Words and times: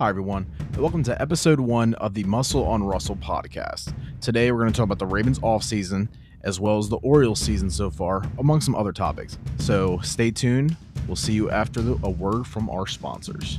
Hi, 0.00 0.10
everyone, 0.10 0.46
and 0.60 0.76
welcome 0.76 1.02
to 1.02 1.20
episode 1.20 1.58
one 1.58 1.94
of 1.94 2.14
the 2.14 2.22
Muscle 2.22 2.64
on 2.64 2.84
Russell 2.84 3.16
podcast. 3.16 3.92
Today, 4.20 4.52
we're 4.52 4.60
going 4.60 4.72
to 4.72 4.76
talk 4.76 4.84
about 4.84 5.00
the 5.00 5.06
Ravens 5.06 5.40
offseason 5.40 6.06
as 6.42 6.60
well 6.60 6.78
as 6.78 6.88
the 6.88 6.98
Orioles 6.98 7.40
season 7.40 7.68
so 7.68 7.90
far, 7.90 8.22
among 8.38 8.60
some 8.60 8.76
other 8.76 8.92
topics. 8.92 9.38
So 9.58 9.98
stay 10.04 10.30
tuned. 10.30 10.76
We'll 11.08 11.16
see 11.16 11.32
you 11.32 11.50
after 11.50 11.82
the, 11.82 11.98
a 12.04 12.10
word 12.10 12.46
from 12.46 12.70
our 12.70 12.86
sponsors. 12.86 13.58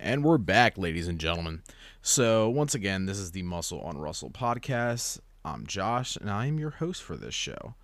And 0.00 0.24
we're 0.24 0.36
back, 0.36 0.76
ladies 0.76 1.06
and 1.06 1.20
gentlemen. 1.20 1.62
So, 2.02 2.48
once 2.48 2.74
again, 2.74 3.06
this 3.06 3.18
is 3.18 3.30
the 3.30 3.44
Muscle 3.44 3.80
on 3.82 3.98
Russell 3.98 4.30
podcast. 4.30 5.20
I'm 5.44 5.64
Josh, 5.64 6.16
and 6.16 6.28
I 6.28 6.46
am 6.46 6.58
your 6.58 6.70
host 6.70 7.04
for 7.04 7.14
this 7.14 7.34
show. 7.36 7.76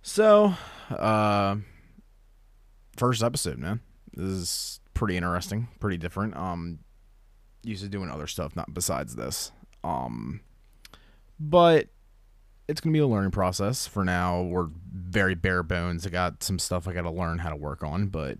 So, 0.00 0.54
uh, 0.88 1.56
first 3.00 3.22
episode, 3.22 3.58
man. 3.58 3.80
This 4.12 4.26
is 4.26 4.80
pretty 4.92 5.16
interesting, 5.16 5.68
pretty 5.80 5.96
different. 5.96 6.36
Um, 6.36 6.80
used 7.62 7.82
to 7.82 7.88
doing 7.88 8.10
other 8.10 8.26
stuff, 8.26 8.54
not 8.54 8.74
besides 8.74 9.16
this. 9.16 9.52
Um, 9.82 10.42
but 11.38 11.86
it's 12.68 12.82
gonna 12.82 12.92
be 12.92 12.98
a 12.98 13.06
learning 13.06 13.30
process. 13.30 13.86
For 13.86 14.04
now, 14.04 14.42
we're 14.42 14.68
very 14.92 15.34
bare 15.34 15.62
bones. 15.62 16.06
I 16.06 16.10
got 16.10 16.42
some 16.42 16.58
stuff 16.58 16.86
I 16.86 16.92
got 16.92 17.02
to 17.02 17.10
learn 17.10 17.38
how 17.38 17.48
to 17.48 17.56
work 17.56 17.82
on, 17.82 18.08
but 18.08 18.36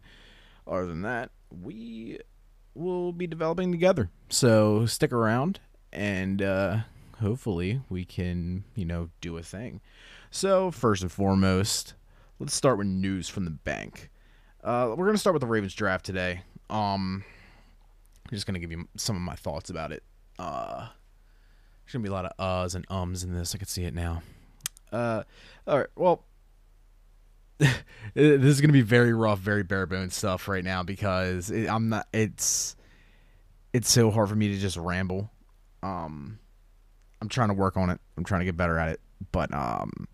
other 0.67 0.85
than 0.85 1.03
that, 1.03 1.31
we 1.51 2.19
will 2.75 3.13
be 3.13 3.27
developing 3.27 3.73
together. 3.73 4.11
So 4.29 4.85
stick 4.85 5.11
around, 5.11 5.59
and 5.91 6.43
uh, 6.43 6.81
hopefully 7.19 7.81
we 7.89 8.05
can, 8.05 8.65
you 8.75 8.85
know, 8.85 9.09
do 9.23 9.39
a 9.39 9.43
thing. 9.43 9.81
So 10.31 10.71
first 10.71 11.01
and 11.01 11.11
foremost, 11.11 11.95
let's 12.39 12.55
start 12.55 12.77
with 12.77 12.89
news 12.89 13.27
from 13.31 13.47
the 13.47 13.51
bank. 13.51 14.11
Uh, 14.63 14.95
we're 14.97 15.07
gonna 15.07 15.19
start 15.19 15.35
with 15.35 15.41
the 15.41 15.47
Ravens 15.47 15.75
draft 15.75 16.05
today. 16.05 16.43
Um, 16.69 17.25
I'm 18.27 18.35
just 18.35 18.47
gonna 18.47 18.59
give 18.59 18.71
you 18.71 18.87
some 18.97 19.17
of 19.17 19.23
my 19.23 19.35
thoughts 19.35 19.71
about 19.71 19.91
it. 19.91 20.03
Uh, 20.39 20.89
there's 21.85 21.93
gonna 21.93 22.03
be 22.03 22.09
a 22.09 22.13
lot 22.13 22.27
of 22.27 22.37
uhs 22.37 22.75
and 22.75 22.85
ums 22.91 23.25
in 23.25 23.35
this. 23.35 23.55
I 23.55 23.59
can 23.59 23.69
see 23.69 23.85
it 23.85 23.95
now. 23.95 24.23
Uh, 24.93 25.23
all 25.67 25.79
right. 25.79 25.89
Well, 25.97 26.25
this 27.59 27.75
is 28.15 28.61
gonna 28.61 28.73
be 28.75 28.83
very 28.83 29.15
rough, 29.15 29.39
very 29.39 29.63
bare 29.63 29.87
bones 29.87 30.15
stuff 30.15 30.47
right 30.47 30.65
now 30.65 30.83
because 30.83 31.51
it, 31.51 31.69
I'm 31.69 31.89
not. 31.89 32.07
It's 32.13 32.77
it's 33.73 33.91
so 33.91 34.11
hard 34.11 34.29
for 34.29 34.37
me 34.37 34.49
to 34.49 34.59
just 34.59 34.77
ramble. 34.77 35.31
Um, 35.83 36.39
I'm 37.23 37.31
trying 37.31 37.49
to 37.49 37.55
work 37.55 37.79
on 37.79 37.89
it. 37.89 38.01
I'm 38.19 38.25
trying 38.25 38.41
to 38.41 38.45
get 38.45 38.59
better 38.59 38.79
at 38.79 38.91
it, 38.91 39.01
but 39.33 39.55
um, 39.55 40.07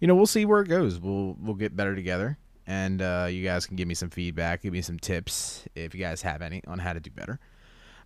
you 0.00 0.08
know, 0.08 0.16
we'll 0.16 0.26
see 0.26 0.44
where 0.44 0.62
it 0.62 0.68
goes. 0.68 0.98
We'll 0.98 1.36
we'll 1.40 1.54
get 1.54 1.76
better 1.76 1.94
together 1.94 2.38
and 2.68 3.00
uh, 3.00 3.26
you 3.30 3.42
guys 3.42 3.64
can 3.64 3.76
give 3.76 3.88
me 3.88 3.94
some 3.94 4.10
feedback, 4.10 4.60
give 4.60 4.74
me 4.74 4.82
some 4.82 4.98
tips 4.98 5.64
if 5.74 5.94
you 5.94 6.00
guys 6.00 6.20
have 6.20 6.42
any 6.42 6.62
on 6.68 6.78
how 6.78 6.92
to 6.92 7.00
do 7.00 7.10
better. 7.10 7.40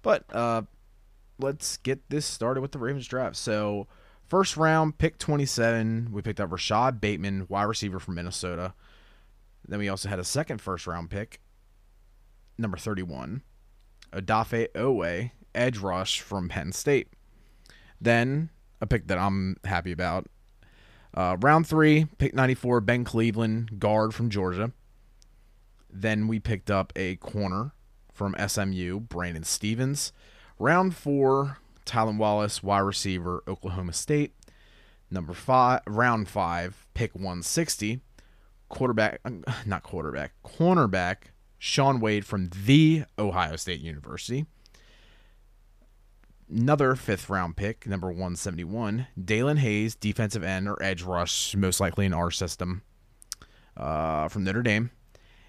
But 0.03 0.25
uh, 0.33 0.63
let's 1.41 1.79
get 1.79 2.09
this 2.09 2.25
started 2.25 2.61
with 2.61 2.71
the 2.71 2.79
Ravens 2.79 3.09
draft. 3.09 3.35
So, 3.35 3.89
first 4.29 4.57
round, 4.57 4.99
pick 4.99 5.19
27, 5.19 6.11
we 6.13 6.23
picked 6.23 6.41
up 6.41 6.53
Rashod 6.53 7.01
Bateman, 7.01 7.47
wide 7.49 7.65
receiver 7.65 7.99
from 7.99 8.15
Minnesota. 8.15 8.73
Then 9.67 9.81
we 9.81 9.89
also 9.89 10.09
had 10.09 10.21
a 10.21 10.25
second 10.25 10.61
first 10.61 10.87
round 10.87 11.11
pick, 11.11 11.41
number 12.57 12.77
31, 12.77 13.43
Odafe 14.13 14.69
Oweh, 14.77 15.33
edge 15.57 15.79
rush 15.79 16.21
from 16.21 16.49
Penn 16.49 16.71
State. 16.71 17.09
Then 18.01 18.51
a 18.81 18.87
pick 18.87 19.09
that 19.09 19.19
I'm 19.19 19.57
happy 19.65 19.91
about, 19.91 20.29
uh, 21.15 21.37
round 21.41 21.67
three, 21.67 22.07
pick 22.19 22.35
94, 22.35 22.81
Ben 22.81 23.05
Cleveland, 23.05 23.79
guard 23.79 24.15
from 24.15 24.31
Georgia. 24.31 24.73
Then 25.91 26.27
we 26.27 26.41
picked 26.41 26.71
up 26.71 26.93
a 26.97 27.17
corner 27.17 27.73
from 28.13 28.35
SMU, 28.47 29.01
Brandon 29.01 29.45
Stephens. 29.45 30.13
Round 30.59 30.95
four, 30.95 31.59
Tylan 31.85 32.17
Wallace, 32.19 32.63
wide 32.63 32.81
receiver, 32.81 33.43
Oklahoma 33.47 33.93
State. 33.93 34.33
Number 35.11 35.35
five, 35.35 35.81
round 35.87 36.29
five, 36.29 36.87
pick 36.95 37.15
160, 37.15 38.01
quarterback, 38.71 39.21
not 39.67 39.83
quarterback, 39.83 40.33
cornerback, 40.43 41.17
Shaun 41.59 42.01
Wade 42.01 42.25
from 42.25 42.49
the 42.65 43.05
Ohio 43.19 43.57
State 43.57 43.81
University 43.81 44.47
another 46.53 46.95
fifth 46.95 47.31
round 47.31 47.57
pick, 47.57 47.87
number 47.87 48.09
171, 48.09 49.07
Daelin 49.19 49.59
Hayes, 49.59 49.95
defensive 49.95 50.45
end 50.45 50.69
or 50.69 50.81
edge 50.83 51.03
rush, 51.03 51.57
most 51.57 51.81
likely 51.81 52.07
in 52.07 52.15
our 52.15 52.31
system, 52.31 52.83
uh, 53.77 54.29
from 54.29 54.45
Notre 54.45 54.63
Dame. 54.63 54.91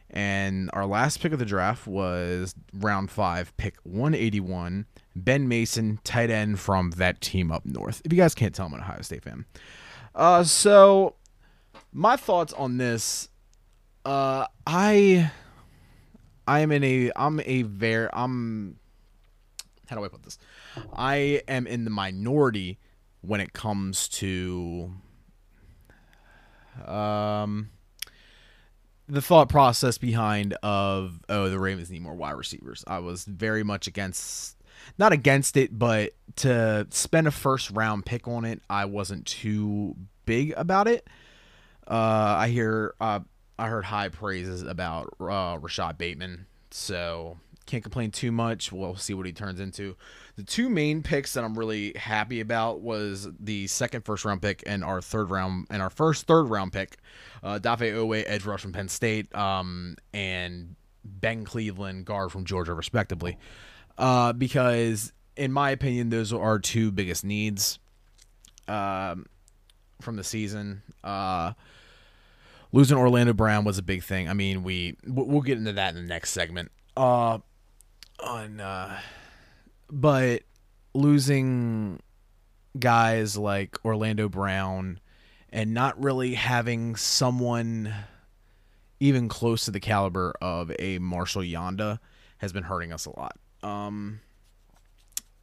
And 0.09 0.69
our 0.73 0.85
last 0.85 1.21
pick 1.21 1.33
of 1.33 1.39
the 1.39 1.45
draft 1.45 1.87
was 1.87 2.53
round 2.73 3.09
five, 3.09 3.55
pick 3.57 3.77
181, 3.83 4.85
Ben 5.15 5.47
Mason, 5.47 5.99
tight 6.03 6.29
end 6.29 6.59
from 6.59 6.91
that 6.91 7.19
team 7.19 7.51
up 7.51 7.65
north. 7.65 8.01
If 8.05 8.13
you 8.13 8.17
guys 8.17 8.35
can't 8.35 8.53
tell, 8.53 8.67
I'm 8.67 8.73
an 8.73 8.81
Ohio 8.81 9.01
State 9.01 9.23
fan. 9.23 9.45
Uh, 10.13 10.43
so 10.43 11.15
my 11.91 12.15
thoughts 12.15 12.53
on 12.53 12.77
this, 12.77 13.29
uh, 14.05 14.45
I, 14.67 15.31
I 16.47 16.59
am 16.59 16.71
in 16.71 16.83
a, 16.83 17.11
I'm 17.15 17.39
a 17.39 17.63
very, 17.63 18.07
I'm, 18.13 18.77
how 19.93 19.99
do 19.99 20.05
I 20.05 20.07
put 20.07 20.23
this? 20.23 20.39
I 20.91 21.43
am 21.47 21.67
in 21.67 21.83
the 21.83 21.91
minority 21.91 22.79
when 23.21 23.39
it 23.39 23.53
comes 23.53 24.07
to 24.09 24.91
um 26.85 27.69
the 29.07 29.21
thought 29.21 29.49
process 29.49 29.99
behind 29.99 30.53
of 30.63 31.19
oh 31.29 31.49
the 31.49 31.59
Ravens 31.59 31.91
need 31.91 32.01
more 32.01 32.15
wide 32.15 32.31
receivers. 32.31 32.83
I 32.87 32.99
was 32.99 33.25
very 33.25 33.63
much 33.63 33.85
against 33.85 34.57
not 34.97 35.13
against 35.13 35.55
it, 35.57 35.77
but 35.77 36.13
to 36.37 36.87
spend 36.89 37.27
a 37.27 37.31
first 37.31 37.69
round 37.69 38.05
pick 38.05 38.27
on 38.27 38.45
it, 38.45 38.61
I 38.69 38.85
wasn't 38.85 39.27
too 39.27 39.95
big 40.25 40.53
about 40.57 40.87
it. 40.87 41.07
Uh, 41.87 42.35
I 42.39 42.47
hear 42.47 42.95
uh, 42.99 43.19
I 43.59 43.67
heard 43.67 43.85
high 43.85 44.09
praises 44.09 44.63
about 44.63 45.13
uh, 45.19 45.59
Rashod 45.61 45.99
Bateman, 45.99 46.47
so 46.71 47.37
can't 47.65 47.83
complain 47.83 48.11
too 48.11 48.31
much. 48.31 48.71
We'll 48.71 48.95
see 48.95 49.13
what 49.13 49.25
he 49.25 49.31
turns 49.31 49.59
into. 49.59 49.95
The 50.35 50.43
two 50.43 50.69
main 50.69 51.01
picks 51.03 51.33
that 51.33 51.43
I'm 51.43 51.57
really 51.57 51.93
happy 51.95 52.39
about 52.39 52.81
was 52.81 53.27
the 53.39 53.67
second 53.67 54.03
first 54.05 54.25
round 54.25 54.41
pick 54.41 54.63
and 54.65 54.83
our 54.83 55.01
third 55.01 55.29
round 55.29 55.67
and 55.69 55.81
our 55.81 55.89
first 55.89 56.27
third 56.27 56.43
round 56.43 56.73
pick, 56.73 56.97
uh, 57.41 57.59
Dafe 57.59 57.93
Oweh, 57.93 58.23
edge 58.27 58.45
rush 58.45 58.61
from 58.61 58.73
Penn 58.73 58.89
State, 58.89 59.33
um, 59.35 59.95
and 60.13 60.75
Ben 61.03 61.45
Cleveland, 61.45 62.05
guard 62.05 62.31
from 62.31 62.45
Georgia, 62.45 62.73
respectively. 62.73 63.37
Uh, 63.97 64.33
because 64.33 65.13
in 65.35 65.51
my 65.51 65.71
opinion, 65.71 66.09
those 66.09 66.33
are 66.33 66.41
our 66.41 66.59
two 66.59 66.91
biggest 66.91 67.23
needs 67.23 67.79
um, 68.67 69.25
from 70.01 70.15
the 70.15 70.23
season. 70.23 70.81
Uh, 71.03 71.53
losing 72.71 72.97
Orlando 72.97 73.33
Brown 73.33 73.63
was 73.63 73.77
a 73.77 73.83
big 73.83 74.03
thing. 74.03 74.29
I 74.29 74.33
mean, 74.33 74.63
we 74.63 74.97
we'll 75.05 75.41
get 75.41 75.57
into 75.57 75.73
that 75.73 75.95
in 75.95 76.01
the 76.01 76.07
next 76.07 76.31
segment. 76.31 76.71
Uh, 76.95 77.39
on 78.19 78.59
uh 78.59 78.99
but 79.89 80.41
losing 80.93 81.99
guys 82.77 83.37
like 83.37 83.77
Orlando 83.85 84.29
Brown 84.29 84.99
and 85.49 85.73
not 85.73 86.01
really 86.01 86.33
having 86.33 86.95
someone 86.95 87.93
even 88.99 89.27
close 89.27 89.65
to 89.65 89.71
the 89.71 89.79
caliber 89.79 90.33
of 90.41 90.71
a 90.79 90.97
Marshall 90.99 91.43
Yanda 91.43 91.99
has 92.37 92.51
been 92.51 92.63
hurting 92.63 92.91
us 92.91 93.05
a 93.05 93.11
lot. 93.11 93.37
Um, 93.61 94.19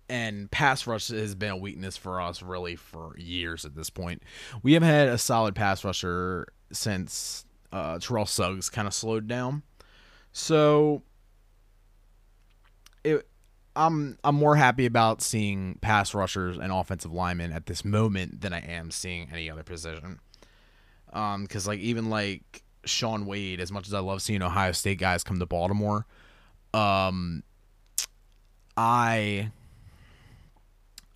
and 0.09 0.51
pass 0.51 0.87
rush 0.87 1.09
has 1.09 1.35
been 1.35 1.51
a 1.51 1.57
weakness 1.57 1.97
for 1.97 2.21
us 2.21 2.43
really 2.43 2.75
for 2.75 3.17
years 3.17 3.65
at 3.65 3.77
this 3.77 3.91
point. 3.91 4.23
We 4.63 4.73
haven't 4.73 4.89
had 4.89 5.09
a 5.09 5.19
solid 5.19 5.55
pass 5.55 5.85
rusher 5.85 6.49
since 6.73 7.45
uh, 7.73 7.99
Terrell 8.01 8.27
Suggs 8.27 8.69
kind 8.69 8.89
of 8.89 8.95
slowed 8.95 9.29
down. 9.29 9.63
So 10.33 11.03
I'm 13.77 14.19
I'm 14.25 14.35
more 14.35 14.57
happy 14.57 14.87
about 14.87 15.23
seeing 15.23 15.79
pass 15.81 16.15
rushers 16.15 16.59
and 16.59 16.73
offensive 16.73 17.13
linemen 17.13 17.53
at 17.53 17.67
this 17.67 17.85
moment 17.85 18.41
than 18.41 18.53
I 18.53 18.61
am 18.61 18.91
seeing 18.91 19.29
any 19.33 19.51
other 19.51 19.63
position. 19.63 20.19
Um, 21.13 21.43
because 21.43 21.67
like 21.67 21.81
even 21.81 22.11
like 22.11 22.63
Shaun 22.85 23.27
Wade, 23.27 23.61
as 23.61 23.71
much 23.71 23.87
as 23.87 23.95
I 23.95 24.01
love 24.01 24.23
seeing 24.23 24.43
Ohio 24.43 24.73
State 24.73 24.99
guys 24.99 25.23
come 25.23 25.39
to 25.39 25.47
Baltimore, 25.47 26.07
um, 26.75 27.43
I 28.77 29.51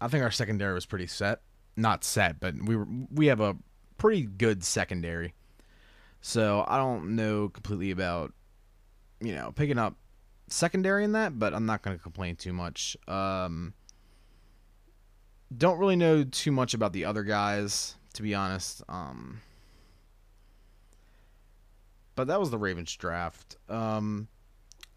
I 0.00 0.08
think 0.08 0.22
our 0.22 0.30
secondary 0.30 0.74
was 0.74 0.86
pretty 0.86 1.06
set. 1.06 1.40
Not 1.76 2.04
set, 2.04 2.38
but 2.38 2.54
we 2.62 2.76
were 2.76 2.86
we 3.12 3.26
have 3.26 3.40
a 3.40 3.56
pretty 3.98 4.22
good 4.22 4.62
secondary. 4.62 5.34
So 6.20 6.64
I 6.68 6.76
don't 6.76 7.16
know 7.16 7.48
completely 7.48 7.90
about 7.90 8.32
you 9.20 9.34
know 9.34 9.52
picking 9.52 9.78
up 9.78 9.96
secondary 10.54 11.04
in 11.04 11.12
that, 11.12 11.38
but 11.38 11.54
I'm 11.54 11.66
not 11.66 11.82
going 11.82 11.96
to 11.96 12.02
complain 12.02 12.36
too 12.36 12.52
much. 12.52 12.96
Um, 13.08 13.74
don't 15.56 15.78
really 15.78 15.96
know 15.96 16.24
too 16.24 16.52
much 16.52 16.74
about 16.74 16.92
the 16.92 17.04
other 17.04 17.22
guys, 17.22 17.96
to 18.14 18.22
be 18.22 18.34
honest. 18.34 18.82
Um, 18.88 19.40
but 22.14 22.28
that 22.28 22.40
was 22.40 22.50
the 22.50 22.58
Ravens 22.58 22.94
draft. 22.96 23.56
Um, 23.68 24.28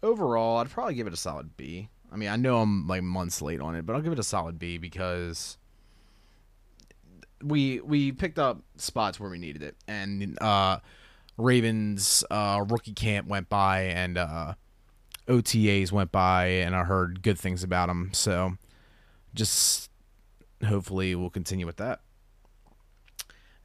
overall, 0.02 0.58
I'd 0.58 0.70
probably 0.70 0.94
give 0.94 1.06
it 1.06 1.12
a 1.12 1.16
solid 1.16 1.56
B. 1.56 1.88
I 2.10 2.16
mean, 2.16 2.28
I 2.28 2.36
know 2.36 2.60
I'm 2.60 2.86
like 2.86 3.02
months 3.02 3.42
late 3.42 3.60
on 3.60 3.74
it, 3.74 3.84
but 3.84 3.94
I'll 3.94 4.02
give 4.02 4.12
it 4.12 4.18
a 4.18 4.24
solid 4.24 4.58
B 4.58 4.78
because 4.78 5.58
we 7.42 7.80
we 7.80 8.12
picked 8.12 8.38
up 8.38 8.62
spots 8.76 9.20
where 9.20 9.30
we 9.30 9.38
needed 9.38 9.62
it, 9.62 9.76
and 9.86 10.40
uh, 10.40 10.78
Ravens 11.36 12.24
uh, 12.30 12.64
rookie 12.66 12.94
camp 12.94 13.28
went 13.28 13.48
by, 13.48 13.82
and 13.82 14.16
uh, 14.16 14.54
OTAs 15.28 15.92
went 15.92 16.10
by, 16.10 16.46
and 16.46 16.74
I 16.74 16.84
heard 16.84 17.22
good 17.22 17.38
things 17.38 17.62
about 17.62 17.88
them. 17.88 18.10
So, 18.12 18.56
just 19.34 19.90
hopefully 20.66 21.14
we'll 21.14 21.30
continue 21.30 21.66
with 21.66 21.76
that. 21.76 22.00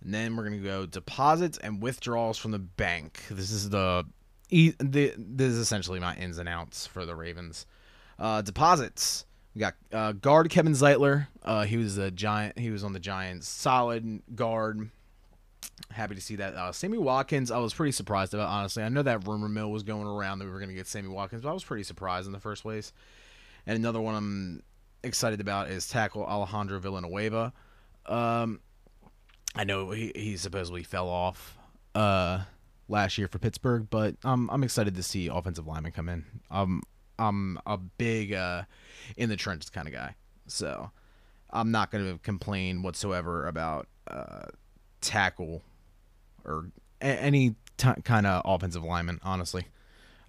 And 0.03 0.13
then 0.13 0.35
we're 0.35 0.43
gonna 0.43 0.57
go 0.57 0.85
deposits 0.85 1.57
and 1.57 1.81
withdrawals 1.81 2.37
from 2.37 2.51
the 2.51 2.59
bank. 2.59 3.23
This 3.31 3.51
is 3.51 3.69
the, 3.69 4.05
the 4.49 5.13
this 5.17 5.51
is 5.51 5.57
essentially 5.57 5.99
my 5.99 6.15
ins 6.15 6.37
and 6.37 6.49
outs 6.49 6.85
for 6.85 7.05
the 7.05 7.15
Ravens. 7.15 7.65
Uh, 8.19 8.41
deposits. 8.41 9.25
We 9.55 9.59
got 9.59 9.75
uh, 9.91 10.13
guard 10.13 10.49
Kevin 10.49 10.73
Zeitler. 10.73 11.27
Uh, 11.43 11.63
he 11.63 11.77
was 11.77 11.97
a 11.97 12.11
giant. 12.11 12.57
He 12.57 12.69
was 12.69 12.83
on 12.83 12.93
the 12.93 12.99
Giants. 12.99 13.47
Solid 13.47 14.21
guard. 14.35 14.89
Happy 15.91 16.15
to 16.15 16.21
see 16.21 16.35
that. 16.37 16.55
Uh, 16.55 16.71
Sammy 16.71 16.97
Watkins, 16.97 17.51
I 17.51 17.57
was 17.57 17.73
pretty 17.73 17.91
surprised 17.91 18.33
about. 18.33 18.47
Honestly, 18.47 18.83
I 18.83 18.89
know 18.89 19.03
that 19.03 19.27
rumor 19.27 19.49
mill 19.49 19.71
was 19.71 19.83
going 19.83 20.07
around 20.07 20.39
that 20.39 20.45
we 20.45 20.51
were 20.51 20.59
going 20.59 20.69
to 20.69 20.75
get 20.75 20.87
Sammy 20.87 21.09
Watkins, 21.09 21.41
but 21.41 21.49
I 21.49 21.53
was 21.53 21.63
pretty 21.63 21.83
surprised 21.83 22.27
in 22.27 22.33
the 22.33 22.39
first 22.39 22.63
place. 22.63 22.93
And 23.65 23.75
another 23.75 24.01
one 24.01 24.15
I'm 24.15 24.63
excited 25.03 25.41
about 25.41 25.69
is 25.69 25.87
tackle 25.87 26.25
Alejandro 26.25 26.79
Villanueva. 26.79 27.53
Um, 28.05 28.59
I 29.55 29.63
know 29.63 29.91
he, 29.91 30.11
he 30.15 30.37
supposedly 30.37 30.83
fell 30.83 31.07
off 31.07 31.57
uh, 31.95 32.41
last 32.87 33.17
year 33.17 33.27
for 33.27 33.39
Pittsburgh, 33.39 33.87
but 33.89 34.15
um, 34.23 34.49
I'm 34.51 34.63
excited 34.63 34.95
to 34.95 35.03
see 35.03 35.27
offensive 35.27 35.67
linemen 35.67 35.91
come 35.91 36.09
in. 36.09 36.25
Um, 36.49 36.81
I'm 37.19 37.59
a 37.65 37.77
big 37.77 38.33
uh, 38.33 38.63
in 39.17 39.29
the 39.29 39.35
trenches 39.35 39.69
kind 39.69 39.87
of 39.87 39.93
guy, 39.93 40.15
so 40.47 40.91
I'm 41.51 41.71
not 41.71 41.91
going 41.91 42.11
to 42.11 42.19
complain 42.19 42.81
whatsoever 42.81 43.47
about 43.47 43.87
uh, 44.07 44.45
tackle 45.03 45.61
or 46.45 46.67
a- 47.01 47.05
any 47.05 47.55
t- 47.77 48.01
kind 48.03 48.25
of 48.25 48.41
offensive 48.45 48.83
lineman, 48.83 49.19
honestly, 49.23 49.65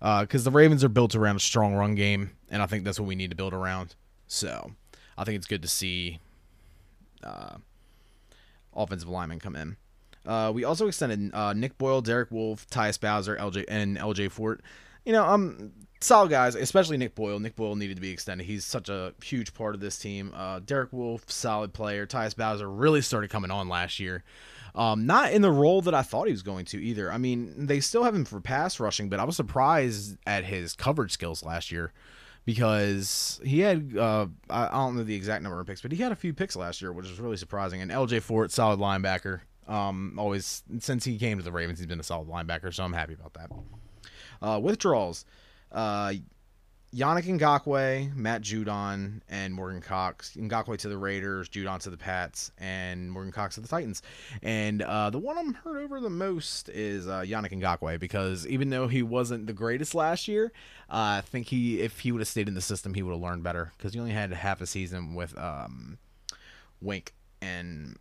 because 0.00 0.46
uh, 0.46 0.50
the 0.50 0.54
Ravens 0.54 0.84
are 0.84 0.88
built 0.88 1.14
around 1.14 1.36
a 1.36 1.40
strong 1.40 1.74
run 1.74 1.94
game, 1.94 2.32
and 2.50 2.62
I 2.62 2.66
think 2.66 2.84
that's 2.84 3.00
what 3.00 3.06
we 3.06 3.14
need 3.14 3.30
to 3.30 3.36
build 3.36 3.54
around. 3.54 3.94
So 4.26 4.72
I 5.16 5.24
think 5.24 5.36
it's 5.36 5.46
good 5.46 5.62
to 5.62 5.68
see 5.68 6.18
uh, 7.22 7.56
offensive 8.74 9.08
linemen 9.08 9.38
come 9.38 9.56
in. 9.56 9.76
Uh, 10.26 10.50
we 10.54 10.64
also 10.64 10.86
extended 10.86 11.30
uh, 11.34 11.52
Nick 11.52 11.76
Boyle, 11.78 12.00
Derek 12.00 12.30
Wolfe, 12.30 12.66
Tyus 12.68 12.98
Bowser, 12.98 13.36
LJ, 13.36 13.64
and 13.68 13.98
LJ 13.98 14.30
Fort. 14.30 14.62
You 15.04 15.12
know, 15.12 15.24
um, 15.24 15.72
solid 16.00 16.30
guys, 16.30 16.54
especially 16.54 16.96
Nick 16.96 17.14
Boyle. 17.14 17.38
Nick 17.38 17.56
Boyle 17.56 17.76
needed 17.76 17.96
to 17.96 18.00
be 18.00 18.10
extended. 18.10 18.46
He's 18.46 18.64
such 18.64 18.88
a 18.88 19.12
huge 19.22 19.52
part 19.52 19.74
of 19.74 19.82
this 19.82 19.98
team. 19.98 20.32
Uh, 20.34 20.60
Derek 20.60 20.92
Wolfe, 20.94 21.30
solid 21.30 21.74
player. 21.74 22.06
Tyus 22.06 22.34
Bowser 22.34 22.70
really 22.70 23.02
started 23.02 23.28
coming 23.28 23.50
on 23.50 23.68
last 23.68 24.00
year. 24.00 24.24
Um, 24.74 25.06
not 25.06 25.32
in 25.32 25.42
the 25.42 25.52
role 25.52 25.82
that 25.82 25.94
I 25.94 26.02
thought 26.02 26.26
he 26.26 26.32
was 26.32 26.42
going 26.42 26.64
to 26.66 26.82
either. 26.82 27.12
I 27.12 27.18
mean, 27.18 27.66
they 27.66 27.78
still 27.78 28.02
have 28.02 28.14
him 28.14 28.24
for 28.24 28.40
pass 28.40 28.80
rushing, 28.80 29.08
but 29.08 29.20
I 29.20 29.24
was 29.24 29.36
surprised 29.36 30.16
at 30.26 30.44
his 30.44 30.74
coverage 30.74 31.12
skills 31.12 31.44
last 31.44 31.70
year 31.70 31.92
because 32.44 33.40
he 33.44 33.60
had 33.60 33.96
uh, 33.96 34.26
I 34.50 34.68
don't 34.70 34.96
know 34.96 35.04
the 35.04 35.14
exact 35.14 35.42
number 35.42 35.60
of 35.60 35.66
picks, 35.66 35.80
but 35.80 35.92
he 35.92 36.02
had 36.02 36.12
a 36.12 36.16
few 36.16 36.34
picks 36.34 36.56
last 36.56 36.82
year, 36.82 36.92
which 36.92 37.08
was 37.08 37.20
really 37.20 37.36
surprising. 37.36 37.80
And 37.82 37.90
LJ 37.90 38.22
Fort, 38.22 38.50
solid 38.50 38.80
linebacker. 38.80 39.40
Um, 39.66 40.16
always 40.18 40.62
since 40.80 41.04
he 41.04 41.18
came 41.18 41.38
to 41.38 41.44
the 41.44 41.52
Ravens, 41.52 41.78
he's 41.78 41.86
been 41.86 42.00
a 42.00 42.04
solid 42.04 42.28
linebacker, 42.28 42.74
so 42.74 42.84
I'm 42.84 42.92
happy 42.92 43.14
about 43.14 43.34
that. 43.34 43.50
Uh, 44.42 44.58
withdrawals. 44.60 45.24
Uh, 45.72 46.14
Yannick 46.94 47.24
Ngakoue, 47.24 48.14
Matt 48.14 48.42
Judon, 48.42 49.20
and 49.28 49.52
Morgan 49.52 49.80
Cox. 49.80 50.36
Ngakoue 50.36 50.78
to 50.78 50.88
the 50.88 50.96
Raiders, 50.96 51.48
Judon 51.48 51.80
to 51.80 51.90
the 51.90 51.96
Pats, 51.96 52.52
and 52.58 53.10
Morgan 53.10 53.32
Cox 53.32 53.56
to 53.56 53.60
the 53.60 53.66
Titans. 53.66 54.00
And 54.42 54.80
uh, 54.80 55.10
the 55.10 55.18
one 55.18 55.36
I'm 55.36 55.54
hurt 55.54 55.82
over 55.82 55.98
the 55.98 56.10
most 56.10 56.68
is 56.68 57.08
uh, 57.08 57.22
Yannick 57.22 57.50
Ngakoue 57.50 57.98
because 57.98 58.46
even 58.46 58.70
though 58.70 58.86
he 58.86 59.02
wasn't 59.02 59.48
the 59.48 59.52
greatest 59.52 59.94
last 59.94 60.28
year, 60.28 60.52
uh, 60.88 61.18
I 61.18 61.22
think 61.22 61.48
he 61.48 61.80
if 61.80 61.98
he 62.00 62.12
would 62.12 62.20
have 62.20 62.28
stayed 62.28 62.46
in 62.46 62.54
the 62.54 62.60
system, 62.60 62.94
he 62.94 63.02
would 63.02 63.12
have 63.12 63.20
learned 63.20 63.42
better 63.42 63.72
because 63.76 63.92
he 63.92 63.98
only 63.98 64.12
had 64.12 64.32
half 64.32 64.60
a 64.60 64.66
season 64.66 65.14
with 65.14 65.36
um, 65.36 65.98
Wink 66.80 67.12
and 67.42 67.98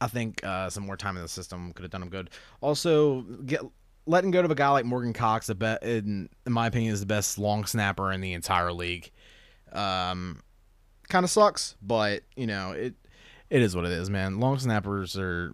I 0.00 0.08
think 0.08 0.42
uh, 0.42 0.70
some 0.70 0.86
more 0.86 0.96
time 0.96 1.16
in 1.16 1.22
the 1.22 1.28
system 1.28 1.74
could 1.74 1.82
have 1.82 1.90
done 1.90 2.02
him 2.02 2.08
good. 2.08 2.30
Also, 2.62 3.20
get 3.44 3.60
letting 4.10 4.30
go 4.32 4.40
of 4.40 4.50
a 4.50 4.54
guy 4.54 4.68
like 4.70 4.84
Morgan 4.84 5.12
Cox, 5.12 5.48
a 5.48 5.54
bet 5.54 5.82
in, 5.82 6.28
in 6.44 6.52
my 6.52 6.66
opinion, 6.66 6.92
is 6.92 7.00
the 7.00 7.06
best 7.06 7.38
long 7.38 7.64
snapper 7.64 8.10
in 8.12 8.20
the 8.20 8.32
entire 8.32 8.72
league. 8.72 9.10
Um, 9.72 10.42
kind 11.08 11.24
of 11.24 11.30
sucks, 11.30 11.76
but 11.80 12.22
you 12.36 12.46
know 12.46 12.72
it. 12.72 12.94
It 13.48 13.62
is 13.62 13.74
what 13.74 13.84
it 13.84 13.90
is, 13.90 14.08
man. 14.08 14.38
Long 14.38 14.60
snappers 14.60 15.18
are, 15.18 15.52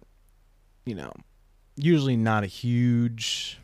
you 0.85 0.93
know, 0.93 1.11
usually 1.75 2.15
not 2.15 2.43
a 2.43 2.47
huge 2.47 3.59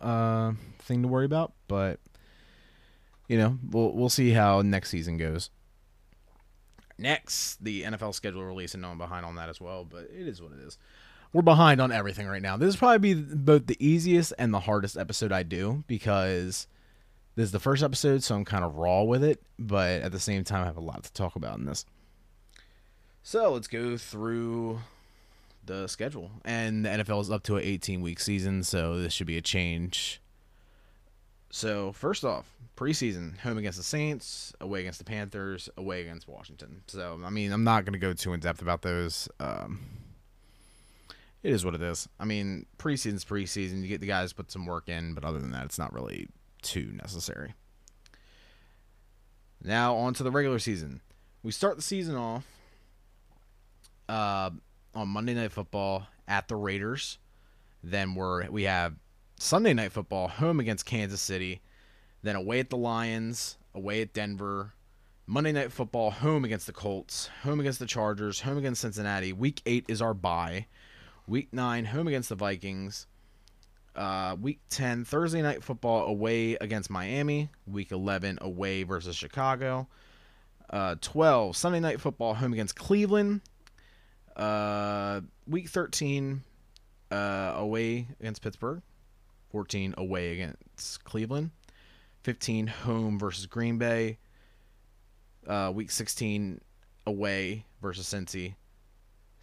uh, 0.00 0.54
thing 0.80 1.02
to 1.02 1.08
worry 1.08 1.24
about, 1.24 1.52
but 1.68 2.00
you 3.28 3.38
know, 3.38 3.58
we'll 3.70 3.92
we'll 3.92 4.08
see 4.08 4.30
how 4.30 4.62
next 4.62 4.90
season 4.90 5.18
goes. 5.18 5.50
Next, 6.98 7.62
the 7.62 7.82
NFL 7.82 8.14
schedule 8.14 8.44
release, 8.44 8.74
and 8.74 8.82
no, 8.82 8.90
I'm 8.90 8.98
behind 8.98 9.26
on 9.26 9.36
that 9.36 9.48
as 9.48 9.60
well, 9.60 9.84
but 9.84 10.04
it 10.04 10.28
is 10.28 10.40
what 10.40 10.52
it 10.52 10.58
is 10.60 10.78
we're 11.34 11.42
behind 11.42 11.80
on 11.80 11.90
everything 11.90 12.28
right 12.28 12.40
now. 12.40 12.56
This 12.56 12.68
is 12.68 12.76
probably 12.76 13.12
be 13.12 13.20
both 13.20 13.66
the 13.66 13.76
easiest 13.84 14.32
and 14.38 14.54
the 14.54 14.60
hardest 14.60 14.96
episode 14.96 15.32
I 15.32 15.42
do 15.42 15.82
because 15.88 16.68
this 17.34 17.46
is 17.46 17.52
the 17.52 17.58
first 17.58 17.82
episode, 17.82 18.22
so 18.22 18.36
I'm 18.36 18.44
kind 18.44 18.64
of 18.64 18.76
raw 18.76 19.02
with 19.02 19.24
it, 19.24 19.42
but 19.58 20.02
at 20.02 20.12
the 20.12 20.20
same 20.20 20.44
time, 20.44 20.62
I 20.62 20.66
have 20.66 20.76
a 20.76 20.80
lot 20.80 21.02
to 21.02 21.12
talk 21.12 21.34
about 21.34 21.58
in 21.58 21.66
this. 21.66 21.84
So 23.24 23.52
let's 23.52 23.66
go 23.66 23.96
through 23.96 24.78
the 25.66 25.88
schedule. 25.88 26.30
And 26.44 26.84
the 26.84 26.90
NFL 26.90 27.22
is 27.22 27.30
up 27.32 27.42
to 27.44 27.56
an 27.56 27.64
18 27.64 28.00
week 28.00 28.20
season, 28.20 28.62
so 28.62 29.00
this 29.00 29.12
should 29.12 29.26
be 29.26 29.36
a 29.36 29.42
change. 29.42 30.20
So, 31.50 31.90
first 31.92 32.24
off, 32.24 32.46
preseason 32.76 33.38
home 33.38 33.58
against 33.58 33.78
the 33.78 33.84
Saints, 33.84 34.52
away 34.60 34.80
against 34.80 34.98
the 35.00 35.04
Panthers, 35.04 35.68
away 35.76 36.02
against 36.02 36.28
Washington. 36.28 36.82
So, 36.86 37.20
I 37.24 37.30
mean, 37.30 37.52
I'm 37.52 37.64
not 37.64 37.84
going 37.84 37.92
to 37.92 37.98
go 37.98 38.12
too 38.12 38.32
in 38.34 38.40
depth 38.40 38.62
about 38.62 38.82
those. 38.82 39.28
Um, 39.40 39.80
it 41.44 41.52
is 41.52 41.64
what 41.64 41.74
it 41.74 41.82
is. 41.82 42.08
I 42.18 42.24
mean, 42.24 42.64
preseason's 42.78 43.24
preseason. 43.24 43.82
You 43.82 43.88
get 43.88 44.00
the 44.00 44.06
guys 44.06 44.32
put 44.32 44.50
some 44.50 44.64
work 44.64 44.88
in, 44.88 45.12
but 45.12 45.24
other 45.24 45.38
than 45.38 45.50
that, 45.50 45.66
it's 45.66 45.78
not 45.78 45.92
really 45.92 46.28
too 46.62 46.90
necessary. 46.94 47.52
Now 49.62 49.94
on 49.94 50.14
to 50.14 50.22
the 50.22 50.30
regular 50.30 50.58
season. 50.58 51.02
We 51.42 51.52
start 51.52 51.76
the 51.76 51.82
season 51.82 52.16
off 52.16 52.46
uh, 54.08 54.50
on 54.94 55.08
Monday 55.08 55.34
Night 55.34 55.52
Football 55.52 56.06
at 56.26 56.48
the 56.48 56.56
Raiders. 56.56 57.18
Then 57.82 58.14
we're 58.14 58.48
we 58.48 58.62
have 58.62 58.94
Sunday 59.38 59.74
Night 59.74 59.92
Football 59.92 60.28
home 60.28 60.60
against 60.60 60.86
Kansas 60.86 61.20
City. 61.20 61.60
Then 62.22 62.36
away 62.36 62.60
at 62.60 62.70
the 62.70 62.78
Lions, 62.78 63.58
away 63.74 64.00
at 64.00 64.14
Denver. 64.14 64.72
Monday 65.26 65.52
Night 65.52 65.72
Football 65.72 66.10
home 66.10 66.44
against 66.44 66.66
the 66.66 66.72
Colts, 66.72 67.28
home 67.42 67.60
against 67.60 67.78
the 67.78 67.86
Chargers, 67.86 68.40
home 68.40 68.56
against 68.56 68.80
Cincinnati. 68.80 69.32
Week 69.34 69.60
eight 69.66 69.84
is 69.88 70.00
our 70.00 70.14
bye. 70.14 70.66
Week 71.26 71.48
9, 71.52 71.86
home 71.86 72.06
against 72.06 72.28
the 72.28 72.34
Vikings. 72.34 73.06
Uh, 73.96 74.36
week 74.40 74.60
10, 74.68 75.04
Thursday 75.04 75.40
night 75.40 75.62
football 75.62 76.06
away 76.06 76.56
against 76.60 76.90
Miami. 76.90 77.48
Week 77.66 77.92
11, 77.92 78.38
away 78.42 78.82
versus 78.82 79.16
Chicago. 79.16 79.88
Uh, 80.68 80.96
12, 81.00 81.56
Sunday 81.56 81.80
night 81.80 82.00
football 82.00 82.34
home 82.34 82.52
against 82.52 82.76
Cleveland. 82.76 83.40
Uh, 84.36 85.22
week 85.46 85.68
13, 85.68 86.42
uh, 87.10 87.52
away 87.56 88.06
against 88.20 88.42
Pittsburgh. 88.42 88.82
14, 89.50 89.94
away 89.96 90.32
against 90.32 91.04
Cleveland. 91.04 91.52
15, 92.24 92.66
home 92.66 93.18
versus 93.18 93.46
Green 93.46 93.78
Bay. 93.78 94.18
Uh, 95.46 95.70
week 95.74 95.90
16, 95.90 96.60
away 97.06 97.64
versus 97.80 98.06
Cincy. 98.06 98.56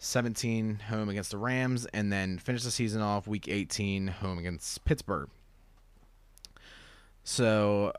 17 0.02 0.80
home 0.88 1.08
against 1.08 1.30
the 1.30 1.38
Rams, 1.38 1.86
and 1.86 2.12
then 2.12 2.36
finish 2.36 2.64
the 2.64 2.72
season 2.72 3.00
off 3.00 3.28
week 3.28 3.46
18 3.46 4.08
home 4.08 4.36
against 4.36 4.84
Pittsburgh. 4.84 5.28
So, 7.22 7.92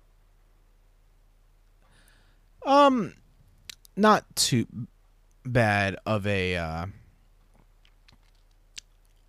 um, 2.66 3.14
not 3.96 4.36
too 4.36 4.68
bad 5.46 5.96
of 6.06 6.28
a 6.28 6.58
uh, 6.58 6.86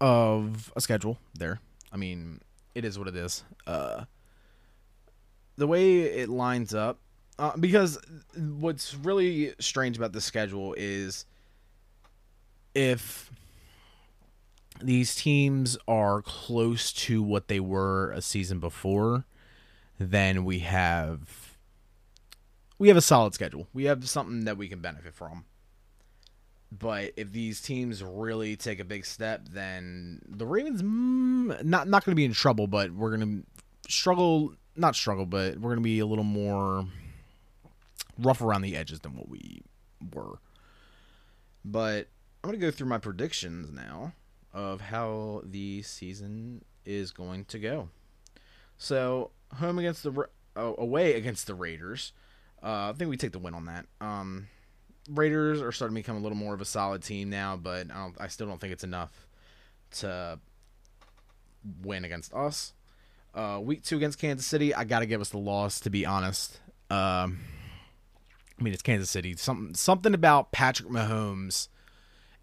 of 0.00 0.73
a 0.75 0.81
schedule 0.81 1.19
there. 1.38 1.61
I 1.93 1.97
mean, 1.97 2.40
it 2.75 2.85
is 2.85 2.99
what 2.99 3.07
it 3.07 3.14
is. 3.14 3.45
Uh, 3.69 4.04
the 5.57 5.69
way 5.69 6.00
it 6.00 6.28
lines 6.28 6.75
up, 6.75 6.99
uh, 7.38 7.57
because 7.57 8.00
what's 8.37 8.97
really 8.97 9.54
strange 9.61 9.97
about 9.97 10.12
the 10.12 10.21
schedule 10.21 10.75
is 10.76 11.25
if 12.75 13.31
these 14.83 15.14
teams 15.14 15.76
are 15.87 16.23
close 16.23 16.93
to 16.93 17.23
what 17.23 17.49
they 17.49 17.61
were 17.61 18.11
a 18.12 18.21
season 18.21 18.59
before, 18.59 19.25
then 19.99 20.45
we 20.45 20.61
have 20.61 21.57
we 22.78 22.88
have 22.88 22.97
a 22.97 23.02
solid 23.02 23.35
schedule. 23.35 23.69
We 23.73 23.85
have 23.85 24.09
something 24.09 24.45
that 24.45 24.57
we 24.57 24.69
can 24.69 24.81
benefit 24.81 25.14
from. 25.14 25.45
But 26.76 27.12
if 27.16 27.31
these 27.31 27.61
teams 27.61 28.02
really 28.02 28.57
take 28.57 28.81
a 28.81 28.85
big 28.85 29.07
step, 29.07 29.49
then 29.49 30.21
the 30.28 30.45
Ravens 30.45 30.83
mm, 30.83 31.62
not 31.62 31.87
not 31.87 32.04
going 32.04 32.12
to 32.12 32.16
be 32.16 32.25
in 32.25 32.33
trouble, 32.33 32.66
but 32.66 32.90
we're 32.90 33.16
going 33.16 33.45
to 33.85 33.90
struggle. 33.90 34.54
Not 34.76 34.97
struggle, 34.97 35.25
but 35.25 35.57
we're 35.57 35.71
going 35.71 35.76
to 35.76 35.83
be 35.83 36.00
a 36.00 36.07
little 36.07 36.25
more 36.25 36.85
rough 38.19 38.43
around 38.43 38.62
the 38.62 38.76
edges 38.76 38.99
than 39.00 39.14
what 39.14 39.28
we 39.28 39.62
were. 40.12 40.40
But 41.64 42.09
I'm 42.44 42.50
going 42.50 42.60
to 42.60 42.66
go 42.66 42.70
through 42.70 42.88
my 42.88 42.98
predictions 42.98 43.72
now 43.72 44.12
of 44.52 44.82
how 44.82 45.40
the 45.46 45.80
season 45.80 46.62
is 46.84 47.10
going 47.10 47.46
to 47.46 47.58
go. 47.58 47.88
So 48.76 49.30
home 49.54 49.78
against 49.78 50.02
the 50.02 50.28
uh, 50.54 50.74
away 50.76 51.14
against 51.14 51.46
the 51.46 51.54
Raiders. 51.54 52.12
Uh, 52.62 52.90
I 52.90 52.92
think 52.98 53.08
we 53.08 53.16
take 53.16 53.32
the 53.32 53.38
win 53.38 53.54
on 53.54 53.64
that. 53.64 53.86
Um, 53.98 54.48
Raiders 55.08 55.62
are 55.62 55.72
starting 55.72 55.94
to 55.94 56.00
become 56.00 56.18
a 56.18 56.20
little 56.20 56.36
more 56.36 56.52
of 56.52 56.60
a 56.60 56.66
solid 56.66 57.02
team 57.02 57.30
now, 57.30 57.56
but 57.56 57.90
I, 57.90 58.10
I 58.20 58.28
still 58.28 58.46
don't 58.46 58.60
think 58.60 58.74
it's 58.74 58.84
enough 58.84 59.26
to 59.92 60.38
win 61.80 62.04
against 62.04 62.34
us. 62.34 62.74
Uh, 63.34 63.58
week 63.62 63.82
two 63.84 63.96
against 63.96 64.18
Kansas 64.18 64.46
City, 64.46 64.74
I 64.74 64.84
got 64.84 64.98
to 64.98 65.06
give 65.06 65.22
us 65.22 65.30
the 65.30 65.38
loss, 65.38 65.80
to 65.80 65.88
be 65.88 66.04
honest. 66.04 66.60
Um, 66.90 67.40
I 68.60 68.62
mean, 68.62 68.74
it's 68.74 68.82
Kansas 68.82 69.08
City. 69.08 69.34
Something 69.34 69.74
something 69.74 70.12
about 70.12 70.52
Patrick 70.52 70.90
Mahomes 70.90 71.68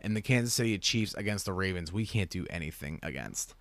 and 0.01 0.15
the 0.15 0.21
Kansas 0.21 0.53
City 0.53 0.77
Chiefs 0.77 1.13
against 1.13 1.45
the 1.45 1.53
Ravens, 1.53 1.93
we 1.93 2.05
can't 2.05 2.29
do 2.29 2.45
anything 2.49 2.99
against. 3.03 3.55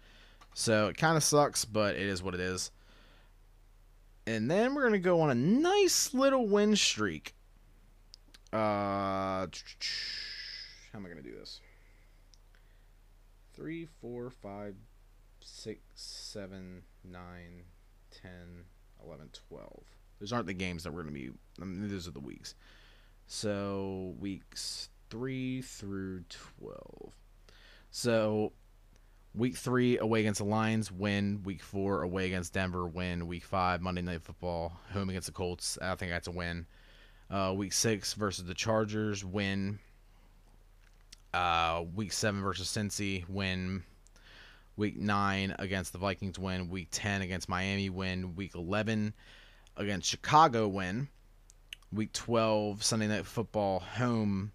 So 0.55 0.89
it 0.89 0.97
kind 0.97 1.17
of 1.17 1.23
sucks, 1.23 1.65
but 1.65 1.95
it 1.95 2.03
is 2.03 2.23
what 2.23 2.35
it 2.35 2.41
is. 2.41 2.71
And 4.27 4.51
then 4.51 4.75
we're 4.75 4.83
going 4.83 4.93
to 4.93 4.99
go 4.99 5.21
on 5.21 5.31
a 5.31 5.35
nice 5.35 6.13
little 6.13 6.47
win 6.47 6.77
streak. 6.77 7.35
Uh, 8.53 9.47
how 9.47 9.49
am 10.95 11.07
I 11.07 11.09
going 11.09 11.23
to 11.23 11.23
do 11.23 11.37
this? 11.37 11.61
Three, 13.55 13.87
four, 14.01 14.31
five, 14.31 14.75
six, 15.41 15.81
seven, 15.95 16.83
nine, 17.05 17.65
ten, 18.11 18.65
eleven, 19.05 19.29
twelve. 19.49 19.85
Those 20.19 20.33
aren't 20.33 20.47
the 20.47 20.55
games 20.55 20.85
that 20.85 20.93
we're 20.93 21.03
going 21.03 21.15
to 21.15 21.21
be. 21.21 21.31
I 21.61 21.65
mean, 21.65 21.89
those 21.89 22.09
are 22.09 22.13
the 22.13 22.21
weeks. 22.21 22.55
So 23.27 24.15
weeks 24.19 24.89
three 25.11 25.61
through 25.61 26.23
twelve. 26.29 27.13
So 27.91 28.53
week 29.35 29.57
three 29.57 29.99
away 29.99 30.21
against 30.21 30.39
the 30.39 30.45
Lions, 30.45 30.91
win. 30.91 31.43
Week 31.43 31.63
four 31.63 32.03
away 32.03 32.27
against 32.27 32.55
Denver, 32.55 32.87
win. 32.87 33.27
Week 33.27 33.45
five 33.45 33.83
Monday 33.83 34.03
Night 34.03 34.23
Football, 34.23 34.79
home 34.93 35.11
against 35.11 35.27
the 35.27 35.33
Colts. 35.33 35.77
I 35.83 35.95
think 35.97 36.11
that's 36.13 36.29
a 36.29 36.33
win. 36.33 36.67
Uh, 37.29 37.53
week 37.57 37.73
six 37.73 38.15
versus 38.15 38.45
the 38.45 38.55
Chargers, 38.55 39.25
win. 39.25 39.79
Uh, 41.35 41.85
week 41.95 42.13
seven 42.13 42.43
versus 42.43 42.69
Cincy, 42.69 43.29
win. 43.29 43.83
Week 44.77 44.97
nine 44.97 45.55
against 45.59 45.93
the 45.93 45.99
Vikings, 45.99 46.39
win. 46.39 46.71
Week 46.71 46.89
ten 46.91 47.23
against 47.23 47.49
Miami, 47.49 47.91
win. 47.91 48.35
Week 48.35 48.55
eleven 48.55 49.13
against 49.77 50.09
Chicago, 50.09 50.69
win. 50.69 51.09
Week 51.93 52.13
twelve 52.13 52.83
Sunday 52.85 53.09
Night 53.09 53.27
Football, 53.27 53.81
home 53.81 54.53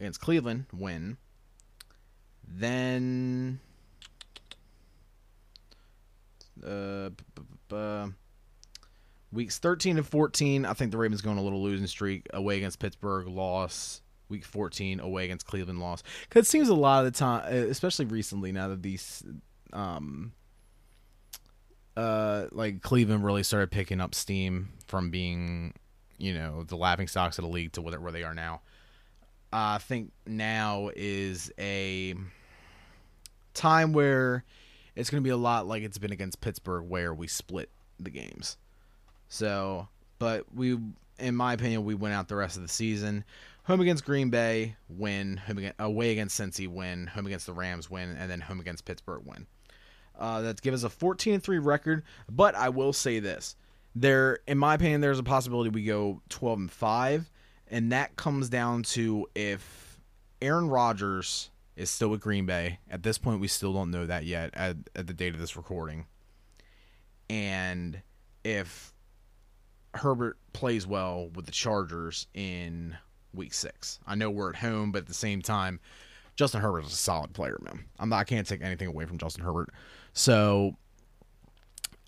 against 0.00 0.20
Cleveland, 0.20 0.66
win. 0.72 1.18
Then 2.48 3.60
uh, 6.66 7.10
weeks 9.32 9.58
13 9.58 9.98
and 9.98 10.06
14, 10.06 10.64
I 10.64 10.72
think 10.72 10.90
the 10.90 10.98
Ravens 10.98 11.20
going 11.20 11.38
a 11.38 11.42
little 11.42 11.62
losing 11.62 11.86
streak 11.86 12.26
away 12.32 12.56
against 12.56 12.78
Pittsburgh, 12.78 13.28
loss. 13.28 14.02
Week 14.28 14.44
14 14.44 15.00
away 15.00 15.24
against 15.24 15.44
Cleveland, 15.44 15.80
loss. 15.80 16.04
Because 16.28 16.46
it 16.46 16.48
seems 16.48 16.68
a 16.68 16.74
lot 16.74 17.04
of 17.04 17.12
the 17.12 17.18
time, 17.18 17.52
especially 17.52 18.04
recently, 18.04 18.52
now 18.52 18.68
that 18.68 18.80
these, 18.80 19.24
um, 19.72 20.32
uh, 21.96 22.46
like 22.52 22.80
Cleveland 22.80 23.24
really 23.24 23.42
started 23.42 23.72
picking 23.72 24.00
up 24.00 24.14
steam 24.14 24.68
from 24.86 25.10
being, 25.10 25.74
you 26.16 26.32
know, 26.32 26.62
the 26.62 26.76
laughing 26.76 27.08
stocks 27.08 27.38
of 27.38 27.44
the 27.44 27.50
league 27.50 27.72
to 27.72 27.82
where 27.82 28.12
they 28.12 28.22
are 28.22 28.34
now. 28.34 28.60
I 29.52 29.78
think 29.78 30.12
now 30.26 30.90
is 30.94 31.52
a 31.58 32.14
time 33.54 33.92
where 33.92 34.44
it's 34.94 35.10
going 35.10 35.22
to 35.22 35.26
be 35.26 35.30
a 35.30 35.36
lot 35.36 35.66
like 35.66 35.82
it's 35.82 35.98
been 35.98 36.12
against 36.12 36.40
Pittsburgh, 36.40 36.84
where 36.88 37.12
we 37.12 37.26
split 37.26 37.68
the 37.98 38.10
games. 38.10 38.56
So, 39.28 39.88
but 40.18 40.44
we, 40.54 40.78
in 41.18 41.34
my 41.34 41.52
opinion, 41.54 41.84
we 41.84 41.94
went 41.94 42.14
out 42.14 42.28
the 42.28 42.36
rest 42.36 42.56
of 42.56 42.62
the 42.62 42.68
season. 42.68 43.24
Home 43.64 43.80
against 43.80 44.04
Green 44.04 44.30
Bay, 44.30 44.76
win. 44.88 45.36
Home 45.36 45.58
against, 45.58 45.76
away 45.78 46.12
against 46.12 46.38
Cincy, 46.40 46.68
win. 46.68 47.06
Home 47.08 47.26
against 47.26 47.46
the 47.46 47.52
Rams, 47.52 47.90
win, 47.90 48.16
and 48.18 48.30
then 48.30 48.40
home 48.40 48.60
against 48.60 48.84
Pittsburgh, 48.84 49.22
win. 49.24 49.46
Uh, 50.18 50.42
that 50.42 50.60
gives 50.60 50.84
us 50.84 50.92
a 50.92 50.94
14 50.94 51.40
3 51.40 51.58
record. 51.58 52.02
But 52.28 52.54
I 52.54 52.68
will 52.68 52.92
say 52.92 53.20
this: 53.20 53.56
there, 53.94 54.40
in 54.46 54.58
my 54.58 54.74
opinion, 54.74 55.00
there's 55.00 55.18
a 55.18 55.24
possibility 55.24 55.70
we 55.70 55.84
go 55.84 56.20
12 56.28 56.58
and 56.58 56.70
5, 56.70 57.30
and 57.70 57.92
that 57.92 58.16
comes 58.16 58.48
down 58.48 58.82
to 58.82 59.26
if 59.34 60.00
Aaron 60.42 60.68
Rodgers 60.68 61.50
is 61.76 61.90
still 61.90 62.08
with 62.08 62.20
Green 62.20 62.46
Bay. 62.46 62.78
At 62.90 63.02
this 63.02 63.16
point, 63.16 63.40
we 63.40 63.48
still 63.48 63.72
don't 63.72 63.90
know 63.90 64.06
that 64.06 64.24
yet 64.24 64.50
at, 64.54 64.76
at 64.94 65.06
the 65.06 65.14
date 65.14 65.34
of 65.34 65.40
this 65.40 65.56
recording. 65.56 66.06
And 67.28 68.02
if 68.44 68.92
Herbert 69.94 70.36
plays 70.52 70.86
well 70.86 71.30
with 71.34 71.46
the 71.46 71.52
Chargers 71.52 72.26
in 72.34 72.96
week 73.32 73.54
six, 73.54 74.00
I 74.06 74.14
know 74.14 74.30
we're 74.30 74.50
at 74.50 74.56
home, 74.56 74.92
but 74.92 75.02
at 75.02 75.06
the 75.06 75.14
same 75.14 75.40
time, 75.40 75.80
Justin 76.36 76.60
Herbert 76.60 76.84
is 76.86 76.92
a 76.92 76.96
solid 76.96 77.32
player, 77.32 77.58
man. 77.62 77.84
I'm 77.98 78.08
not, 78.08 78.18
I 78.18 78.24
can't 78.24 78.46
take 78.46 78.62
anything 78.62 78.88
away 78.88 79.04
from 79.04 79.18
Justin 79.18 79.44
Herbert. 79.44 79.70
So 80.12 80.76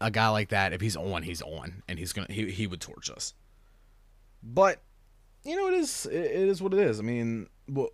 a 0.00 0.10
guy 0.10 0.28
like 0.28 0.48
that, 0.48 0.72
if 0.72 0.80
he's 0.80 0.96
on, 0.96 1.22
he's 1.22 1.42
on, 1.42 1.82
and 1.88 1.98
he's 1.98 2.12
gonna 2.12 2.26
he, 2.30 2.50
he 2.50 2.66
would 2.66 2.80
torch 2.80 3.10
us. 3.10 3.34
But 4.42 4.82
you 5.44 5.56
know, 5.56 5.68
it 5.68 5.74
is 5.74 6.06
it 6.06 6.30
is 6.30 6.62
what 6.62 6.72
it 6.72 6.80
is. 6.80 6.98
I 6.98 7.02
mean, 7.02 7.48
well, 7.68 7.90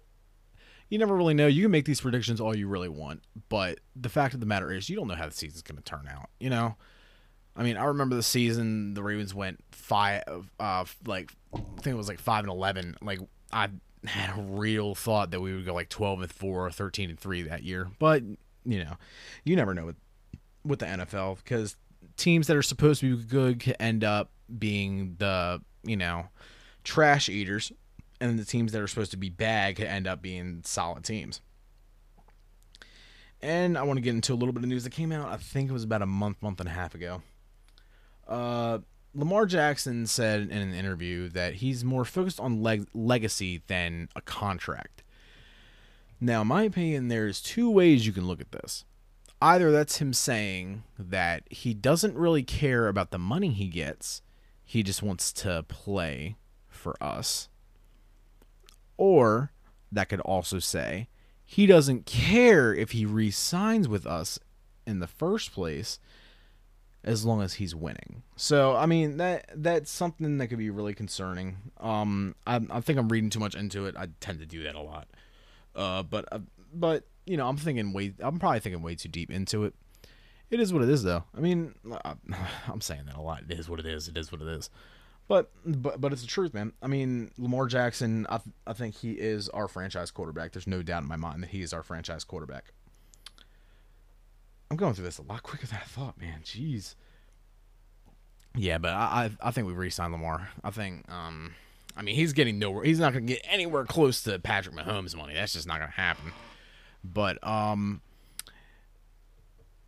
you 0.88 0.98
never 0.98 1.14
really 1.14 1.34
know. 1.34 1.46
You 1.46 1.62
can 1.62 1.70
make 1.70 1.84
these 1.84 2.00
predictions 2.00 2.40
all 2.40 2.56
you 2.56 2.68
really 2.68 2.88
want, 2.88 3.22
but 3.48 3.80
the 3.94 4.08
fact 4.08 4.34
of 4.34 4.40
the 4.40 4.46
matter 4.46 4.72
is, 4.72 4.88
you 4.88 4.96
don't 4.96 5.08
know 5.08 5.14
how 5.14 5.26
the 5.26 5.34
season's 5.34 5.62
going 5.62 5.76
to 5.76 5.82
turn 5.82 6.08
out. 6.10 6.30
You 6.40 6.50
know, 6.50 6.76
I 7.56 7.62
mean, 7.62 7.76
I 7.76 7.84
remember 7.84 8.16
the 8.16 8.22
season 8.22 8.94
the 8.94 9.02
Ravens 9.02 9.34
went 9.34 9.62
five, 9.72 10.22
uh, 10.60 10.84
like 11.06 11.32
I 11.54 11.58
think 11.80 11.94
it 11.94 11.96
was 11.96 12.08
like 12.08 12.20
five 12.20 12.44
and 12.44 12.52
eleven. 12.52 12.96
Like 13.02 13.20
I 13.52 13.68
had 14.04 14.38
a 14.38 14.42
real 14.42 14.94
thought 14.94 15.30
that 15.32 15.40
we 15.40 15.54
would 15.54 15.66
go 15.66 15.74
like 15.74 15.88
twelve 15.88 16.20
and 16.22 16.32
four, 16.32 16.66
or 16.66 16.70
13 16.70 17.10
and 17.10 17.18
three 17.18 17.42
that 17.42 17.62
year, 17.62 17.88
but 17.98 18.22
you 18.64 18.84
know, 18.84 18.96
you 19.44 19.56
never 19.56 19.74
know 19.74 19.86
with 19.86 19.96
with 20.64 20.78
the 20.80 20.86
NFL 20.86 21.38
because 21.38 21.76
teams 22.16 22.46
that 22.46 22.56
are 22.56 22.62
supposed 22.62 23.00
to 23.00 23.16
be 23.16 23.24
good 23.24 23.60
could 23.60 23.76
end 23.80 24.04
up 24.04 24.30
being 24.58 25.16
the 25.18 25.60
you 25.82 25.96
know 25.96 26.26
trash 26.88 27.28
eaters 27.28 27.70
and 28.18 28.38
the 28.38 28.44
teams 28.46 28.72
that 28.72 28.80
are 28.80 28.86
supposed 28.86 29.10
to 29.10 29.18
be 29.18 29.28
bad 29.28 29.76
could 29.76 29.86
end 29.86 30.06
up 30.06 30.22
being 30.22 30.62
solid 30.64 31.04
teams. 31.04 31.42
And 33.42 33.76
I 33.76 33.82
want 33.82 33.98
to 33.98 34.00
get 34.00 34.14
into 34.14 34.32
a 34.32 34.36
little 34.36 34.54
bit 34.54 34.62
of 34.62 34.68
news 34.70 34.84
that 34.84 34.90
came 34.90 35.12
out. 35.12 35.28
I 35.28 35.36
think 35.36 35.68
it 35.68 35.72
was 35.72 35.84
about 35.84 36.00
a 36.00 36.06
month, 36.06 36.42
month 36.42 36.60
and 36.60 36.68
a 36.68 36.72
half 36.72 36.94
ago. 36.94 37.22
Uh, 38.26 38.78
Lamar 39.14 39.44
Jackson 39.44 40.06
said 40.06 40.40
in 40.40 40.50
an 40.50 40.72
interview 40.72 41.28
that 41.28 41.54
he's 41.54 41.84
more 41.84 42.06
focused 42.06 42.40
on 42.40 42.62
leg- 42.62 42.88
legacy 42.94 43.62
than 43.66 44.08
a 44.16 44.22
contract. 44.22 45.02
Now, 46.20 46.40
in 46.40 46.48
my 46.48 46.62
opinion, 46.62 47.08
there's 47.08 47.42
two 47.42 47.70
ways 47.70 48.06
you 48.06 48.12
can 48.12 48.26
look 48.26 48.40
at 48.40 48.50
this. 48.50 48.86
Either 49.42 49.70
that's 49.70 49.98
him 49.98 50.14
saying 50.14 50.84
that 50.98 51.44
he 51.50 51.74
doesn't 51.74 52.16
really 52.16 52.42
care 52.42 52.88
about 52.88 53.10
the 53.10 53.18
money 53.18 53.50
he 53.50 53.68
gets, 53.68 54.22
he 54.64 54.82
just 54.82 55.02
wants 55.02 55.32
to 55.34 55.64
play 55.68 56.36
for 56.88 57.02
us 57.04 57.50
or 58.96 59.52
that 59.92 60.08
could 60.08 60.20
also 60.20 60.58
say 60.58 61.08
he 61.44 61.66
doesn't 61.66 62.06
care 62.06 62.74
if 62.74 62.92
he 62.92 63.04
re 63.04 63.30
signs 63.30 63.86
with 63.86 64.06
us 64.06 64.38
in 64.86 65.00
the 65.00 65.06
first 65.06 65.52
place 65.52 65.98
as 67.04 67.24
long 67.24 67.42
as 67.42 67.54
he's 67.54 67.74
winning. 67.74 68.22
So 68.36 68.74
I 68.74 68.86
mean 68.86 69.18
that 69.18 69.50
that's 69.54 69.90
something 69.90 70.38
that 70.38 70.48
could 70.48 70.58
be 70.58 70.70
really 70.70 70.94
concerning. 70.94 71.58
Um, 71.78 72.34
I, 72.46 72.60
I 72.70 72.80
think 72.80 72.98
I'm 72.98 73.08
reading 73.08 73.30
too 73.30 73.40
much 73.40 73.54
into 73.54 73.86
it. 73.86 73.94
I 73.96 74.08
tend 74.20 74.40
to 74.40 74.46
do 74.46 74.62
that 74.64 74.74
a 74.74 74.80
lot. 74.80 75.08
Uh, 75.74 76.02
but 76.02 76.26
uh, 76.32 76.40
but 76.72 77.04
you 77.26 77.36
know 77.36 77.48
I'm 77.48 77.58
thinking 77.58 77.92
way 77.92 78.14
I'm 78.20 78.38
probably 78.38 78.60
thinking 78.60 78.82
way 78.82 78.94
too 78.94 79.10
deep 79.10 79.30
into 79.30 79.64
it. 79.64 79.74
It 80.50 80.60
is 80.60 80.72
what 80.72 80.82
it 80.82 80.88
is 80.88 81.02
though. 81.02 81.24
I 81.36 81.40
mean 81.40 81.74
I'm 82.66 82.80
saying 82.80 83.04
that 83.06 83.16
a 83.16 83.22
lot. 83.22 83.42
It 83.46 83.58
is 83.58 83.68
what 83.68 83.78
it 83.78 83.86
is. 83.86 84.08
It 84.08 84.16
is 84.16 84.32
what 84.32 84.40
it 84.40 84.48
is. 84.48 84.70
But 85.28 85.50
but 85.64 86.00
but 86.00 86.12
it's 86.12 86.22
the 86.22 86.28
truth, 86.28 86.54
man. 86.54 86.72
I 86.82 86.86
mean, 86.86 87.30
Lamar 87.36 87.66
Jackson. 87.66 88.26
I 88.30 88.38
th- 88.38 88.54
I 88.66 88.72
think 88.72 88.96
he 88.96 89.12
is 89.12 89.50
our 89.50 89.68
franchise 89.68 90.10
quarterback. 90.10 90.52
There's 90.52 90.66
no 90.66 90.82
doubt 90.82 91.02
in 91.02 91.08
my 91.08 91.16
mind 91.16 91.42
that 91.42 91.50
he 91.50 91.60
is 91.60 91.74
our 91.74 91.82
franchise 91.82 92.24
quarterback. 92.24 92.72
I'm 94.70 94.76
going 94.78 94.94
through 94.94 95.04
this 95.04 95.18
a 95.18 95.22
lot 95.22 95.42
quicker 95.42 95.66
than 95.66 95.78
I 95.82 95.84
thought, 95.86 96.18
man. 96.18 96.40
Jeez. 96.44 96.94
Yeah, 98.56 98.78
but 98.78 98.92
I 98.92 99.30
I, 99.42 99.48
I 99.48 99.50
think 99.50 99.66
we 99.66 99.74
re-signed 99.74 100.12
Lamar. 100.12 100.48
I 100.64 100.70
think 100.70 101.10
um 101.12 101.54
I 101.94 102.02
mean 102.02 102.14
he's 102.14 102.32
getting 102.32 102.58
nowhere. 102.58 102.84
He's 102.84 102.98
not 102.98 103.12
going 103.12 103.26
to 103.26 103.32
get 103.34 103.44
anywhere 103.48 103.84
close 103.84 104.22
to 104.22 104.38
Patrick 104.38 104.74
Mahomes 104.74 105.14
money. 105.14 105.34
That's 105.34 105.52
just 105.52 105.66
not 105.66 105.78
going 105.78 105.90
to 105.90 105.96
happen. 105.96 106.32
But 107.04 107.46
um 107.46 108.00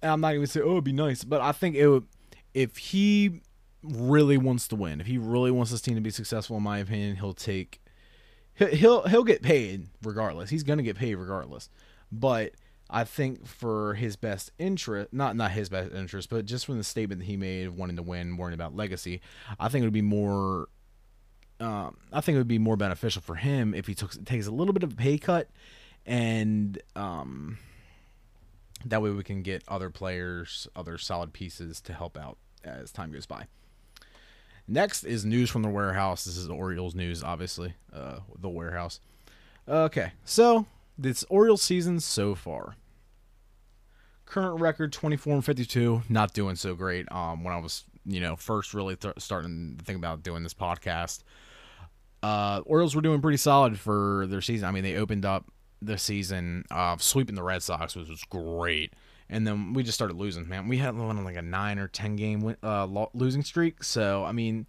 I'm 0.02 0.20
not 0.20 0.34
even 0.34 0.46
say 0.46 0.60
oh 0.60 0.72
it'd 0.72 0.84
be 0.84 0.92
nice, 0.92 1.24
but 1.24 1.40
I 1.40 1.52
think 1.52 1.76
it 1.76 1.88
would 1.88 2.06
if 2.52 2.76
he 2.76 3.40
really 3.82 4.36
wants 4.36 4.68
to 4.68 4.76
win, 4.76 5.00
if 5.00 5.06
he 5.06 5.18
really 5.18 5.50
wants 5.50 5.70
this 5.70 5.80
team 5.80 5.94
to 5.94 6.00
be 6.00 6.10
successful, 6.10 6.56
in 6.56 6.62
my 6.62 6.78
opinion, 6.78 7.16
he'll 7.16 7.32
take 7.32 7.80
he'll 8.54 9.06
he'll 9.08 9.24
get 9.24 9.42
paid 9.42 9.88
regardless. 10.02 10.50
He's 10.50 10.62
gonna 10.62 10.82
get 10.82 10.96
paid 10.96 11.14
regardless. 11.14 11.68
But 12.12 12.54
I 12.88 13.04
think 13.04 13.46
for 13.46 13.94
his 13.94 14.16
best 14.16 14.50
interest, 14.58 15.12
not 15.12 15.36
not 15.36 15.52
his 15.52 15.68
best 15.68 15.92
interest, 15.92 16.28
but 16.28 16.44
just 16.44 16.66
from 16.66 16.76
the 16.78 16.84
statement 16.84 17.20
that 17.20 17.26
he 17.26 17.36
made 17.36 17.66
of 17.66 17.76
wanting 17.76 17.96
to 17.96 18.02
win, 18.02 18.36
worrying 18.36 18.54
about 18.54 18.74
legacy, 18.74 19.20
I 19.58 19.68
think 19.68 19.82
it 19.82 19.86
would 19.86 19.92
be 19.92 20.02
more. 20.02 20.68
Um, 21.60 21.98
I 22.10 22.22
think 22.22 22.36
it 22.36 22.38
would 22.38 22.48
be 22.48 22.58
more 22.58 22.76
beneficial 22.76 23.20
for 23.20 23.34
him 23.34 23.74
if 23.74 23.86
he 23.86 23.94
took 23.94 24.24
takes 24.24 24.46
a 24.46 24.50
little 24.50 24.72
bit 24.72 24.82
of 24.82 24.94
a 24.94 24.96
pay 24.96 25.18
cut, 25.18 25.48
and 26.06 26.80
um, 26.96 27.58
that 28.84 29.02
way 29.02 29.10
we 29.10 29.22
can 29.22 29.42
get 29.42 29.62
other 29.68 29.90
players, 29.90 30.66
other 30.74 30.98
solid 30.98 31.32
pieces 31.32 31.80
to 31.82 31.92
help 31.92 32.16
out 32.16 32.38
as 32.64 32.90
time 32.92 33.12
goes 33.12 33.26
by. 33.26 33.46
Next 34.70 35.02
is 35.02 35.24
news 35.24 35.50
from 35.50 35.62
the 35.62 35.68
warehouse. 35.68 36.24
This 36.24 36.36
is 36.36 36.46
the 36.46 36.54
Orioles 36.54 36.94
news, 36.94 37.24
obviously. 37.24 37.74
Uh, 37.92 38.20
the 38.38 38.48
warehouse. 38.48 39.00
Okay, 39.68 40.12
so 40.24 40.64
this 40.96 41.24
Orioles 41.28 41.60
season 41.60 41.98
so 41.98 42.36
far. 42.36 42.76
Current 44.26 44.60
record 44.60 44.92
24 44.92 45.34
and 45.34 45.44
52, 45.44 46.02
not 46.08 46.32
doing 46.34 46.54
so 46.54 46.76
great. 46.76 47.10
Um, 47.10 47.42
when 47.42 47.52
I 47.52 47.58
was, 47.58 47.82
you 48.06 48.20
know, 48.20 48.36
first 48.36 48.72
really 48.72 48.94
th- 48.94 49.14
starting 49.18 49.74
to 49.76 49.84
think 49.84 49.98
about 49.98 50.22
doing 50.22 50.44
this 50.44 50.54
podcast, 50.54 51.24
uh, 52.22 52.60
Orioles 52.64 52.94
were 52.94 53.02
doing 53.02 53.20
pretty 53.20 53.38
solid 53.38 53.76
for 53.76 54.28
their 54.28 54.40
season. 54.40 54.68
I 54.68 54.70
mean, 54.70 54.84
they 54.84 54.94
opened 54.94 55.24
up 55.24 55.46
the 55.82 55.98
season 55.98 56.64
uh, 56.70 56.96
sweeping 56.98 57.34
the 57.34 57.42
Red 57.42 57.64
Sox, 57.64 57.96
which 57.96 58.08
was 58.08 58.22
great. 58.22 58.94
And 59.32 59.46
then 59.46 59.72
we 59.72 59.84
just 59.84 59.96
started 59.96 60.16
losing, 60.16 60.48
man. 60.48 60.66
We 60.66 60.78
had 60.78 60.96
one 60.96 61.16
on 61.16 61.24
like 61.24 61.36
a 61.36 61.42
nine 61.42 61.78
or 61.78 61.86
ten 61.86 62.16
game 62.16 62.56
uh, 62.62 63.06
losing 63.14 63.44
streak. 63.44 63.84
So 63.84 64.24
I 64.24 64.32
mean, 64.32 64.66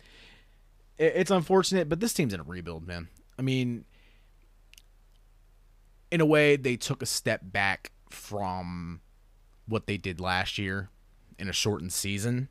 it's 0.99 1.31
unfortunate, 1.31 1.89
but 1.89 1.99
this 1.99 2.13
team's 2.13 2.33
in 2.33 2.39
a 2.39 2.43
rebuild, 2.43 2.87
man. 2.87 3.07
I 3.39 3.41
mean, 3.41 3.85
in 6.11 6.21
a 6.21 6.25
way, 6.25 6.57
they 6.57 6.77
took 6.77 7.01
a 7.01 7.07
step 7.07 7.41
back 7.43 7.91
from 8.09 9.01
what 9.67 9.87
they 9.87 9.97
did 9.97 10.19
last 10.19 10.59
year 10.59 10.89
in 11.39 11.49
a 11.49 11.53
shortened 11.53 11.91
season. 11.91 12.49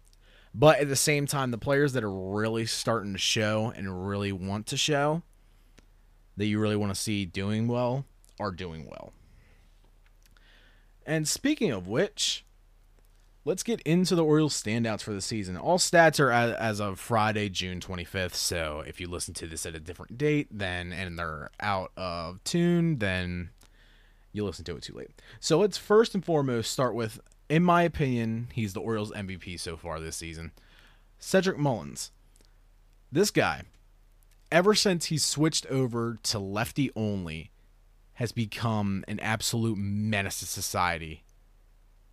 But 0.53 0.81
at 0.81 0.89
the 0.89 0.97
same 0.97 1.27
time, 1.29 1.53
the 1.53 1.59
players 1.59 1.93
that 1.93 2.03
are 2.03 2.13
really 2.13 2.67
starting 2.67 3.13
to 3.13 3.19
show 3.19 3.73
and 3.77 4.09
really 4.09 4.33
want 4.33 4.67
to 4.67 4.77
show 4.77 5.23
that 6.37 6.47
you 6.47 6.59
really 6.59 6.75
want 6.75 6.93
to 6.93 7.01
see 7.01 7.25
doing 7.25 7.69
well 7.69 8.05
are 8.41 8.51
doing 8.51 8.89
well. 8.91 9.13
And 11.11 11.27
speaking 11.27 11.73
of 11.73 11.89
which, 11.89 12.45
let's 13.45 13.65
get 13.65 13.81
into 13.81 14.15
the 14.15 14.23
Orioles 14.23 14.55
standouts 14.55 15.01
for 15.01 15.13
the 15.13 15.21
season. 15.21 15.57
All 15.57 15.77
stats 15.77 16.21
are 16.21 16.31
as, 16.31 16.53
as, 16.53 16.81
of 16.81 17.01
Friday, 17.01 17.49
June 17.49 17.81
25th. 17.81 18.35
So 18.35 18.85
if 18.87 19.01
you 19.01 19.09
listen 19.09 19.35
to 19.35 19.49
this 19.49 19.67
at 19.67 19.75
a 19.75 19.81
different 19.81 20.19
date, 20.19 20.47
then 20.53 20.93
and 20.93 21.19
they're 21.19 21.51
out 21.59 21.91
of 21.97 22.45
tune, 22.45 22.99
then 22.99 23.51
you 24.33 24.45
listen 24.45 24.65
to 24.67 24.77
it 24.77 24.85
too 24.85 24.95
late. 24.95 25.11
So 25.41 25.59
let's 25.59 25.77
first 25.77 26.15
and 26.15 26.25
foremost 26.25 26.71
start 26.71 26.95
with, 26.95 27.19
in 27.49 27.65
my 27.65 27.83
opinion, 27.83 28.47
he's 28.53 28.73
the 28.73 28.81
Orioles 28.81 29.11
MVP 29.11 29.59
so 29.59 29.77
far 29.77 29.99
this 29.99 30.15
season. 30.15 30.53
Cedric 31.19 31.59
Mullins. 31.59 32.13
This 33.11 33.33
guy, 33.33 33.63
ever 34.53 34.77
since 34.77 35.07
he 35.07 35.19
switched 35.19 35.67
over 35.67 36.19
to 36.23 36.39
lefty 36.39 36.93
only, 36.95 37.51
has 38.21 38.33
become 38.33 39.03
an 39.09 39.19
absolute 39.21 39.79
menace 39.79 40.41
to 40.41 40.47
society 40.47 41.25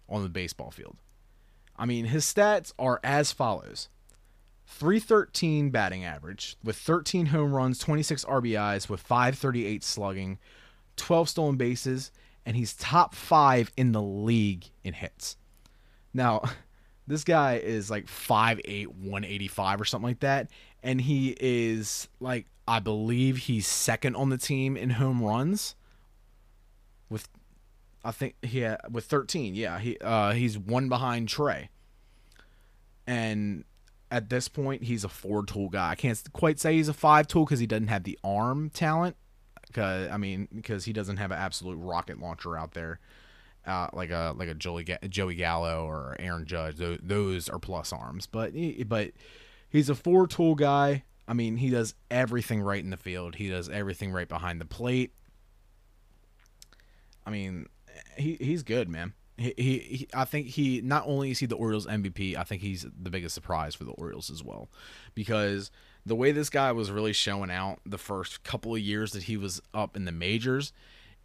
on 0.08 0.24
the 0.24 0.30
baseball 0.30 0.72
field. 0.72 0.96
I 1.76 1.86
mean, 1.86 2.06
his 2.06 2.24
stats 2.24 2.72
are 2.80 3.02
as 3.04 3.34
follows 3.34 3.90
313 4.68 5.70
batting 5.70 6.06
average 6.06 6.56
with 6.64 6.78
13 6.78 7.26
home 7.26 7.52
runs, 7.52 7.78
26 7.80 8.24
RBIs 8.24 8.88
with 8.88 9.02
538 9.02 9.84
slugging, 9.84 10.40
12 10.96 11.28
stolen 11.28 11.58
bases, 11.58 12.14
and 12.46 12.56
he's 12.56 12.74
top 12.74 13.14
five 13.14 13.70
in 13.76 13.92
the 13.92 14.02
league 14.02 14.64
in 14.86 14.94
hits. 14.94 15.36
Now, 16.14 16.42
this 17.06 17.26
guy 17.26 17.58
is 17.58 17.92
like 17.92 18.06
5'8, 18.06 18.88
185 18.88 19.82
or 19.82 19.84
something 19.84 20.08
like 20.08 20.22
that. 20.22 20.48
And 20.82 21.02
he 21.02 21.36
is 21.38 22.08
like, 22.22 22.46
I 22.66 22.80
believe 22.80 23.40
he's 23.40 23.68
second 23.68 24.16
on 24.16 24.30
the 24.30 24.38
team 24.38 24.78
in 24.78 24.92
home 24.92 25.22
runs 25.22 25.76
with 27.10 27.28
I 28.04 28.12
think 28.12 28.36
he 28.42 28.60
had, 28.60 28.80
with 28.90 29.06
13. 29.06 29.56
Yeah, 29.56 29.80
he 29.80 29.98
uh, 30.00 30.32
he's 30.32 30.58
one 30.58 30.90
behind 30.90 31.28
Trey. 31.28 31.70
And 33.06 33.64
at 34.12 34.30
this 34.30 34.48
point, 34.48 34.84
he's 34.84 35.04
a 35.04 35.10
four 35.10 35.46
tool 35.46 35.70
guy. 35.70 35.92
I 35.92 35.96
can't 35.96 36.22
quite 36.34 36.60
say 36.60 36.76
he's 36.76 36.88
a 36.88 36.94
five 36.94 37.28
tool 37.28 37.46
because 37.46 37.60
he 37.60 37.68
doesn't 37.68 37.88
have 37.88 38.04
the 38.04 38.18
arm 38.24 38.70
talent. 38.70 39.16
Cause 39.74 40.10
I 40.10 40.18
mean, 40.18 40.48
because 40.56 40.86
he 40.86 40.94
doesn't 40.94 41.18
have 41.18 41.32
an 41.32 41.38
absolute 41.38 41.76
rocket 41.76 42.20
launcher 42.20 42.58
out 42.58 42.74
there, 42.74 43.00
uh, 43.66 43.88
like 43.92 44.12
a 44.12 44.34
like 44.38 44.48
a 44.48 44.54
Joey 44.54 44.86
Joey 45.10 45.36
Gallo 45.36 45.86
or 45.86 46.16
Aaron 46.20 46.46
Judge. 46.46 46.78
Those, 46.78 47.00
those 47.04 47.50
are 47.50 47.60
plus 47.60 47.92
arms, 47.92 48.28
but 48.28 48.54
he, 48.54 48.84
but 48.86 49.12
he's 49.70 49.90
a 49.90 49.96
four 49.96 50.28
tool 50.28 50.56
guy. 50.56 51.04
I 51.28 51.34
mean, 51.34 51.58
he 51.58 51.70
does 51.70 51.94
everything 52.10 52.62
right 52.62 52.82
in 52.82 52.90
the 52.90 52.98
field. 52.98 53.36
He 53.36 53.50
does 53.50 53.68
everything 53.68 54.14
right 54.14 54.30
behind 54.30 54.62
the 54.62 54.66
plate. 54.66 55.12
I 57.28 57.30
mean, 57.30 57.68
he 58.18 58.38
he's 58.40 58.64
good, 58.64 58.88
man. 58.88 59.14
He, 59.38 59.54
he, 59.58 59.80
he, 59.80 60.08
I 60.16 60.24
think 60.26 60.48
he 60.48 60.82
not 60.82 61.04
only 61.06 61.30
is 61.30 61.40
he 61.40 61.46
the 61.46 61.58
Orioles 61.58 61.86
MVP, 61.86 62.36
I 62.38 62.44
think 62.44 62.62
he's 62.62 62.88
the 63.00 63.12
biggest 63.12 63.36
surprise 63.36 63.76
for 63.76 63.84
the 63.84 63.92
Orioles 63.92 64.32
as 64.32 64.44
well, 64.44 64.70
because 65.14 65.70
the 66.06 66.16
way 66.16 66.32
this 66.32 66.50
guy 66.50 66.72
was 66.72 66.90
really 66.90 67.12
showing 67.14 67.52
out 67.52 67.80
the 67.86 67.98
first 67.98 68.44
couple 68.44 68.74
of 68.74 68.80
years 68.80 69.12
that 69.12 69.24
he 69.24 69.36
was 69.36 69.62
up 69.74 69.98
in 69.98 70.06
the 70.06 70.12
majors, 70.12 70.72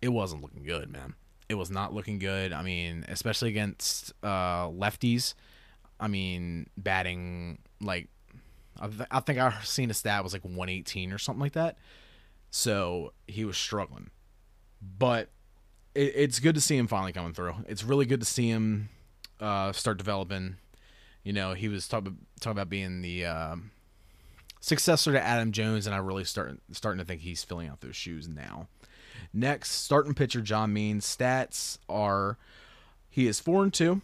it 0.02 0.08
wasn't 0.08 0.42
looking 0.42 0.64
good, 0.64 0.90
man. 0.90 1.14
It 1.48 1.54
was 1.54 1.70
not 1.70 1.94
looking 1.94 2.18
good. 2.18 2.52
I 2.52 2.62
mean, 2.62 3.04
especially 3.08 3.50
against 3.50 4.12
uh, 4.24 4.66
lefties. 4.68 5.34
I 6.00 6.08
mean, 6.08 6.68
batting 6.76 7.58
like 7.80 8.08
I, 8.80 8.88
th- 8.88 9.08
I 9.10 9.20
think 9.20 9.38
I 9.38 9.54
seen 9.62 9.88
a 9.90 9.94
stat 9.94 10.24
was 10.24 10.32
like 10.32 10.44
118 10.44 11.12
or 11.12 11.18
something 11.18 11.40
like 11.40 11.52
that. 11.52 11.78
So 12.50 13.12
he 13.28 13.44
was 13.44 13.56
struggling, 13.56 14.10
but 14.98 15.30
it, 15.94 16.12
it's 16.14 16.38
good 16.38 16.54
to 16.54 16.60
see 16.60 16.76
him 16.76 16.86
finally 16.86 17.12
coming 17.12 17.32
through. 17.32 17.54
It's 17.66 17.84
really 17.84 18.06
good 18.06 18.20
to 18.20 18.26
see 18.26 18.48
him 18.48 18.88
uh, 19.40 19.72
start 19.72 19.98
developing. 19.98 20.56
You 21.24 21.32
know, 21.32 21.54
he 21.54 21.68
was 21.68 21.88
talking 21.88 22.18
talking 22.40 22.58
about 22.58 22.68
being 22.68 23.02
the 23.02 23.26
uh, 23.26 23.56
successor 24.60 25.12
to 25.12 25.22
Adam 25.22 25.52
Jones, 25.52 25.86
and 25.86 25.94
I 25.94 25.98
really 25.98 26.24
start 26.24 26.58
starting 26.72 26.98
to 26.98 27.04
think 27.04 27.20
he's 27.20 27.44
filling 27.44 27.68
out 27.68 27.80
those 27.80 27.96
shoes 27.96 28.28
now. 28.28 28.68
Next, 29.32 29.70
starting 29.70 30.14
pitcher 30.14 30.40
John 30.40 30.72
Means 30.72 31.06
stats 31.06 31.78
are 31.88 32.38
he 33.08 33.26
is 33.26 33.40
four 33.40 33.62
and 33.62 33.72
two 33.72 34.02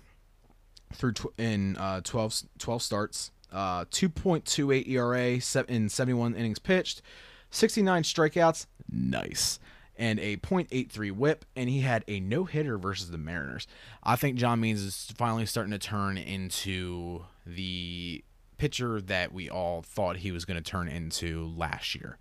through 0.92 1.12
tw- 1.12 1.38
in 1.38 1.76
uh, 1.76 2.00
12, 2.02 2.44
12 2.58 2.82
starts, 2.82 3.30
uh, 3.52 3.84
2.28 3.86 4.88
ERA 4.88 5.66
in 5.68 5.88
71 5.88 6.34
innings 6.34 6.58
pitched, 6.58 7.02
69 7.50 8.04
strikeouts. 8.04 8.66
Nice 8.90 9.58
and 9.98 10.20
a 10.20 10.36
.83 10.36 11.12
WHIP, 11.12 11.44
and 11.56 11.68
he 11.68 11.80
had 11.80 12.04
a 12.06 12.20
no 12.20 12.44
hitter 12.44 12.78
versus 12.78 13.10
the 13.10 13.18
Mariners. 13.18 13.66
I 14.02 14.16
think 14.16 14.36
John 14.36 14.60
Means 14.60 14.80
is 14.82 15.12
finally 15.16 15.44
starting 15.44 15.72
to 15.72 15.78
turn 15.78 16.16
into 16.16 17.24
the 17.44 18.24
pitcher 18.56 19.00
that 19.00 19.32
we 19.32 19.50
all 19.50 19.82
thought 19.82 20.18
he 20.18 20.30
was 20.32 20.44
going 20.44 20.62
to 20.62 20.70
turn 20.70 20.88
into 20.88 21.52
last 21.56 21.94
year. 21.94 22.16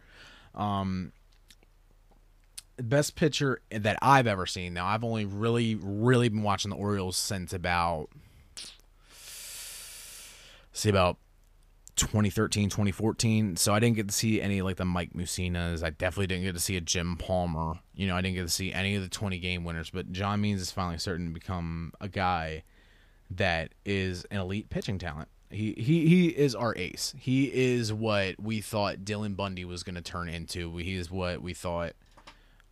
Um, 0.56 1.12
best 2.78 3.16
pitcher 3.16 3.62
that 3.72 3.98
I've 4.02 4.28
ever 4.28 4.46
seen. 4.46 4.74
Now 4.74 4.88
I've 4.88 5.04
only 5.04 5.26
really, 5.26 5.76
really 5.76 6.30
been 6.30 6.44
watching 6.44 6.70
the 6.70 6.78
Orioles 6.78 7.18
since 7.18 7.54
about 7.54 8.10
see 10.72 10.90
about 10.90 11.18
2013, 11.98 12.70
2014. 12.70 13.58
So 13.58 13.74
I 13.74 13.80
didn't 13.80 13.96
get 13.96 14.08
to 14.08 14.14
see 14.14 14.42
any 14.42 14.62
like 14.62 14.78
the 14.78 14.86
Mike 14.86 15.14
Mussinas. 15.14 15.84
I 15.84 15.90
definitely 15.90 16.28
didn't 16.28 16.44
get 16.44 16.54
to 16.54 16.60
see 16.60 16.78
a 16.78 16.82
Jim 16.82 17.18
Palmer. 17.18 17.80
You 17.96 18.08
know, 18.08 18.16
I 18.16 18.22
didn't 18.22 18.36
get 18.36 18.44
to 18.44 18.50
see 18.50 18.72
any 18.72 18.96
of 18.96 19.04
the 19.04 19.10
20 19.10 19.40
game 19.40 19.64
winners. 19.64 19.90
But 19.90 20.12
John 20.12 20.42
Means 20.42 20.62
is 20.62 20.72
finally 20.72 20.98
starting 20.98 21.28
to 21.28 21.34
become 21.34 21.94
a 22.00 22.08
guy 22.08 22.64
that 23.32 23.74
is 23.86 24.26
an 24.32 24.38
elite 24.38 24.70
pitching 24.70 25.00
talent. 25.00 25.30
He 25.50 25.74
he 25.78 26.08
he 26.08 26.28
is 26.28 26.56
our 26.56 26.76
ace. 26.76 27.16
He 27.18 27.46
is 27.46 27.94
what 27.94 28.36
we 28.42 28.60
thought 28.60 29.00
Dylan 29.00 29.36
Bundy 29.36 29.64
was 29.64 29.84
going 29.84 29.96
to 29.96 30.02
turn 30.02 30.28
into. 30.28 30.76
He 30.78 30.96
is 30.96 31.10
what 31.10 31.42
we 31.42 31.54
thought 31.54 31.94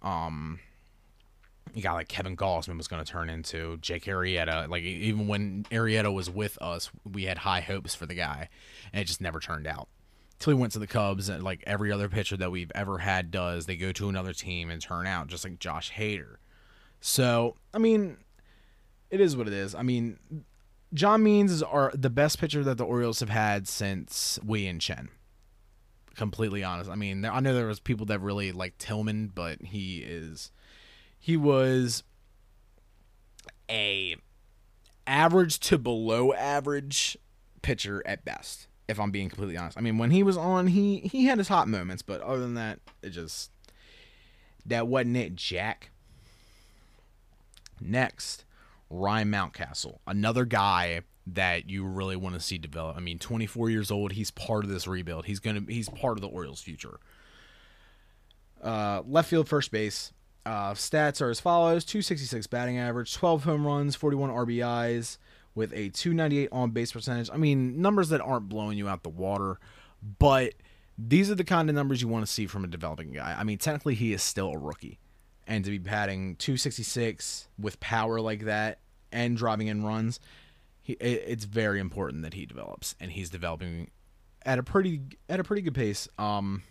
um 0.01 0.59
you 1.73 1.81
got 1.81 1.93
like 1.93 2.07
Kevin 2.07 2.37
Gausman 2.37 2.77
was 2.77 2.87
going 2.87 3.03
to 3.03 3.11
turn 3.11 3.29
into 3.29 3.77
Jake 3.77 4.05
Arrieta. 4.05 4.69
Like 4.69 4.83
even 4.83 5.27
when 5.27 5.65
Arrieta 5.71 6.13
was 6.13 6.29
with 6.29 6.57
us, 6.61 6.89
we 7.11 7.23
had 7.23 7.39
high 7.39 7.61
hopes 7.61 7.95
for 7.95 8.05
the 8.05 8.13
guy, 8.13 8.49
and 8.93 9.01
it 9.01 9.05
just 9.05 9.21
never 9.21 9.39
turned 9.39 9.67
out. 9.67 9.89
Till 10.37 10.53
he 10.53 10.59
went 10.59 10.73
to 10.73 10.79
the 10.79 10.87
Cubs, 10.87 11.29
and 11.29 11.43
like 11.43 11.63
every 11.65 11.91
other 11.91 12.09
pitcher 12.09 12.37
that 12.37 12.51
we've 12.51 12.71
ever 12.75 12.99
had 12.99 13.31
does, 13.31 13.65
they 13.65 13.77
go 13.77 13.91
to 13.93 14.09
another 14.09 14.33
team 14.33 14.69
and 14.69 14.81
turn 14.81 15.07
out 15.07 15.27
just 15.27 15.43
like 15.43 15.59
Josh 15.59 15.93
Hader. 15.93 16.35
So 17.01 17.55
I 17.73 17.77
mean, 17.77 18.17
it 19.09 19.21
is 19.21 19.35
what 19.35 19.47
it 19.47 19.53
is. 19.53 19.75
I 19.75 19.83
mean, 19.83 20.19
John 20.93 21.23
Means 21.23 21.51
is 21.51 21.63
our 21.63 21.91
the 21.93 22.09
best 22.09 22.39
pitcher 22.39 22.63
that 22.63 22.77
the 22.77 22.85
Orioles 22.85 23.19
have 23.19 23.29
had 23.29 23.67
since 23.67 24.39
Wei-Yin 24.43 24.79
Chen. 24.79 25.09
Completely 26.15 26.63
honest. 26.63 26.89
I 26.89 26.95
mean, 26.95 27.25
I 27.25 27.41
know 27.41 27.53
there 27.53 27.67
was 27.67 27.81
people 27.81 28.05
that 28.05 28.19
really 28.19 28.53
like 28.53 28.77
Tillman, 28.77 29.31
but 29.33 29.61
he 29.61 29.97
is 29.99 30.51
he 31.25 31.35
was 31.35 32.03
a 33.67 34.15
average 35.07 35.59
to 35.59 35.79
below 35.79 36.31
average 36.33 37.17
pitcher 37.63 38.03
at 38.05 38.23
best 38.23 38.67
if 38.87 38.99
i'm 38.99 39.09
being 39.09 39.27
completely 39.27 39.57
honest. 39.57 39.75
I 39.75 39.81
mean 39.81 39.97
when 39.97 40.11
he 40.11 40.21
was 40.21 40.37
on 40.37 40.67
he 40.67 40.99
he 40.99 41.25
had 41.25 41.39
his 41.39 41.47
hot 41.47 41.67
moments 41.67 42.03
but 42.03 42.21
other 42.21 42.41
than 42.41 42.53
that 42.53 42.79
it 43.01 43.09
just 43.09 43.49
that 44.67 44.87
wasn't 44.87 45.17
it 45.17 45.35
jack. 45.35 45.89
Next 47.81 48.45
ryan 48.91 49.31
mountcastle 49.31 49.97
another 50.05 50.45
guy 50.45 51.01
that 51.25 51.67
you 51.67 51.85
really 51.85 52.15
want 52.15 52.35
to 52.35 52.39
see 52.39 52.59
develop. 52.59 52.97
I 52.97 52.99
mean 52.99 53.17
24 53.17 53.71
years 53.71 53.89
old 53.89 54.11
he's 54.11 54.29
part 54.29 54.63
of 54.63 54.69
this 54.69 54.85
rebuild. 54.85 55.25
He's 55.25 55.39
gonna 55.39 55.61
he's 55.67 55.89
part 55.89 56.19
of 56.19 56.21
the 56.21 56.27
orioles 56.27 56.61
future. 56.61 56.99
Uh, 58.61 59.01
left 59.07 59.29
field 59.29 59.49
first 59.49 59.71
base 59.71 60.11
uh, 60.45 60.73
stats 60.73 61.21
are 61.21 61.29
as 61.29 61.39
follows 61.39 61.83
266 61.85 62.47
batting 62.47 62.77
average, 62.77 63.13
12 63.13 63.43
home 63.43 63.65
runs, 63.65 63.95
41 63.95 64.29
RBIs, 64.29 65.17
with 65.55 65.71
a 65.73 65.89
298 65.89 66.49
on 66.51 66.71
base 66.71 66.91
percentage. 66.91 67.29
I 67.31 67.37
mean, 67.37 67.81
numbers 67.81 68.09
that 68.09 68.21
aren't 68.21 68.49
blowing 68.49 68.77
you 68.77 68.87
out 68.87 69.03
the 69.03 69.09
water, 69.09 69.59
but 70.19 70.53
these 70.97 71.31
are 71.31 71.35
the 71.35 71.43
kind 71.43 71.69
of 71.69 71.75
numbers 71.75 72.01
you 72.01 72.07
want 72.07 72.25
to 72.25 72.31
see 72.31 72.45
from 72.45 72.63
a 72.63 72.67
developing 72.67 73.11
guy. 73.11 73.35
I 73.37 73.43
mean, 73.43 73.57
technically, 73.57 73.95
he 73.95 74.13
is 74.13 74.21
still 74.21 74.51
a 74.51 74.57
rookie. 74.57 74.99
And 75.47 75.63
to 75.63 75.71
be 75.71 75.77
batting 75.77 76.35
266 76.37 77.47
with 77.59 77.79
power 77.79 78.19
like 78.19 78.45
that 78.45 78.79
and 79.11 79.37
driving 79.37 79.67
in 79.67 79.83
runs, 79.83 80.19
he, 80.81 80.93
it's 80.93 81.45
very 81.45 81.79
important 81.79 82.23
that 82.23 82.33
he 82.33 82.45
develops, 82.45 82.95
and 82.99 83.11
he's 83.11 83.29
developing 83.29 83.89
at 84.45 84.59
a 84.59 84.63
pretty 84.63 85.01
at 85.27 85.39
a 85.39 85.43
pretty 85.43 85.61
good 85.61 85.73
pace. 85.73 86.07
Um, 86.17 86.63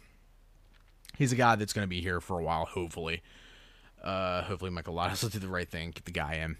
he's 1.19 1.33
a 1.33 1.37
guy 1.37 1.57
that's 1.57 1.73
going 1.73 1.85
to 1.85 1.89
be 1.89 2.01
here 2.01 2.21
for 2.21 2.39
a 2.39 2.43
while, 2.43 2.65
hopefully. 2.65 3.23
Uh, 4.05 4.43
hopefully, 4.43 4.71
Michael 4.71 4.95
Lotus 4.95 5.23
will 5.25 5.31
do 5.31 5.38
the 5.38 5.49
right 5.49 5.69
thing, 5.69 5.90
get 5.90 6.05
the 6.05 6.12
guy 6.12 6.35
in. 6.35 6.57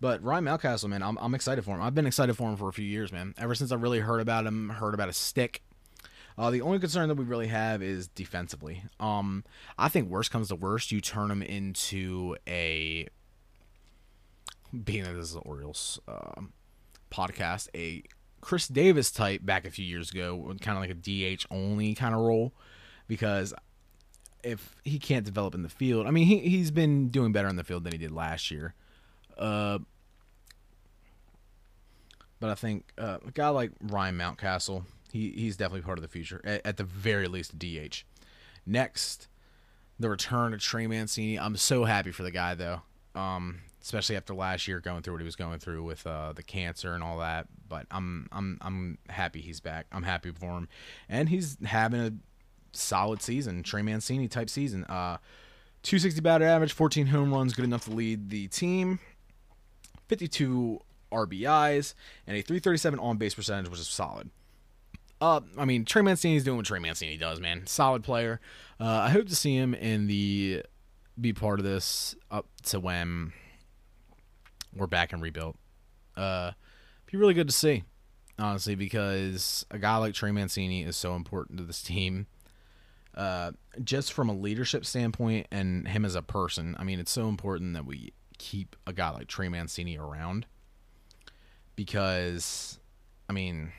But 0.00 0.22
Ryan 0.22 0.44
Mountcastle, 0.44 0.88
man, 0.88 1.02
I'm, 1.02 1.18
I'm 1.18 1.34
excited 1.34 1.64
for 1.64 1.72
him. 1.72 1.82
I've 1.82 1.94
been 1.94 2.06
excited 2.06 2.36
for 2.36 2.48
him 2.48 2.56
for 2.56 2.68
a 2.68 2.72
few 2.72 2.84
years, 2.84 3.12
man. 3.12 3.34
Ever 3.38 3.54
since 3.54 3.72
I 3.72 3.76
really 3.76 4.00
heard 4.00 4.20
about 4.20 4.46
him, 4.46 4.68
heard 4.68 4.94
about 4.94 5.08
his 5.08 5.16
stick. 5.16 5.62
Uh, 6.36 6.50
the 6.50 6.60
only 6.60 6.78
concern 6.78 7.08
that 7.08 7.14
we 7.14 7.24
really 7.24 7.46
have 7.46 7.82
is 7.82 8.08
defensively. 8.08 8.82
Um, 8.98 9.44
I 9.78 9.88
think 9.88 10.10
worst 10.10 10.30
comes 10.30 10.48
to 10.48 10.56
worst, 10.56 10.92
you 10.92 11.00
turn 11.00 11.30
him 11.30 11.42
into 11.42 12.36
a 12.46 13.08
being 14.84 15.04
that 15.04 15.12
this 15.12 15.26
is 15.26 15.34
the 15.34 15.40
Orioles 15.40 16.00
uh, 16.08 16.42
podcast, 17.10 17.68
a 17.74 18.02
Chris 18.40 18.66
Davis 18.68 19.10
type 19.12 19.44
back 19.44 19.64
a 19.66 19.70
few 19.70 19.84
years 19.84 20.10
ago, 20.10 20.54
kind 20.60 20.76
of 20.76 20.82
like 20.82 20.90
a 20.90 20.94
DH 21.36 21.46
only 21.50 21.94
kind 21.94 22.14
of 22.14 22.20
role, 22.20 22.52
because 23.06 23.54
if 24.44 24.76
he 24.84 24.98
can't 24.98 25.24
develop 25.24 25.54
in 25.54 25.62
the 25.62 25.68
field, 25.68 26.06
I 26.06 26.10
mean, 26.10 26.26
he 26.26 26.38
he's 26.38 26.70
been 26.70 27.08
doing 27.08 27.32
better 27.32 27.48
in 27.48 27.56
the 27.56 27.64
field 27.64 27.84
than 27.84 27.92
he 27.92 27.98
did 27.98 28.12
last 28.12 28.50
year. 28.50 28.74
Uh, 29.36 29.78
but 32.40 32.50
I 32.50 32.54
think 32.54 32.92
uh, 32.98 33.18
a 33.26 33.30
guy 33.30 33.48
like 33.48 33.72
Ryan 33.80 34.16
Mountcastle, 34.16 34.84
he 35.12 35.30
he's 35.30 35.56
definitely 35.56 35.82
part 35.82 35.98
of 35.98 36.02
the 36.02 36.08
future. 36.08 36.40
At, 36.44 36.66
at 36.66 36.76
the 36.76 36.84
very 36.84 37.26
least, 37.26 37.58
DH. 37.58 38.04
Next, 38.66 39.28
the 39.98 40.08
return 40.08 40.54
of 40.54 40.60
Trey 40.60 40.86
Mancini. 40.86 41.38
I'm 41.38 41.56
so 41.56 41.84
happy 41.84 42.10
for 42.10 42.22
the 42.22 42.30
guy 42.30 42.54
though. 42.54 42.82
Um, 43.14 43.60
especially 43.80 44.16
after 44.16 44.34
last 44.34 44.66
year 44.66 44.80
going 44.80 45.02
through 45.02 45.14
what 45.14 45.20
he 45.20 45.26
was 45.26 45.36
going 45.36 45.58
through 45.58 45.84
with 45.84 46.06
uh, 46.06 46.32
the 46.32 46.42
cancer 46.42 46.94
and 46.94 47.02
all 47.02 47.18
that. 47.18 47.46
But 47.68 47.86
I'm 47.90 48.28
I'm 48.32 48.58
I'm 48.60 48.98
happy 49.08 49.40
he's 49.40 49.60
back. 49.60 49.86
I'm 49.92 50.02
happy 50.02 50.32
for 50.32 50.58
him, 50.58 50.68
and 51.08 51.28
he's 51.28 51.56
having 51.64 52.00
a 52.00 52.12
solid 52.76 53.22
season, 53.22 53.62
Trey 53.62 53.82
Mancini 53.82 54.28
type 54.28 54.50
season. 54.50 54.84
Uh, 54.84 55.18
260 55.82 56.20
batter 56.20 56.44
average, 56.44 56.72
14 56.72 57.08
home 57.08 57.32
runs, 57.32 57.54
good 57.54 57.64
enough 57.64 57.84
to 57.84 57.90
lead 57.90 58.30
the 58.30 58.48
team. 58.48 58.98
52 60.08 60.80
RBIs 61.12 61.94
and 62.26 62.36
a 62.36 62.42
337 62.42 62.98
on 62.98 63.16
base 63.16 63.34
percentage, 63.34 63.70
which 63.70 63.80
is 63.80 63.88
solid. 63.88 64.30
Uh, 65.20 65.40
I 65.56 65.64
mean, 65.64 65.84
Trey 65.84 66.02
Mancini's 66.02 66.44
doing 66.44 66.56
what 66.56 66.66
Trey 66.66 66.80
Mancini 66.80 67.16
does, 67.16 67.40
man. 67.40 67.66
Solid 67.66 68.02
player. 68.02 68.40
Uh, 68.80 68.84
I 68.84 69.10
hope 69.10 69.28
to 69.28 69.36
see 69.36 69.56
him 69.56 69.74
in 69.74 70.06
the 70.06 70.62
be 71.18 71.32
part 71.32 71.60
of 71.60 71.64
this 71.64 72.16
up 72.30 72.46
to 72.64 72.80
when 72.80 73.32
we're 74.74 74.86
back 74.86 75.12
and 75.12 75.22
rebuilt. 75.22 75.56
Uh, 76.16 76.52
be 77.06 77.16
really 77.16 77.34
good 77.34 77.48
to 77.48 77.54
see, 77.54 77.84
honestly, 78.38 78.74
because 78.74 79.64
a 79.70 79.78
guy 79.78 79.96
like 79.96 80.14
Trey 80.14 80.32
Mancini 80.32 80.82
is 80.82 80.96
so 80.96 81.14
important 81.14 81.58
to 81.58 81.64
this 81.64 81.82
team. 81.82 82.26
Uh, 83.16 83.52
just 83.82 84.12
from 84.12 84.28
a 84.28 84.32
leadership 84.34 84.84
standpoint 84.84 85.46
and 85.52 85.86
him 85.86 86.04
as 86.04 86.14
a 86.14 86.22
person, 86.22 86.74
I 86.78 86.84
mean, 86.84 86.98
it's 86.98 87.12
so 87.12 87.28
important 87.28 87.74
that 87.74 87.86
we 87.86 88.12
keep 88.38 88.76
a 88.86 88.92
guy 88.92 89.10
like 89.10 89.28
Trey 89.28 89.48
Mancini 89.48 89.96
around 89.96 90.46
because, 91.76 92.78
I 93.28 93.32
mean, 93.32 93.72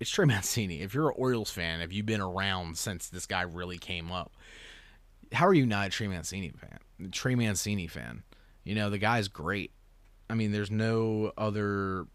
it's 0.00 0.10
Trey 0.10 0.24
Mancini. 0.26 0.82
If 0.82 0.94
you're 0.94 1.08
an 1.08 1.14
Orioles 1.16 1.50
fan, 1.50 1.80
if 1.80 1.92
you've 1.92 2.06
been 2.06 2.20
around 2.20 2.76
since 2.76 3.08
this 3.08 3.26
guy 3.26 3.42
really 3.42 3.78
came 3.78 4.10
up, 4.10 4.32
how 5.32 5.46
are 5.46 5.54
you 5.54 5.66
not 5.66 5.86
a 5.86 5.90
Trey 5.90 6.08
Mancini 6.08 6.50
fan? 6.50 7.10
Trey 7.10 7.34
Mancini 7.34 7.86
fan. 7.86 8.22
You 8.64 8.74
know, 8.74 8.90
the 8.90 8.98
guy's 8.98 9.28
great. 9.28 9.72
I 10.28 10.34
mean, 10.34 10.52
there's 10.52 10.70
no 10.70 11.32
other. 11.36 12.06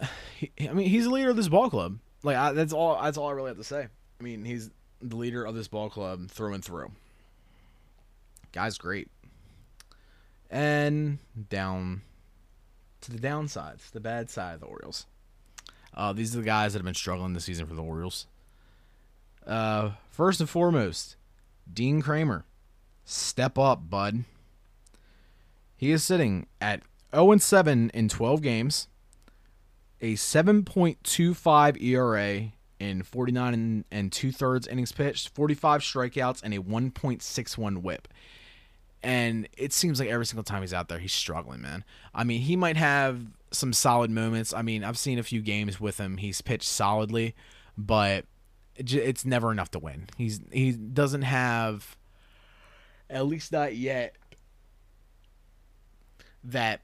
I 0.00 0.72
mean, 0.72 0.88
he's 0.88 1.04
the 1.04 1.10
leader 1.10 1.30
of 1.30 1.36
this 1.36 1.48
ball 1.48 1.70
club. 1.70 1.98
Like 2.26 2.36
I, 2.36 2.52
that's 2.52 2.72
all. 2.72 3.00
That's 3.00 3.16
all 3.16 3.28
I 3.28 3.32
really 3.32 3.50
have 3.50 3.56
to 3.58 3.64
say. 3.64 3.86
I 4.20 4.22
mean, 4.22 4.44
he's 4.44 4.68
the 5.00 5.14
leader 5.14 5.44
of 5.44 5.54
this 5.54 5.68
ball 5.68 5.88
club 5.88 6.28
through 6.28 6.54
and 6.54 6.64
through. 6.64 6.90
Guy's 8.50 8.76
great. 8.78 9.08
And 10.50 11.18
down 11.48 12.02
to 13.02 13.12
the 13.12 13.18
downsides, 13.18 13.92
the 13.92 14.00
bad 14.00 14.28
side 14.28 14.54
of 14.54 14.60
the 14.60 14.66
Orioles. 14.66 15.06
Uh, 15.94 16.12
these 16.12 16.34
are 16.34 16.38
the 16.40 16.44
guys 16.44 16.72
that 16.72 16.80
have 16.80 16.84
been 16.84 16.94
struggling 16.94 17.32
this 17.32 17.44
season 17.44 17.64
for 17.64 17.74
the 17.74 17.82
Orioles. 17.82 18.26
Uh, 19.46 19.90
first 20.10 20.40
and 20.40 20.50
foremost, 20.50 21.14
Dean 21.72 22.02
Kremer, 22.02 22.44
Step 23.04 23.56
up, 23.56 23.88
bud. 23.88 24.24
He 25.76 25.92
is 25.92 26.02
sitting 26.02 26.48
at 26.60 26.82
0 27.14 27.36
7 27.36 27.90
in 27.94 28.08
12 28.08 28.42
games 28.42 28.88
a 30.00 30.14
7.25 30.14 31.82
ERA 31.82 32.52
in 32.78 33.02
49 33.02 33.54
and, 33.54 33.84
and 33.90 34.12
two 34.12 34.32
thirds 34.32 34.66
innings 34.66 34.92
pitched, 34.92 35.30
45 35.30 35.80
strikeouts, 35.80 36.42
and 36.42 36.52
a 36.54 36.58
1.61 36.58 37.78
whip. 37.78 38.08
And 39.02 39.48
it 39.56 39.72
seems 39.72 40.00
like 40.00 40.08
every 40.08 40.26
single 40.26 40.44
time 40.44 40.62
he's 40.62 40.74
out 40.74 40.88
there, 40.88 40.98
he's 40.98 41.12
struggling, 41.12 41.62
man. 41.62 41.84
I 42.14 42.24
mean, 42.24 42.40
he 42.40 42.56
might 42.56 42.76
have 42.76 43.20
some 43.50 43.72
solid 43.72 44.10
moments. 44.10 44.52
I 44.52 44.62
mean, 44.62 44.84
I've 44.84 44.98
seen 44.98 45.18
a 45.18 45.22
few 45.22 45.40
games 45.40 45.80
with 45.80 45.98
him. 45.98 46.16
He's 46.16 46.40
pitched 46.40 46.68
solidly, 46.68 47.34
but 47.78 48.24
it's 48.76 49.24
never 49.24 49.52
enough 49.52 49.70
to 49.72 49.78
win. 49.78 50.08
He's 50.16 50.40
he 50.52 50.72
doesn't 50.72 51.22
have, 51.22 51.96
at 53.08 53.26
least 53.26 53.52
not 53.52 53.76
yet, 53.76 54.16
that 56.44 56.80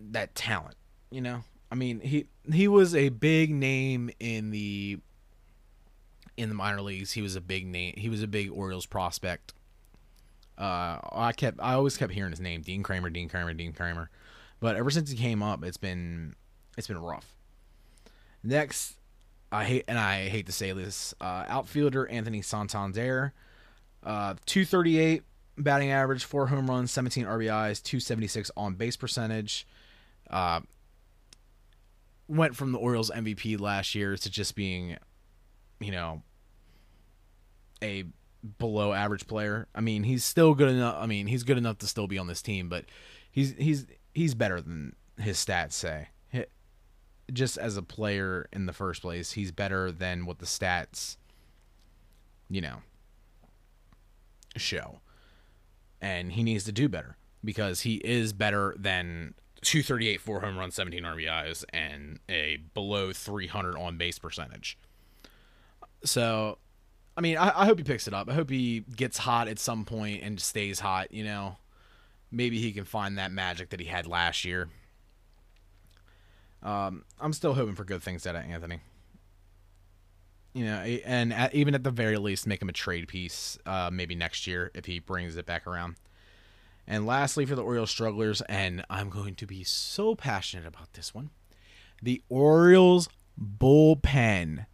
that 0.00 0.34
talent 0.34 0.76
you 1.10 1.20
know, 1.20 1.42
I 1.70 1.74
mean, 1.74 2.00
he 2.00 2.26
he 2.52 2.68
was 2.68 2.94
a 2.94 3.08
big 3.08 3.50
name 3.50 4.10
in 4.20 4.50
the 4.50 4.98
in 6.36 6.48
the 6.48 6.54
minor 6.54 6.82
leagues. 6.82 7.12
He 7.12 7.22
was 7.22 7.36
a 7.36 7.40
big 7.40 7.66
name. 7.66 7.94
He 7.96 8.08
was 8.08 8.22
a 8.22 8.26
big 8.26 8.50
Orioles 8.50 8.86
prospect. 8.86 9.52
Uh, 10.58 10.98
I 11.12 11.32
kept 11.36 11.58
I 11.60 11.74
always 11.74 11.96
kept 11.96 12.12
hearing 12.12 12.30
his 12.30 12.40
name, 12.40 12.62
Dean 12.62 12.82
Kremer, 12.82 13.10
Dean 13.10 13.28
Kremer, 13.28 13.54
Dean 13.54 13.72
Kremer. 13.72 14.10
But 14.60 14.76
ever 14.76 14.90
since 14.90 15.10
he 15.10 15.16
came 15.16 15.42
up, 15.42 15.64
it's 15.64 15.76
been 15.76 16.34
it's 16.78 16.86
been 16.86 16.98
rough. 16.98 17.34
Next, 18.42 18.96
I 19.50 19.64
hate 19.64 19.84
and 19.88 19.98
I 19.98 20.28
hate 20.28 20.46
to 20.46 20.52
say 20.52 20.72
this, 20.72 21.14
uh, 21.20 21.44
outfielder 21.48 22.08
Anthony 22.08 22.42
Santander, 22.42 23.32
uh, 24.02 24.34
238 24.46 25.22
batting 25.58 25.90
average, 25.90 26.24
four 26.24 26.46
home 26.46 26.70
runs, 26.70 26.90
17 26.90 27.24
RBIs, 27.24 27.82
276 27.82 28.50
on 28.56 28.74
base 28.74 28.96
percentage. 28.96 29.66
Uh, 30.30 30.60
went 32.28 32.56
from 32.56 32.72
the 32.72 32.78
Orioles 32.78 33.10
MVP 33.10 33.60
last 33.60 33.94
year 33.94 34.16
to 34.16 34.30
just 34.30 34.54
being, 34.54 34.96
you 35.80 35.92
know, 35.92 36.22
a 37.82 38.04
below 38.58 38.92
average 38.92 39.26
player. 39.26 39.66
I 39.74 39.80
mean, 39.80 40.02
he's 40.02 40.24
still 40.24 40.54
good 40.54 40.68
enough. 40.68 40.96
I 40.98 41.06
mean, 41.06 41.26
he's 41.26 41.42
good 41.42 41.58
enough 41.58 41.78
to 41.78 41.86
still 41.86 42.06
be 42.06 42.18
on 42.18 42.26
this 42.26 42.42
team, 42.42 42.68
but 42.68 42.84
he's 43.30 43.54
he's 43.58 43.86
he's 44.14 44.34
better 44.34 44.60
than 44.60 44.94
his 45.18 45.36
stats 45.36 45.72
say. 45.72 46.08
Just 47.32 47.58
as 47.58 47.76
a 47.76 47.82
player 47.82 48.48
in 48.52 48.66
the 48.66 48.72
first 48.72 49.02
place, 49.02 49.32
he's 49.32 49.50
better 49.50 49.90
than 49.90 50.26
what 50.26 50.38
the 50.38 50.46
stats, 50.46 51.16
you 52.48 52.60
know, 52.60 52.76
show. 54.56 55.00
And 56.00 56.30
he 56.30 56.44
needs 56.44 56.62
to 56.64 56.72
do 56.72 56.88
better 56.88 57.16
because 57.44 57.80
he 57.80 57.96
is 57.96 58.32
better 58.32 58.76
than 58.78 59.34
238 59.66 60.20
four 60.20 60.40
home 60.42 60.56
runs, 60.56 60.76
17 60.76 61.02
RBIs, 61.02 61.64
and 61.74 62.20
a 62.28 62.58
below 62.72 63.12
300 63.12 63.76
on 63.76 63.96
base 63.96 64.16
percentage. 64.16 64.78
So, 66.04 66.58
I 67.16 67.20
mean, 67.20 67.36
I, 67.36 67.62
I, 67.62 67.66
hope 67.66 67.78
he 67.78 67.82
picks 67.82 68.06
it 68.06 68.14
up. 68.14 68.30
I 68.30 68.34
hope 68.34 68.48
he 68.48 68.84
gets 68.94 69.18
hot 69.18 69.48
at 69.48 69.58
some 69.58 69.84
point 69.84 70.22
and 70.22 70.40
stays 70.40 70.78
hot. 70.78 71.10
You 71.10 71.24
know, 71.24 71.56
maybe 72.30 72.60
he 72.60 72.70
can 72.70 72.84
find 72.84 73.18
that 73.18 73.32
magic 73.32 73.70
that 73.70 73.80
he 73.80 73.86
had 73.86 74.06
last 74.06 74.44
year. 74.44 74.68
Um, 76.62 77.04
I'm 77.20 77.32
still 77.32 77.54
hoping 77.54 77.74
for 77.74 77.84
good 77.84 78.04
things 78.04 78.24
out 78.24 78.36
of 78.36 78.44
Anthony. 78.44 78.78
You 80.54 80.64
know, 80.64 80.76
and 80.76 81.34
at, 81.34 81.52
even 81.56 81.74
at 81.74 81.82
the 81.82 81.90
very 81.90 82.18
least, 82.18 82.46
make 82.46 82.62
him 82.62 82.68
a 82.68 82.72
trade 82.72 83.08
piece 83.08 83.58
uh, 83.66 83.90
maybe 83.92 84.14
next 84.14 84.46
year 84.46 84.70
if 84.74 84.84
he 84.84 85.00
brings 85.00 85.36
it 85.36 85.44
back 85.44 85.66
around. 85.66 85.96
And 86.86 87.06
lastly, 87.06 87.44
for 87.46 87.56
the 87.56 87.62
Orioles 87.62 87.90
strugglers, 87.90 88.42
and 88.42 88.84
I'm 88.88 89.10
going 89.10 89.34
to 89.36 89.46
be 89.46 89.64
so 89.64 90.14
passionate 90.14 90.66
about 90.66 90.92
this 90.92 91.14
one 91.14 91.30
the 92.02 92.22
Orioles 92.28 93.08
bullpen, 93.40 94.66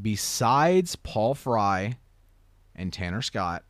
besides 0.00 0.96
Paul 0.96 1.34
Fry 1.34 1.98
and 2.74 2.92
Tanner 2.92 3.22
Scott, 3.22 3.64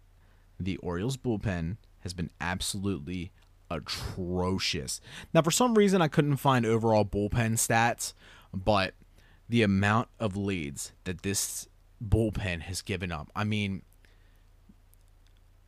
the 0.61 0.76
Orioles 0.79 1.16
bullpen 1.16 1.76
has 2.00 2.12
been 2.12 2.31
absolutely 2.40 3.33
atrocious. 3.70 5.00
Now, 5.35 5.42
for 5.42 5.50
some 5.50 5.74
reason, 5.74 6.00
I 6.00 6.09
couldn't 6.09 6.37
find 6.37 6.64
overall 6.64 7.05
bullpen 7.05 7.55
stats, 7.55 8.12
but 8.52 8.94
the 9.48 9.62
amount 9.62 10.09
of 10.18 10.37
leads 10.37 10.92
that 11.05 11.22
this 11.22 11.68
bullpen 12.05 12.62
has 12.62 12.83
given 12.83 13.11
up. 13.11 13.31
I 13.35 13.44
mean, 13.44 13.83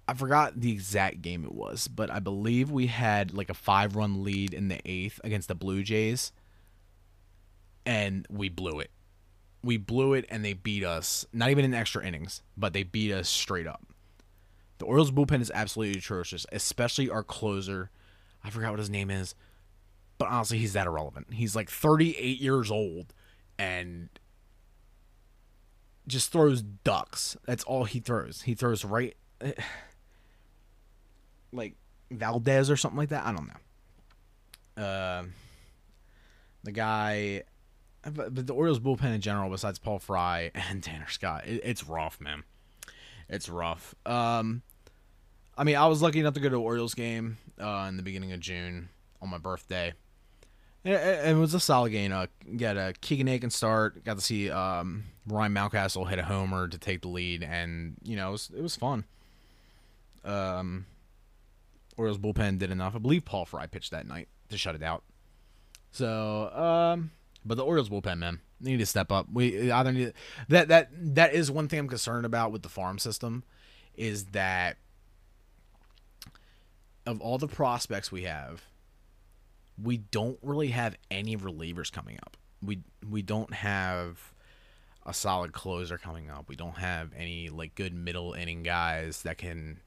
I 0.09 0.14
forgot 0.14 0.59
the 0.59 0.73
exact 0.73 1.21
game 1.21 1.44
it 1.44 1.53
was, 1.53 1.87
but 1.87 2.11
I 2.11 2.18
believe 2.18 2.71
we 2.71 2.87
had 2.87 3.35
like 3.35 3.51
a 3.51 3.55
five 3.55 3.94
run 3.94 4.25
lead 4.25 4.55
in 4.55 4.68
the 4.68 4.81
eighth 4.87 5.21
against 5.23 5.49
the 5.49 5.55
Blue 5.55 5.83
Jays, 5.83 6.33
and 7.85 8.27
we 8.31 8.49
blew 8.49 8.81
it. 8.81 8.90
We 9.62 9.77
blew 9.77 10.14
it, 10.14 10.25
and 10.31 10.42
they 10.42 10.55
beat 10.55 10.83
us. 10.83 11.27
Not 11.35 11.51
even 11.51 11.66
in 11.66 11.75
extra 11.75 12.03
innings, 12.03 12.42
but 12.57 12.73
they 12.73 12.85
beat 12.85 13.12
us 13.12 13.29
straight 13.29 13.66
up. 13.66 13.83
The 14.79 14.87
Orioles 14.87 15.11
bullpen 15.11 15.42
is 15.42 15.51
absolutely 15.55 15.99
atrocious, 15.99 16.47
especially 16.53 17.11
our 17.11 17.23
closer. 17.23 17.90
I 18.42 18.49
forgot 18.49 18.71
what 18.71 18.79
his 18.79 18.88
name 18.88 19.11
is, 19.11 19.35
but 20.16 20.29
honestly, 20.29 20.57
he's 20.57 20.73
that 20.73 20.87
irrelevant. 20.87 21.35
He's 21.35 21.55
like 21.55 21.68
38 21.68 22.40
years 22.40 22.71
old, 22.71 23.12
and 23.59 24.09
just 26.07 26.33
throws 26.33 26.62
ducks. 26.62 27.37
That's 27.44 27.64
all 27.64 27.85
he 27.85 28.01
throws. 28.01 28.42
He 28.42 28.55
throws 28.55 28.87
right 28.87 29.14
eh, 29.42 29.53
like 31.52 31.74
Valdez 32.11 32.70
or 32.70 32.76
something 32.76 32.98
like 32.98 33.11
that. 33.11 33.26
I 33.26 33.32
don't 33.32 33.48
know. 33.48 34.82
Uh, 34.82 35.24
the 36.64 36.72
guy, 36.72 37.42
but, 38.02 38.34
but 38.34 38.46
the 38.46 38.54
Orioles 38.54 38.80
bullpen 38.80 39.14
in 39.14 39.20
general, 39.20 39.50
besides 39.50 39.78
Paul 39.78 39.98
Fry 39.98 40.50
and 40.70 40.82
Tanner 40.82 41.08
Scott, 41.08 41.46
it, 41.46 41.61
it's 41.64 41.84
rough, 41.84 42.20
man. 42.20 42.44
It's 43.28 43.48
rough. 43.48 43.94
Um, 44.06 44.62
I 45.56 45.64
mean, 45.64 45.76
I 45.76 45.87
was 45.87 46.00
lucky 46.00 46.20
enough 46.20 46.34
to 46.34 46.40
go 46.40 46.48
to 46.48 46.56
Orioles 46.56 46.94
game 46.94 47.37
uh, 47.61 47.87
in 47.88 47.96
the 47.96 48.02
beginning 48.02 48.32
of 48.32 48.40
June 48.40 48.88
on 49.20 49.28
my 49.28 49.38
birthday. 49.38 49.92
It, 50.84 50.92
it, 50.92 51.37
was 51.37 51.52
a 51.54 51.61
solid 51.61 51.90
game. 51.90 52.12
Uh, 52.12 52.26
got 52.56 52.76
a 52.76 52.94
Keegan 53.00 53.28
Akin 53.28 53.50
start. 53.50 54.04
Got 54.04 54.16
to 54.16 54.22
see 54.22 54.48
um, 54.48 55.04
Ryan 55.26 55.52
Mountcastle 55.52 56.08
hit 56.08 56.18
a 56.18 56.22
homer 56.22 56.68
to 56.68 56.78
take 56.78 57.02
the 57.02 57.08
lead, 57.08 57.42
and 57.42 57.96
you 58.04 58.16
know 58.16 58.28
it 58.28 58.32
was 58.32 58.50
it 58.56 58.62
was 58.62 58.76
fun. 58.76 59.04
Um, 60.24 60.87
Orioles 61.98 62.18
bullpen 62.18 62.58
did 62.58 62.70
enough. 62.70 62.94
I 62.94 62.98
believe 62.98 63.24
Paul 63.24 63.44
Fry 63.44 63.66
pitched 63.66 63.90
that 63.90 64.06
night 64.06 64.28
to 64.48 64.56
shut 64.56 64.74
it 64.74 64.82
out. 64.82 65.02
So, 65.90 66.50
um, 66.52 67.11
but 67.44 67.56
the 67.56 67.64
Orioles 67.64 67.88
bullpen, 67.90 68.18
man, 68.18 68.40
they 68.61 68.70
need 68.70 68.78
to 68.78 68.87
step 68.87 69.11
up. 69.11 69.26
We 69.32 69.70
either 69.70 69.92
need 69.92 70.12
that 70.48 70.68
that 70.68 70.90
that 70.92 71.34
is 71.34 71.50
one 71.50 71.68
thing 71.68 71.80
I'm 71.80 71.88
concerned 71.88 72.24
about 72.24 72.52
with 72.52 72.62
the 72.62 72.68
farm 72.68 72.98
system, 72.98 73.42
is 73.94 74.26
that 74.26 74.76
of 77.04 77.20
all 77.20 77.38
the 77.38 77.48
prospects 77.48 78.12
we 78.12 78.22
have, 78.22 78.62
we 79.82 79.96
don't 79.96 80.38
really 80.42 80.68
have 80.68 80.96
any 81.11 81.37
relievers 81.37 81.90
coming 81.90 82.18
up. 82.22 82.37
We 82.62 82.80
we 83.08 83.22
don't 83.22 83.52
have 83.52 84.32
a 85.06 85.14
solid 85.14 85.52
closer 85.52 85.96
coming 85.96 86.28
up. 86.30 86.48
We 86.48 86.54
don't 86.54 86.76
have 86.76 87.12
any 87.16 87.48
like 87.48 87.74
good 87.74 87.94
middle 87.94 88.34
inning 88.34 88.62
guys 88.62 89.22
that 89.22 89.38
can 89.38 89.80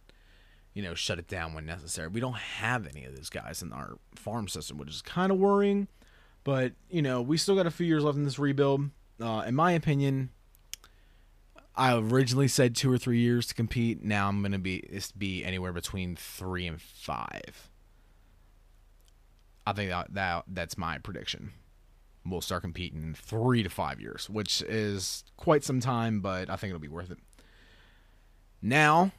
you 0.73 0.81
know, 0.81 0.93
shut 0.93 1.19
it 1.19 1.27
down 1.27 1.53
when 1.53 1.65
necessary. 1.65 2.07
We 2.07 2.21
don't 2.21 2.37
have 2.37 2.87
any 2.87 3.05
of 3.05 3.15
those 3.15 3.29
guys 3.29 3.61
in 3.61 3.73
our 3.73 3.97
farm 4.15 4.47
system, 4.47 4.77
which 4.77 4.89
is 4.89 5.01
kind 5.01 5.31
of 5.31 5.37
worrying. 5.37 5.87
But 6.43 6.73
you 6.89 7.01
know, 7.01 7.21
we 7.21 7.37
still 7.37 7.55
got 7.55 7.67
a 7.67 7.71
few 7.71 7.85
years 7.85 8.03
left 8.03 8.17
in 8.17 8.23
this 8.23 8.39
rebuild. 8.39 8.89
Uh, 9.19 9.43
in 9.45 9.53
my 9.53 9.73
opinion, 9.73 10.29
I 11.75 11.95
originally 11.95 12.47
said 12.47 12.75
two 12.75 12.91
or 12.91 12.97
three 12.97 13.19
years 13.19 13.47
to 13.47 13.53
compete. 13.53 14.03
Now 14.03 14.27
I'm 14.27 14.41
gonna 14.41 14.59
be 14.59 14.83
be 15.17 15.43
anywhere 15.43 15.73
between 15.73 16.15
three 16.15 16.65
and 16.67 16.81
five. 16.81 17.69
I 19.65 19.73
think 19.73 19.91
that, 19.91 20.13
that 20.13 20.43
that's 20.47 20.77
my 20.77 20.97
prediction. 20.97 21.51
We'll 22.25 22.41
start 22.41 22.61
competing 22.61 23.01
in 23.01 23.13
three 23.15 23.63
to 23.63 23.69
five 23.69 23.99
years, 23.99 24.29
which 24.29 24.61
is 24.63 25.23
quite 25.37 25.63
some 25.63 25.79
time, 25.79 26.21
but 26.21 26.49
I 26.49 26.55
think 26.55 26.69
it'll 26.69 26.79
be 26.79 26.87
worth 26.87 27.09
it. 27.09 27.17
Now, 28.61 29.11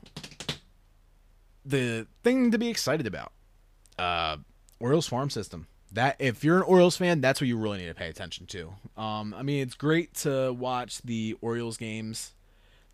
the 1.64 2.06
thing 2.22 2.50
to 2.50 2.58
be 2.58 2.68
excited 2.68 3.06
about. 3.06 3.32
Uh, 3.98 4.38
Orioles 4.80 5.06
farm 5.06 5.30
system. 5.30 5.68
That 5.92 6.16
if 6.18 6.42
you're 6.42 6.56
an 6.56 6.62
Orioles 6.62 6.96
fan, 6.96 7.20
that's 7.20 7.40
what 7.40 7.48
you 7.48 7.58
really 7.58 7.78
need 7.78 7.88
to 7.88 7.94
pay 7.94 8.08
attention 8.08 8.46
to. 8.46 8.72
Um, 8.96 9.34
I 9.36 9.42
mean, 9.42 9.62
it's 9.62 9.74
great 9.74 10.14
to 10.16 10.52
watch 10.52 11.02
the 11.02 11.36
Orioles 11.42 11.76
games. 11.76 12.32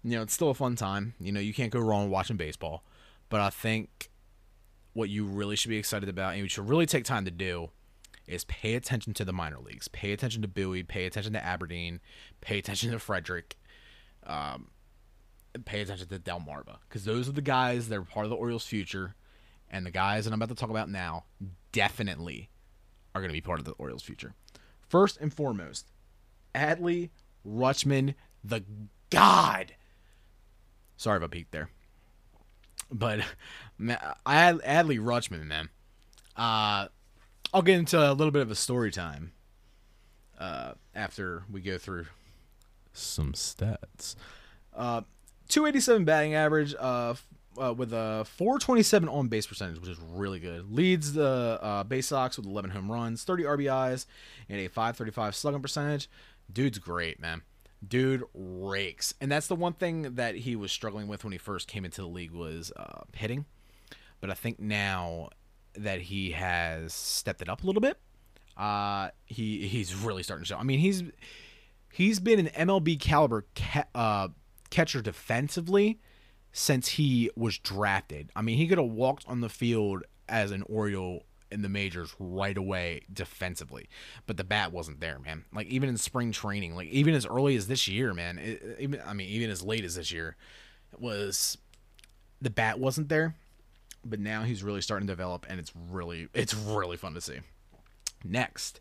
You 0.02 0.16
know, 0.16 0.22
it's 0.22 0.34
still 0.34 0.50
a 0.50 0.54
fun 0.54 0.74
time. 0.74 1.14
You 1.20 1.30
know, 1.30 1.40
you 1.40 1.54
can't 1.54 1.70
go 1.70 1.80
wrong 1.80 2.10
watching 2.10 2.36
baseball. 2.36 2.82
But 3.28 3.40
I 3.40 3.50
think 3.50 4.10
what 4.94 5.10
you 5.10 5.24
really 5.24 5.54
should 5.54 5.68
be 5.68 5.76
excited 5.76 6.08
about, 6.08 6.32
and 6.34 6.42
you 6.42 6.48
should 6.48 6.68
really 6.68 6.86
take 6.86 7.04
time 7.04 7.24
to 7.24 7.30
do, 7.30 7.70
is 8.26 8.44
pay 8.44 8.74
attention 8.74 9.14
to 9.14 9.24
the 9.24 9.32
minor 9.32 9.58
leagues. 9.58 9.88
Pay 9.88 10.12
attention 10.12 10.42
to 10.42 10.48
Bowie. 10.48 10.82
Pay 10.82 11.06
attention 11.06 11.32
to 11.34 11.44
Aberdeen. 11.44 12.00
Pay 12.40 12.58
attention 12.58 12.90
to 12.90 12.98
Frederick. 12.98 13.56
Um, 14.26 14.70
pay 15.64 15.80
attention 15.80 16.08
to 16.08 16.18
Delmarva 16.18 16.78
because 16.88 17.04
those 17.04 17.28
are 17.28 17.32
the 17.32 17.42
guys 17.42 17.88
that 17.88 17.98
are 17.98 18.02
part 18.02 18.26
of 18.26 18.30
the 18.30 18.36
Orioles' 18.36 18.66
future, 18.66 19.14
and 19.70 19.84
the 19.84 19.90
guys 19.90 20.24
that 20.24 20.32
I'm 20.32 20.40
about 20.40 20.54
to 20.54 20.60
talk 20.60 20.70
about 20.70 20.88
now 20.88 21.24
definitely 21.72 22.48
are 23.14 23.20
going 23.20 23.30
to 23.30 23.34
be 23.34 23.40
part 23.40 23.58
of 23.58 23.64
the 23.64 23.72
Orioles' 23.72 24.02
future. 24.02 24.34
First 24.88 25.18
and 25.20 25.32
foremost, 25.32 25.90
Adley 26.54 27.10
Rutschman, 27.46 28.14
the 28.42 28.62
God. 29.10 29.74
Sorry 30.96 31.18
if 31.18 31.22
I 31.22 31.26
peeked 31.26 31.52
there, 31.52 31.70
but 32.90 33.20
man, 33.78 33.98
Adley 34.26 34.98
Rutschman, 34.98 35.46
man. 35.46 35.68
Uh, 36.36 36.88
I'll 37.52 37.62
get 37.62 37.78
into 37.78 37.98
a 37.98 38.12
little 38.12 38.30
bit 38.30 38.42
of 38.42 38.50
a 38.50 38.54
story 38.54 38.90
time 38.90 39.32
uh, 40.38 40.72
after 40.94 41.44
we 41.50 41.60
go 41.60 41.78
through 41.78 42.06
some 42.92 43.32
stats. 43.32 44.14
Uh, 44.74 45.02
287 45.48 46.04
batting 46.04 46.34
average, 46.34 46.74
uh, 46.78 47.14
uh, 47.60 47.72
with 47.74 47.92
a 47.92 48.24
427 48.36 49.08
on 49.08 49.28
base 49.28 49.46
percentage, 49.46 49.80
which 49.80 49.90
is 49.90 49.98
really 50.00 50.38
good. 50.38 50.70
Leads 50.72 51.12
the 51.12 51.58
uh, 51.60 51.84
Bay 51.84 52.00
Sox 52.00 52.36
with 52.36 52.46
11 52.46 52.70
home 52.70 52.90
runs, 52.90 53.24
30 53.24 53.44
RBIs, 53.44 54.06
and 54.48 54.60
a 54.60 54.68
535 54.68 55.34
slugging 55.34 55.62
percentage. 55.62 56.08
Dude's 56.52 56.78
great, 56.78 57.20
man. 57.20 57.42
Dude 57.86 58.24
rakes, 58.34 59.14
and 59.20 59.30
that's 59.30 59.46
the 59.46 59.54
one 59.54 59.72
thing 59.72 60.14
that 60.16 60.34
he 60.34 60.56
was 60.56 60.72
struggling 60.72 61.06
with 61.06 61.22
when 61.22 61.32
he 61.32 61.38
first 61.38 61.68
came 61.68 61.84
into 61.84 62.00
the 62.00 62.08
league 62.08 62.32
was 62.32 62.72
uh, 62.76 63.02
hitting. 63.14 63.44
But 64.20 64.30
I 64.30 64.34
think 64.34 64.58
now 64.58 65.28
that 65.74 66.00
he 66.00 66.32
has 66.32 66.92
stepped 66.92 67.40
it 67.40 67.48
up 67.48 67.62
a 67.62 67.66
little 67.66 67.80
bit, 67.80 67.96
uh, 68.56 69.10
he 69.26 69.68
he's 69.68 69.94
really 69.94 70.24
starting 70.24 70.42
to 70.42 70.48
show. 70.48 70.56
I 70.56 70.64
mean, 70.64 70.80
he's 70.80 71.04
he's 71.92 72.18
been 72.18 72.40
an 72.40 72.68
MLB 72.68 72.98
caliber 72.98 73.46
ca- 73.54 73.86
uh, 73.94 74.28
catcher 74.70 75.02
defensively 75.02 76.00
since 76.52 76.88
he 76.88 77.30
was 77.36 77.58
drafted. 77.58 78.30
I 78.34 78.42
mean, 78.42 78.56
he 78.56 78.66
could 78.66 78.78
have 78.78 78.88
walked 78.88 79.24
on 79.28 79.40
the 79.40 79.48
field 79.48 80.02
as 80.28 80.50
an 80.50 80.62
Oriole 80.62 81.24
in 81.50 81.62
the 81.62 81.68
majors 81.68 82.14
right 82.18 82.56
away 82.56 83.02
defensively, 83.12 83.88
but 84.26 84.36
the 84.36 84.44
bat 84.44 84.72
wasn't 84.72 85.00
there, 85.00 85.18
man. 85.18 85.44
Like 85.52 85.66
even 85.68 85.88
in 85.88 85.96
spring 85.96 86.32
training, 86.32 86.74
like 86.74 86.88
even 86.88 87.14
as 87.14 87.26
early 87.26 87.56
as 87.56 87.66
this 87.66 87.88
year, 87.88 88.12
man. 88.12 88.38
It, 88.38 88.76
even 88.80 89.00
I 89.06 89.14
mean, 89.14 89.28
even 89.28 89.50
as 89.50 89.62
late 89.62 89.84
as 89.84 89.94
this 89.94 90.12
year, 90.12 90.36
it 90.92 91.00
was 91.00 91.58
the 92.40 92.50
bat 92.50 92.78
wasn't 92.78 93.08
there. 93.08 93.34
But 94.04 94.20
now 94.20 94.42
he's 94.42 94.62
really 94.62 94.80
starting 94.80 95.08
to 95.08 95.12
develop, 95.12 95.44
and 95.48 95.58
it's 95.58 95.72
really 95.90 96.28
it's 96.32 96.54
really 96.54 96.96
fun 96.96 97.14
to 97.14 97.20
see. 97.20 97.38
Next, 98.24 98.80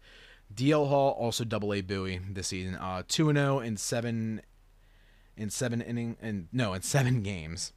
DL 0.54 0.88
Hall 0.88 1.12
also 1.12 1.44
double 1.44 1.74
A 1.74 1.82
Bowie 1.82 2.20
this 2.30 2.48
season. 2.48 2.76
Uh, 2.76 3.04
two 3.08 3.30
and 3.30 3.38
zero 3.38 3.60
in 3.60 3.78
seven 3.78 4.42
in 5.38 5.50
seven 5.50 5.82
inning 5.82 6.18
and 6.22 6.48
no 6.52 6.74
in 6.74 6.82
seven 6.82 7.22
games. 7.24 7.74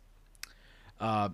Uh, 0.99 1.31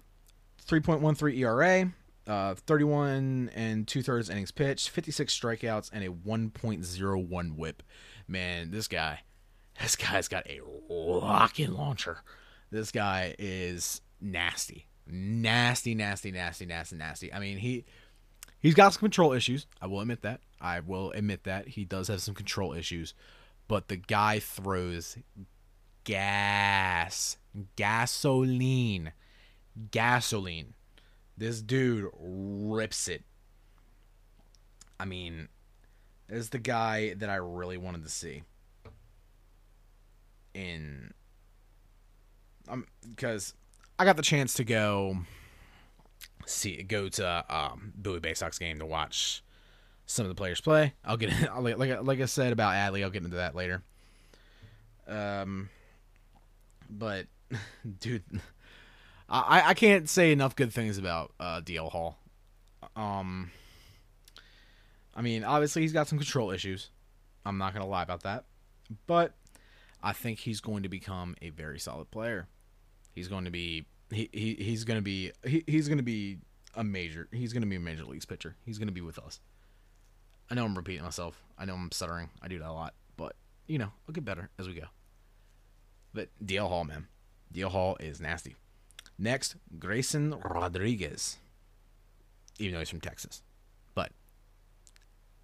three 0.60 0.80
point 0.80 1.00
one 1.00 1.14
three 1.14 1.40
ERA, 1.42 1.92
uh, 2.26 2.54
thirty 2.54 2.84
one 2.84 3.50
and 3.54 3.86
two 3.86 4.02
thirds 4.02 4.30
innings 4.30 4.50
pitched, 4.50 4.90
fifty 4.90 5.10
six 5.10 5.38
strikeouts, 5.38 5.90
and 5.92 6.04
a 6.04 6.08
one 6.08 6.50
point 6.50 6.84
zero 6.84 7.18
one 7.18 7.56
WHIP. 7.56 7.82
Man, 8.28 8.70
this 8.70 8.88
guy, 8.88 9.20
this 9.80 9.96
guy's 9.96 10.28
got 10.28 10.46
a 10.46 10.60
rocket 10.90 11.70
launcher. 11.70 12.18
This 12.70 12.90
guy 12.90 13.34
is 13.38 14.00
nasty, 14.20 14.86
nasty, 15.06 15.94
nasty, 15.94 16.30
nasty, 16.32 16.66
nasty, 16.66 16.96
nasty. 16.96 17.32
I 17.32 17.38
mean 17.38 17.58
he 17.58 17.84
He's 18.66 18.74
got 18.74 18.92
some 18.94 19.00
control 19.00 19.32
issues. 19.32 19.66
I 19.80 19.86
will 19.86 20.00
admit 20.00 20.22
that. 20.22 20.40
I 20.60 20.80
will 20.80 21.12
admit 21.12 21.44
that 21.44 21.68
he 21.68 21.84
does 21.84 22.08
have 22.08 22.20
some 22.20 22.34
control 22.34 22.72
issues, 22.72 23.14
but 23.68 23.88
the 23.88 23.96
guy 23.96 24.40
throws 24.40 25.16
gas, 26.06 27.36
gasoline, 27.74 29.12
gasoline. 29.90 30.72
This 31.36 31.60
dude 31.60 32.08
rips 32.18 33.08
it. 33.08 33.24
I 34.98 35.04
mean, 35.04 35.48
is 36.30 36.48
the 36.48 36.58
guy 36.58 37.12
that 37.14 37.28
I 37.28 37.34
really 37.34 37.76
wanted 37.76 38.04
to 38.04 38.08
see. 38.08 38.42
In 40.54 41.12
um 42.68 42.86
because 43.02 43.52
I 43.98 44.06
got 44.06 44.16
the 44.16 44.22
chance 44.22 44.54
to 44.54 44.64
go 44.64 45.18
see 46.46 46.82
go 46.82 47.10
to 47.10 47.44
um, 47.50 47.92
Bowie 47.94 48.20
Bay 48.20 48.32
Sox 48.32 48.58
game 48.58 48.78
to 48.78 48.86
watch 48.86 49.42
some 50.06 50.24
of 50.24 50.30
the 50.30 50.34
players 50.34 50.60
play. 50.62 50.94
I'll 51.04 51.18
get 51.18 51.30
like 51.60 51.76
like 51.76 52.02
like 52.02 52.20
I 52.20 52.24
said 52.24 52.52
about 52.52 52.72
Adley. 52.72 53.02
I'll 53.02 53.10
get 53.10 53.24
into 53.24 53.36
that 53.36 53.54
later. 53.54 53.82
Um, 55.06 55.68
but 56.90 57.26
dude, 58.00 58.24
I 59.28 59.70
I 59.70 59.74
can't 59.74 60.08
say 60.08 60.32
enough 60.32 60.56
good 60.56 60.72
things 60.72 60.98
about 60.98 61.32
uh, 61.40 61.60
DL 61.60 61.90
Hall. 61.90 62.18
Um, 62.94 63.50
I 65.14 65.22
mean, 65.22 65.44
obviously 65.44 65.82
he's 65.82 65.92
got 65.92 66.08
some 66.08 66.18
control 66.18 66.50
issues. 66.50 66.90
I'm 67.44 67.58
not 67.58 67.72
gonna 67.72 67.86
lie 67.86 68.02
about 68.02 68.22
that, 68.22 68.44
but 69.06 69.34
I 70.02 70.12
think 70.12 70.40
he's 70.40 70.60
going 70.60 70.82
to 70.82 70.88
become 70.88 71.36
a 71.42 71.50
very 71.50 71.78
solid 71.78 72.10
player. 72.10 72.48
He's 73.12 73.28
going 73.28 73.44
to 73.44 73.50
be 73.50 73.86
he, 74.10 74.28
he 74.32 74.54
he's 74.54 74.84
gonna 74.84 75.02
be 75.02 75.32
he, 75.44 75.64
he's 75.66 75.88
gonna 75.88 76.02
be 76.02 76.38
a 76.74 76.84
major 76.84 77.28
he's 77.32 77.52
gonna 77.52 77.66
be 77.66 77.76
a 77.76 77.80
major 77.80 78.04
leagues 78.04 78.24
pitcher. 78.24 78.56
He's 78.64 78.78
gonna 78.78 78.92
be 78.92 79.00
with 79.00 79.18
us. 79.18 79.40
I 80.50 80.54
know 80.54 80.64
I'm 80.64 80.76
repeating 80.76 81.02
myself. 81.02 81.42
I 81.58 81.64
know 81.64 81.74
I'm 81.74 81.90
stuttering. 81.90 82.30
I 82.40 82.48
do 82.48 82.58
that 82.58 82.68
a 82.68 82.72
lot, 82.72 82.94
but 83.16 83.34
you 83.66 83.78
know 83.78 83.90
I'll 84.08 84.12
get 84.12 84.24
better 84.24 84.50
as 84.58 84.68
we 84.68 84.74
go. 84.74 84.86
But 86.16 86.30
DL 86.42 86.66
Hall, 86.66 86.84
man, 86.84 87.08
DL 87.54 87.68
Hall 87.68 87.98
is 88.00 88.22
nasty. 88.22 88.56
Next, 89.18 89.54
Grayson 89.78 90.34
Rodriguez, 90.42 91.36
even 92.58 92.72
though 92.72 92.78
he's 92.78 92.88
from 92.88 93.02
Texas, 93.02 93.42
but 93.94 94.12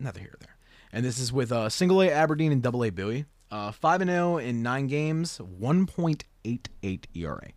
neither 0.01 0.19
here 0.19 0.31
nor 0.33 0.39
there. 0.41 0.57
And 0.91 1.05
this 1.05 1.19
is 1.19 1.31
with 1.31 1.53
uh, 1.53 1.69
single 1.69 2.01
A 2.01 2.09
Aberdeen 2.09 2.53
and 2.53 2.63
double 2.63 2.85
A 2.85 2.89
Bowie. 2.89 3.27
Uh, 3.51 3.71
5 3.71 4.01
and 4.01 4.11
0 4.11 4.39
in 4.39 4.63
9 4.63 4.87
games, 4.87 5.39
1.88 5.61 7.05
ERA. 7.15 7.51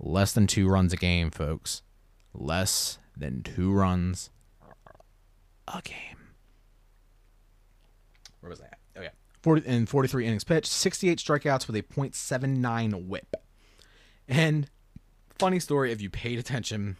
Less 0.00 0.32
than 0.32 0.48
two 0.48 0.68
runs 0.68 0.92
a 0.92 0.96
game, 0.96 1.30
folks. 1.30 1.82
Less 2.34 2.98
than 3.16 3.44
two 3.44 3.72
runs 3.72 4.30
a 5.68 5.80
game. 5.80 6.34
Where 8.40 8.50
was 8.50 8.58
that? 8.58 8.80
Oh, 9.44 9.54
yeah. 9.54 9.62
40, 9.62 9.68
in 9.68 9.86
43 9.86 10.26
innings 10.26 10.44
pitched, 10.44 10.70
68 10.70 11.18
strikeouts 11.18 11.66
with 11.66 11.76
a 11.76 11.82
.79 11.82 13.06
whip. 13.06 13.36
And 14.28 14.70
funny 15.38 15.60
story, 15.60 15.92
if 15.92 16.00
you 16.00 16.10
paid 16.10 16.38
attention 16.38 16.96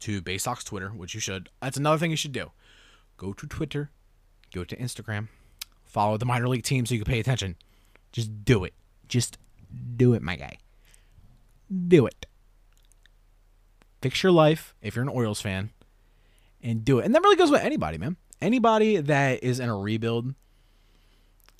to 0.00 0.20
Bay 0.20 0.38
Sox 0.38 0.64
Twitter, 0.64 0.90
which 0.90 1.14
you 1.14 1.20
should, 1.20 1.48
that's 1.60 1.76
another 1.76 1.98
thing 1.98 2.10
you 2.10 2.16
should 2.16 2.32
do. 2.32 2.52
Go 3.16 3.32
to 3.32 3.46
Twitter, 3.46 3.90
go 4.54 4.64
to 4.64 4.76
Instagram, 4.76 5.28
follow 5.84 6.16
the 6.16 6.26
minor 6.26 6.48
league 6.48 6.64
team 6.64 6.86
so 6.86 6.94
you 6.94 7.02
can 7.02 7.12
pay 7.12 7.20
attention. 7.20 7.56
Just 8.12 8.44
do 8.44 8.64
it. 8.64 8.74
Just 9.08 9.38
do 9.96 10.14
it, 10.14 10.22
my 10.22 10.36
guy 10.36 10.58
do 11.88 12.06
it. 12.06 12.26
Fix 14.02 14.22
your 14.22 14.32
life 14.32 14.74
if 14.82 14.94
you're 14.94 15.02
an 15.02 15.08
Orioles 15.08 15.40
fan 15.40 15.70
and 16.62 16.84
do 16.84 16.98
it. 16.98 17.06
And 17.06 17.14
that 17.14 17.22
really 17.22 17.36
goes 17.36 17.50
with 17.50 17.62
anybody, 17.62 17.98
man. 17.98 18.16
Anybody 18.40 18.98
that 18.98 19.42
is 19.42 19.60
in 19.60 19.68
a 19.68 19.76
rebuild. 19.76 20.34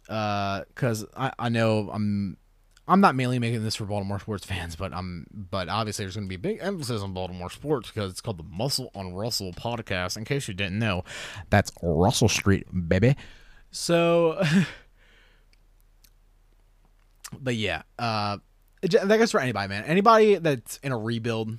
Because 0.06 1.04
uh, 1.04 1.06
I, 1.16 1.32
I 1.38 1.48
know 1.48 1.90
I'm 1.92 2.36
I'm 2.86 3.00
not 3.00 3.14
mainly 3.14 3.38
making 3.38 3.64
this 3.64 3.76
for 3.76 3.86
Baltimore 3.86 4.18
sports 4.18 4.44
fans, 4.44 4.76
but 4.76 4.92
I'm 4.92 5.26
but 5.32 5.68
obviously 5.68 6.04
there's 6.04 6.16
going 6.16 6.26
to 6.26 6.28
be 6.28 6.36
big 6.36 6.58
emphasis 6.60 7.00
on 7.00 7.14
Baltimore 7.14 7.50
sports 7.50 7.90
because 7.90 8.10
it's 8.10 8.20
called 8.20 8.38
the 8.38 8.44
Muscle 8.44 8.90
on 8.94 9.14
Russell 9.14 9.52
podcast. 9.52 10.16
In 10.16 10.24
case 10.24 10.48
you 10.48 10.54
didn't 10.54 10.78
know, 10.78 11.04
that's 11.48 11.72
Russell 11.82 12.28
Street, 12.28 12.66
baby. 12.88 13.16
So, 13.70 14.42
but 17.40 17.56
yeah, 17.56 17.82
uh, 17.98 18.38
that 18.82 19.16
goes 19.16 19.30
for 19.30 19.40
anybody, 19.40 19.68
man. 19.68 19.84
Anybody 19.84 20.36
that's 20.36 20.76
in 20.82 20.92
a 20.92 20.98
rebuild, 20.98 21.56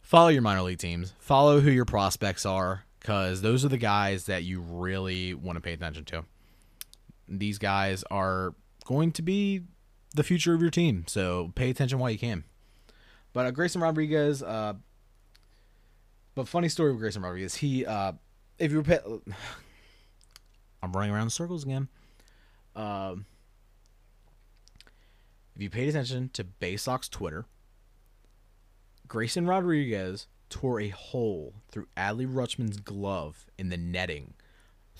follow 0.00 0.28
your 0.28 0.42
minor 0.42 0.62
league 0.62 0.78
teams. 0.78 1.12
Follow 1.18 1.60
who 1.60 1.70
your 1.70 1.84
prospects 1.84 2.46
are, 2.46 2.84
because 3.00 3.42
those 3.42 3.66
are 3.66 3.68
the 3.68 3.76
guys 3.76 4.24
that 4.24 4.44
you 4.44 4.62
really 4.62 5.34
want 5.34 5.56
to 5.56 5.60
pay 5.60 5.74
attention 5.74 6.06
to. 6.06 6.24
These 7.30 7.58
guys 7.58 8.02
are 8.10 8.54
going 8.84 9.12
to 9.12 9.22
be 9.22 9.62
the 10.14 10.24
future 10.24 10.52
of 10.52 10.60
your 10.60 10.70
team, 10.70 11.04
so 11.06 11.52
pay 11.54 11.70
attention 11.70 11.98
while 11.98 12.10
you 12.10 12.18
can. 12.18 12.44
But 13.32 13.46
uh, 13.46 13.50
Grayson 13.52 13.80
Rodriguez, 13.80 14.42
uh, 14.42 14.74
but 16.34 16.48
funny 16.48 16.68
story 16.68 16.90
with 16.90 17.00
Grayson 17.00 17.22
Rodriguez. 17.22 17.54
He, 17.54 17.86
uh, 17.86 18.12
if 18.58 18.72
you 18.72 18.82
pay- 18.82 18.98
I'm 20.82 20.92
running 20.92 21.12
around 21.12 21.24
in 21.24 21.30
circles 21.30 21.64
again. 21.64 21.88
Um 22.74 23.26
if 25.56 25.62
you 25.64 25.68
paid 25.68 25.88
attention 25.90 26.30
to 26.32 26.42
Bay 26.44 26.78
Sox 26.78 27.06
Twitter, 27.08 27.44
Grayson 29.06 29.46
Rodriguez 29.46 30.26
tore 30.48 30.80
a 30.80 30.88
hole 30.88 31.52
through 31.70 31.86
Adley 31.98 32.26
Rutschman's 32.26 32.78
glove 32.78 33.44
in 33.58 33.68
the 33.68 33.76
netting, 33.76 34.32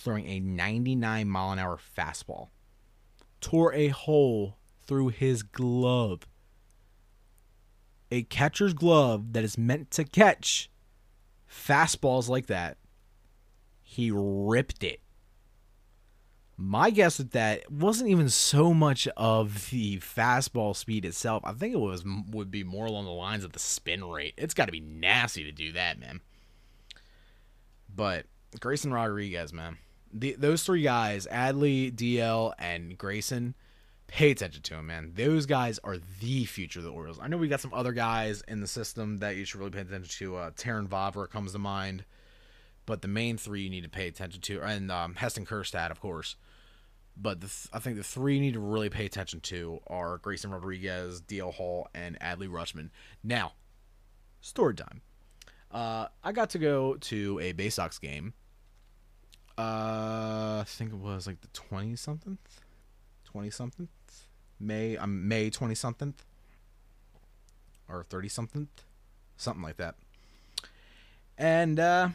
throwing 0.00 0.26
a 0.26 0.40
99 0.40 1.28
mile 1.28 1.52
an 1.52 1.58
hour 1.58 1.78
fastball. 1.96 2.48
Tore 3.40 3.72
a 3.72 3.88
hole 3.88 4.56
through 4.86 5.08
his 5.08 5.42
glove. 5.42 6.26
A 8.10 8.24
catcher's 8.24 8.74
glove 8.74 9.32
that 9.32 9.44
is 9.44 9.56
meant 9.56 9.90
to 9.92 10.04
catch 10.04 10.70
fastballs 11.48 12.28
like 12.28 12.46
that. 12.46 12.76
He 13.82 14.10
ripped 14.12 14.82
it 14.82 15.00
my 16.62 16.90
guess 16.90 17.16
with 17.16 17.30
that 17.30 17.72
wasn't 17.72 18.10
even 18.10 18.28
so 18.28 18.74
much 18.74 19.08
of 19.16 19.70
the 19.70 19.96
fastball 19.98 20.76
speed 20.76 21.06
itself. 21.06 21.42
I 21.46 21.52
think 21.52 21.72
it 21.72 21.80
was 21.80 22.04
would 22.30 22.50
be 22.50 22.64
more 22.64 22.84
along 22.84 23.06
the 23.06 23.12
lines 23.12 23.44
of 23.44 23.52
the 23.52 23.58
spin 23.58 24.04
rate. 24.04 24.34
It's 24.36 24.52
got 24.52 24.66
to 24.66 24.72
be 24.72 24.80
nasty 24.80 25.42
to 25.44 25.52
do 25.52 25.72
that, 25.72 25.98
man. 25.98 26.20
But 27.94 28.26
Grayson 28.60 28.92
Rodriguez, 28.92 29.54
man, 29.54 29.78
the, 30.12 30.34
those 30.38 30.62
three 30.62 30.82
guys, 30.82 31.26
Adley, 31.30 31.92
DL, 31.92 32.52
and 32.58 32.96
Grayson, 32.96 33.54
pay 34.06 34.30
attention 34.30 34.62
to 34.62 34.74
them, 34.74 34.86
man. 34.86 35.12
Those 35.14 35.46
guys 35.46 35.78
are 35.84 35.96
the 36.20 36.44
future 36.44 36.80
of 36.80 36.84
the 36.84 36.90
Orioles. 36.90 37.18
I 37.20 37.28
know 37.28 37.36
we 37.36 37.48
got 37.48 37.60
some 37.60 37.74
other 37.74 37.92
guys 37.92 38.42
in 38.48 38.60
the 38.60 38.66
system 38.66 39.18
that 39.18 39.36
you 39.36 39.44
should 39.44 39.60
really 39.60 39.70
pay 39.70 39.80
attention 39.80 40.10
to. 40.26 40.36
Uh, 40.36 40.50
Terrin 40.50 40.88
Vavra 40.88 41.30
comes 41.30 41.52
to 41.52 41.58
mind. 41.58 42.04
But 42.86 43.02
the 43.02 43.08
main 43.08 43.36
three 43.36 43.62
you 43.62 43.70
need 43.70 43.84
to 43.84 43.88
pay 43.88 44.08
attention 44.08 44.40
to, 44.40 44.62
and 44.62 44.90
um, 44.90 45.14
Heston 45.14 45.46
Kjerstad, 45.46 45.92
of 45.92 46.00
course. 46.00 46.34
But 47.16 47.40
th- 47.40 47.68
I 47.72 47.78
think 47.78 47.96
the 47.96 48.02
three 48.02 48.34
you 48.34 48.40
need 48.40 48.54
to 48.54 48.60
really 48.60 48.88
pay 48.88 49.06
attention 49.06 49.40
to 49.42 49.78
are 49.86 50.18
Grayson 50.18 50.50
Rodriguez, 50.50 51.20
DL 51.20 51.54
Hall, 51.54 51.86
and 51.94 52.18
Adley 52.18 52.48
Rutschman. 52.48 52.90
Now, 53.22 53.52
story 54.40 54.74
time. 54.74 55.02
Uh, 55.70 56.06
I 56.24 56.32
got 56.32 56.50
to 56.50 56.58
go 56.58 56.94
to 56.94 57.38
a 57.40 57.52
Bay 57.52 57.68
Sox 57.68 57.98
game. 57.98 58.32
Uh, 59.60 60.60
I 60.60 60.64
think 60.64 60.92
it 60.92 60.98
was 60.98 61.26
like 61.26 61.40
the 61.40 61.48
twenty 61.48 61.96
something, 61.96 62.38
twenty 63.24 63.50
something, 63.50 63.88
May. 64.58 64.96
I'm 64.96 65.04
um, 65.04 65.28
May 65.28 65.50
twenty 65.50 65.74
something. 65.74 66.14
or 67.88 68.04
30 68.04 68.28
something, 68.28 68.68
something 69.36 69.62
like 69.62 69.76
that. 69.78 69.96
And 71.36 71.80
uh, 71.80 72.10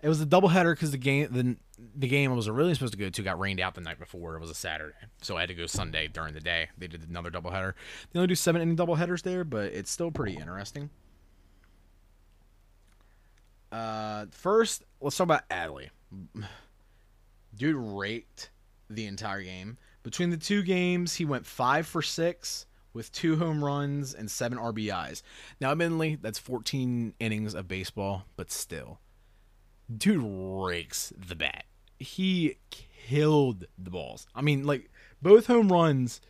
it 0.00 0.08
was 0.08 0.20
a 0.20 0.26
doubleheader 0.26 0.74
because 0.74 0.92
the 0.92 0.98
game 0.98 1.28
the 1.32 1.56
the 1.96 2.06
game 2.06 2.30
I 2.30 2.34
was 2.34 2.48
really 2.48 2.74
supposed 2.74 2.92
to 2.92 2.98
go 2.98 3.08
to 3.10 3.22
got 3.22 3.38
rained 3.40 3.58
out 3.60 3.74
the 3.74 3.80
night 3.80 3.98
before. 3.98 4.36
It 4.36 4.40
was 4.40 4.50
a 4.50 4.54
Saturday, 4.54 4.94
so 5.20 5.36
I 5.36 5.40
had 5.40 5.48
to 5.48 5.54
go 5.54 5.66
Sunday 5.66 6.06
during 6.08 6.32
the 6.34 6.40
day. 6.40 6.68
They 6.78 6.86
did 6.86 7.08
another 7.08 7.30
doubleheader. 7.30 7.74
They 8.12 8.18
only 8.20 8.28
do 8.28 8.34
seven 8.34 8.62
inning 8.62 8.76
doubleheaders 8.76 9.22
there, 9.22 9.42
but 9.44 9.72
it's 9.72 9.90
still 9.90 10.10
pretty 10.10 10.36
interesting. 10.36 10.90
Uh, 13.72 14.26
first, 14.30 14.84
let's 15.00 15.16
talk 15.16 15.24
about 15.24 15.48
Adley. 15.48 15.88
Dude 17.54 17.76
raked 17.76 18.50
the 18.88 19.06
entire 19.06 19.42
game. 19.42 19.78
Between 20.02 20.30
the 20.30 20.36
two 20.36 20.62
games, 20.62 21.14
he 21.14 21.24
went 21.24 21.46
five 21.46 21.86
for 21.86 22.02
six 22.02 22.66
with 22.92 23.12
two 23.12 23.36
home 23.36 23.64
runs 23.64 24.14
and 24.14 24.30
seven 24.30 24.58
RBIs. 24.58 25.22
Now, 25.60 25.70
admittedly, 25.70 26.18
that's 26.20 26.38
14 26.38 27.14
innings 27.20 27.54
of 27.54 27.68
baseball, 27.68 28.26
but 28.36 28.50
still, 28.50 29.00
dude 29.94 30.22
rakes 30.24 31.12
the 31.16 31.36
bat. 31.36 31.64
He 31.98 32.56
killed 32.70 33.66
the 33.78 33.90
balls. 33.90 34.26
I 34.34 34.42
mean, 34.42 34.64
like 34.64 34.90
both 35.20 35.46
home 35.46 35.70
runs, 35.70 36.20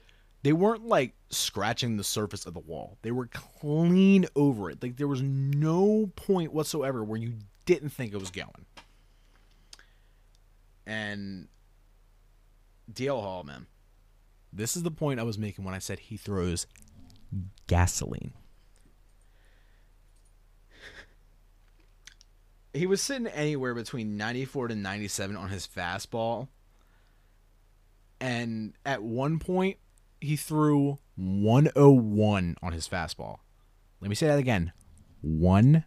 they 0.43 0.53
weren't 0.53 0.87
like 0.87 1.15
scratching 1.31 1.97
the 1.97 2.05
surface 2.05 2.47
of 2.47 2.55
the 2.55 2.61
wall. 2.61 2.99
They 3.03 3.11
were 3.11 3.29
clean 3.29 4.27
over 4.37 4.71
it. 4.71 4.83
Like 4.83 4.97
there 4.97 5.09
was 5.09 5.23
no 5.23 6.11
point 6.15 6.53
whatsoever 6.53 7.03
where 7.03 7.19
you 7.19 7.35
didn't 7.65 7.91
think 7.91 8.13
it 8.13 8.21
was 8.21 8.31
going. 8.31 8.67
And 10.87 11.49
DL 12.93 13.21
Hall, 13.21 13.45
man. 13.45 13.67
This 14.53 14.77
is 14.77 14.83
the 14.83 14.91
point 14.91 15.21
I 15.21 15.23
was 15.23 15.39
making 15.39 15.65
when 15.65 15.75
I 15.75 15.79
said 15.79 15.99
he 15.99 16.17
throws 16.17 16.67
gasoline. 17.67 18.33
he 22.75 22.87
was 22.87 23.03
sitting 23.03 23.27
anywhere 23.27 23.75
between 23.75 24.17
94 24.17 24.69
to 24.69 24.75
97 24.75 25.37
on 25.37 25.51
his 25.51 25.67
fastball. 25.67 26.49
And 28.21 28.75
at 28.87 29.03
one 29.03 29.39
point, 29.39 29.79
he 30.21 30.37
threw 30.37 30.99
101 31.17 32.57
on 32.63 32.73
his 32.73 32.89
fastball. 32.89 33.39
Let 34.01 34.09
me 34.09 34.15
say 34.15 34.27
that 34.29 34.39
again 34.39 34.73
101. 35.21 35.85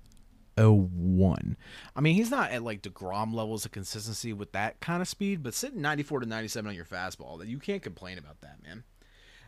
I 1.96 2.02
mean, 2.02 2.16
he's 2.16 2.32
not 2.32 2.52
at 2.52 2.64
like 2.64 2.82
DeGrom 2.82 3.34
levels 3.34 3.66
of 3.66 3.72
consistency 3.72 4.34
with 4.34 4.54
that 4.54 4.80
kind 4.80 5.02
of 5.02 5.08
speed, 5.08 5.44
but 5.44 5.54
sitting 5.54 5.82
94 5.82 6.22
to 6.22 6.26
97 6.26 6.70
on 6.70 6.76
your 6.76 6.86
fastball, 6.86 7.46
you 7.46 7.60
can't 7.60 7.82
complain 7.82 8.18
about 8.18 8.42
that, 8.42 8.64
man. 8.64 8.84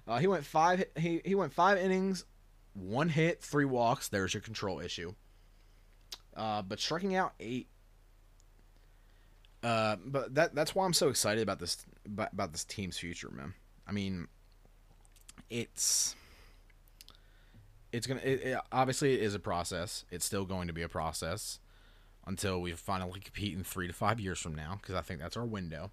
Uh, 0.07 0.17
he 0.17 0.27
went 0.27 0.45
five. 0.45 0.83
He, 0.95 1.21
he 1.25 1.35
went 1.35 1.53
five 1.53 1.77
innings, 1.77 2.25
one 2.73 3.09
hit, 3.09 3.41
three 3.41 3.65
walks. 3.65 4.07
There's 4.07 4.33
your 4.33 4.41
control 4.41 4.79
issue. 4.79 5.13
Uh, 6.35 6.61
but 6.61 6.79
striking 6.79 7.15
out 7.15 7.33
eight. 7.39 7.67
Uh, 9.63 9.97
but 10.05 10.35
that 10.35 10.55
that's 10.55 10.75
why 10.75 10.85
I'm 10.85 10.93
so 10.93 11.09
excited 11.09 11.41
about 11.41 11.59
this 11.59 11.83
about 12.05 12.51
this 12.51 12.63
team's 12.63 12.97
future, 12.97 13.29
man. 13.31 13.53
I 13.87 13.91
mean, 13.91 14.27
it's 15.49 16.15
it's 17.97 18.07
gonna 18.07 18.21
it, 18.23 18.41
it, 18.43 18.57
obviously 18.71 19.15
it 19.15 19.21
is 19.21 19.35
a 19.35 19.39
process. 19.39 20.05
It's 20.11 20.25
still 20.25 20.45
going 20.45 20.67
to 20.67 20.73
be 20.73 20.83
a 20.83 20.89
process 20.89 21.59
until 22.25 22.61
we 22.61 22.71
finally 22.73 23.19
compete 23.19 23.55
in 23.55 23.63
three 23.63 23.87
to 23.87 23.93
five 23.93 24.19
years 24.19 24.39
from 24.39 24.53
now, 24.53 24.77
because 24.81 24.95
I 24.95 25.01
think 25.01 25.19
that's 25.19 25.35
our 25.35 25.45
window. 25.45 25.91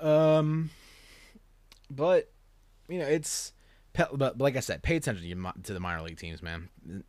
Um, 0.00 0.70
but 1.90 2.30
you 2.88 2.98
know, 2.98 3.06
it's 3.06 3.52
but 4.12 4.38
like 4.38 4.56
I 4.56 4.60
said, 4.60 4.82
pay 4.82 4.96
attention 4.96 5.52
to 5.62 5.72
the 5.72 5.80
minor 5.80 6.02
league 6.02 6.18
teams, 6.18 6.42
man. 6.42 6.68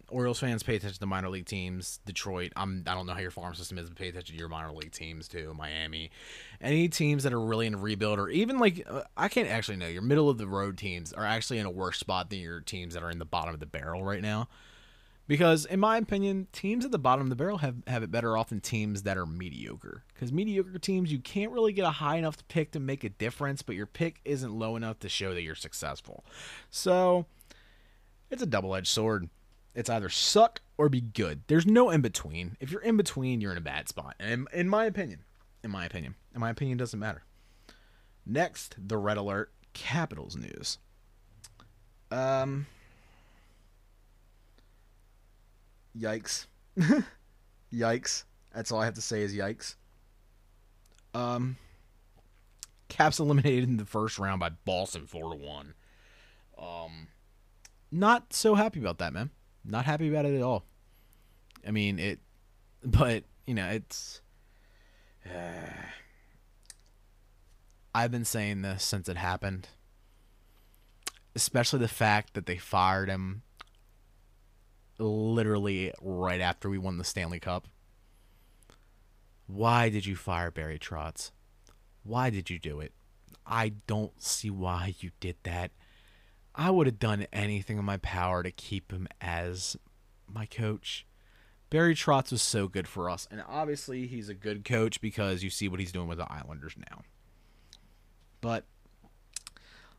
Orioles 0.10 0.40
fans, 0.40 0.64
pay 0.64 0.76
attention 0.76 0.96
to 0.96 1.00
the 1.00 1.06
minor 1.06 1.30
league 1.30 1.46
teams. 1.46 2.00
Detroit, 2.06 2.52
I'm 2.56 2.84
I 2.88 2.94
don't 2.94 3.06
know 3.06 3.14
how 3.14 3.20
your 3.20 3.32
farm 3.32 3.56
system 3.56 3.78
is, 3.78 3.90
but 3.90 3.98
pay 3.98 4.10
attention 4.10 4.36
to 4.36 4.40
your 4.40 4.50
minor 4.50 4.72
league 4.72 4.92
teams 4.92 5.28
too. 5.28 5.54
Miami, 5.54 6.12
any 6.62 6.90
teams 6.90 7.24
that 7.24 7.34
are 7.34 7.40
really 7.40 7.68
in 7.68 7.76
a 7.76 7.78
rebuild, 7.78 8.20
or 8.20 8.30
even 8.30 8.60
like 8.60 8.86
uh, 8.90 9.04
I 9.16 9.28
can't 9.28 9.50
actually 9.50 9.78
know 9.78 9.88
your 9.88 10.02
middle 10.02 10.30
of 10.30 10.38
the 10.38 10.48
road 10.48 10.78
teams 10.78 11.14
are 11.14 11.26
actually 11.26 11.60
in 11.60 11.66
a 11.66 11.72
worse 11.72 12.00
spot 12.00 12.30
than 12.30 12.40
your 12.40 12.62
teams 12.62 12.94
that 12.94 13.04
are 13.04 13.12
in 13.12 13.20
the 13.20 13.26
bottom 13.26 13.54
of 13.54 13.60
the 13.60 13.66
barrel 13.66 14.04
right 14.04 14.22
now. 14.22 14.48
Because 15.30 15.66
in 15.66 15.80
my 15.80 15.98
opinion, 15.98 16.48
teams 16.52 16.84
at 16.84 16.92
the 16.92 16.98
bottom 16.98 17.28
of 17.28 17.30
the 17.30 17.36
barrel 17.36 17.60
have, 17.60 17.76
have 17.86 18.02
it 18.02 18.10
better 18.10 18.36
off 18.36 18.50
than 18.50 18.62
teams 18.62 19.04
that 19.04 19.16
are 19.16 19.28
mediocre. 19.28 20.04
Because 20.12 20.34
mediocre 20.34 20.80
teams, 20.80 21.12
you 21.12 21.20
can't 21.20 21.52
really 21.52 21.72
get 21.72 21.86
a 21.86 21.92
high 21.92 22.16
enough 22.16 22.36
pick 22.48 22.72
to 22.72 22.80
make 22.80 23.04
a 23.04 23.10
difference, 23.10 23.62
but 23.62 23.76
your 23.76 23.86
pick 23.86 24.22
isn't 24.26 24.52
low 24.52 24.76
enough 24.76 24.98
to 25.02 25.08
show 25.08 25.36
that 25.36 25.44
you're 25.44 25.54
successful. 25.54 26.26
So 26.72 27.28
it's 28.32 28.42
a 28.42 28.48
double 28.48 28.74
edged 28.74 28.88
sword. 28.88 29.30
It's 29.76 29.88
either 29.88 30.10
suck 30.10 30.62
or 30.80 30.90
be 30.90 31.02
good. 31.02 31.42
There's 31.46 31.68
no 31.68 31.92
in 31.92 32.02
between. 32.02 32.58
If 32.60 32.72
you're 32.72 32.82
in 32.82 32.98
between, 32.98 33.40
you're 33.40 33.52
in 33.52 33.58
a 33.60 33.62
bad 33.62 33.88
spot. 33.88 34.16
And 34.20 34.48
in 34.52 34.68
my 34.68 34.86
opinion, 34.86 35.20
in 35.64 35.70
my 35.70 35.86
opinion, 35.86 36.16
in 36.34 36.42
my 36.42 36.50
opinion, 36.50 36.80
doesn't 36.80 37.00
matter. 37.00 37.22
Next, 38.26 38.76
the 38.80 38.98
red 38.98 39.18
alert 39.18 39.52
Capitals 39.74 40.36
news. 40.36 40.80
Um, 42.10 42.66
Yikes. 46.00 46.46
yikes. 47.74 48.24
That's 48.54 48.72
all 48.72 48.82
I 48.82 48.86
have 48.86 48.94
to 48.96 49.02
say 49.02 49.22
is 49.22 49.36
yikes. 49.36 49.76
Um 51.14 51.58
Caps 52.88 53.20
eliminated 53.20 53.70
in 53.70 53.78
the 53.78 53.86
first 53.86 54.18
round 54.18 54.40
by 54.40 54.50
Boston 54.50 55.06
4 55.06 55.34
to 55.34 55.38
1. 55.38 55.74
Um 56.58 57.08
not 57.92 58.34
so 58.34 58.56
happy 58.56 58.80
about 58.80 59.00
that, 59.00 59.14
man. 59.14 59.32
Not 59.66 59.86
happy 59.86 60.08
about 60.10 60.26
it 60.26 60.36
at 60.36 60.42
all. 60.42 60.64
I 61.68 61.72
mean, 61.72 62.00
it 62.00 62.20
but, 62.84 63.24
you 63.46 63.54
know, 63.54 63.68
it's 63.68 64.22
uh, 65.26 65.30
I've 67.96 68.12
been 68.12 68.26
saying 68.26 68.62
this 68.62 68.84
since 68.84 69.10
it 69.10 69.18
happened. 69.18 69.70
Especially 71.36 71.80
the 71.80 71.88
fact 71.88 72.34
that 72.34 72.46
they 72.46 72.58
fired 72.58 73.10
him 73.10 73.44
literally 75.00 75.94
right 76.02 76.42
after 76.42 76.70
we 76.70 76.78
won 76.78 76.98
the 76.98 77.04
Stanley 77.04 77.40
Cup. 77.40 77.68
Why 79.48 79.90
did 79.90 80.06
you 80.06 80.16
fire 80.16 80.52
Barry 80.52 80.78
Trotz? 80.78 81.32
Why 82.04 82.30
did 82.30 82.50
you 82.50 82.60
do 82.60 82.80
it? 82.80 82.94
I 83.46 83.70
don't 83.88 84.22
see 84.22 84.50
why 84.50 84.94
you 85.00 85.12
did 85.20 85.38
that. 85.44 85.72
I 86.54 86.70
would 86.70 86.88
have 86.88 87.00
done 87.00 87.26
anything 87.34 87.80
in 87.80 87.86
my 87.86 87.98
power 87.98 88.44
to 88.44 88.52
keep 88.52 88.92
him 88.92 89.08
as 89.22 89.76
my 90.28 90.46
coach. 90.46 91.08
Barry 91.70 91.96
Trotz 91.96 92.32
was 92.32 92.42
so 92.42 92.68
good 92.68 92.88
for 92.88 93.10
us, 93.10 93.28
and 93.30 93.44
obviously 93.48 94.08
he's 94.08 94.30
a 94.30 94.34
good 94.34 94.66
coach 94.66 95.02
because 95.02 95.44
you 95.44 95.50
see 95.50 95.68
what 95.68 95.80
he's 95.80 95.92
doing 95.92 96.08
with 96.08 96.18
the 96.18 96.32
Islanders 96.32 96.76
now. 96.78 97.02
But 98.42 98.66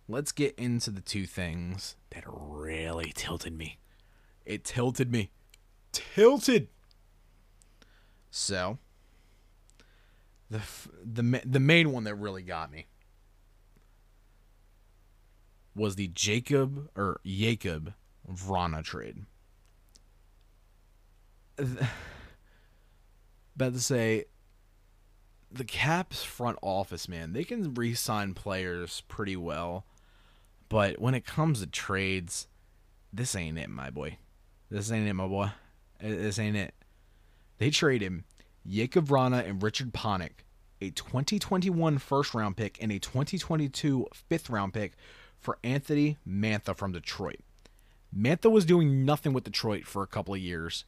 let's 0.08 0.32
get 0.32 0.54
into 0.58 0.90
the 0.90 1.00
two 1.00 1.26
things 1.26 1.96
that 2.10 2.24
really 2.26 3.12
tilted 3.14 3.56
me. 3.56 3.78
It 4.50 4.64
tilted 4.64 5.12
me. 5.12 5.30
Tilted. 5.92 6.66
So, 8.32 8.78
the 10.50 10.60
the 11.04 11.40
the 11.44 11.60
main 11.60 11.92
one 11.92 12.02
that 12.02 12.16
really 12.16 12.42
got 12.42 12.72
me 12.72 12.88
was 15.76 15.94
the 15.94 16.08
Jacob 16.08 16.90
or 16.96 17.20
Jacob 17.24 17.94
Vrana 18.28 18.82
trade. 18.82 19.24
About 23.54 23.74
to 23.74 23.78
say, 23.78 24.24
the 25.48 25.62
Caps 25.64 26.24
front 26.24 26.58
office, 26.60 27.08
man, 27.08 27.34
they 27.34 27.44
can 27.44 27.72
re-sign 27.74 28.34
players 28.34 29.04
pretty 29.06 29.36
well, 29.36 29.84
but 30.68 30.98
when 31.00 31.14
it 31.14 31.24
comes 31.24 31.60
to 31.60 31.68
trades, 31.68 32.48
this 33.12 33.36
ain't 33.36 33.56
it, 33.56 33.70
my 33.70 33.90
boy. 33.90 34.18
This 34.70 34.92
ain't 34.92 35.08
it, 35.08 35.14
my 35.14 35.26
boy. 35.26 35.50
This 36.00 36.38
ain't 36.38 36.56
it. 36.56 36.74
They 37.58 37.70
trade 37.70 38.02
him 38.02 38.24
Jakub 38.68 39.06
Vrana 39.06 39.46
and 39.46 39.62
Richard 39.62 39.92
Panik, 39.92 40.44
a 40.80 40.90
2021 40.90 41.98
first 41.98 42.34
round 42.34 42.56
pick 42.56 42.78
and 42.80 42.92
a 42.92 42.98
2022 42.98 44.06
fifth 44.28 44.48
round 44.48 44.72
pick 44.72 44.92
for 45.38 45.58
Anthony 45.64 46.18
Mantha 46.26 46.76
from 46.76 46.92
Detroit. 46.92 47.40
Mantha 48.16 48.50
was 48.50 48.64
doing 48.64 49.04
nothing 49.04 49.32
with 49.32 49.44
Detroit 49.44 49.86
for 49.86 50.02
a 50.02 50.06
couple 50.06 50.34
of 50.34 50.40
years, 50.40 50.84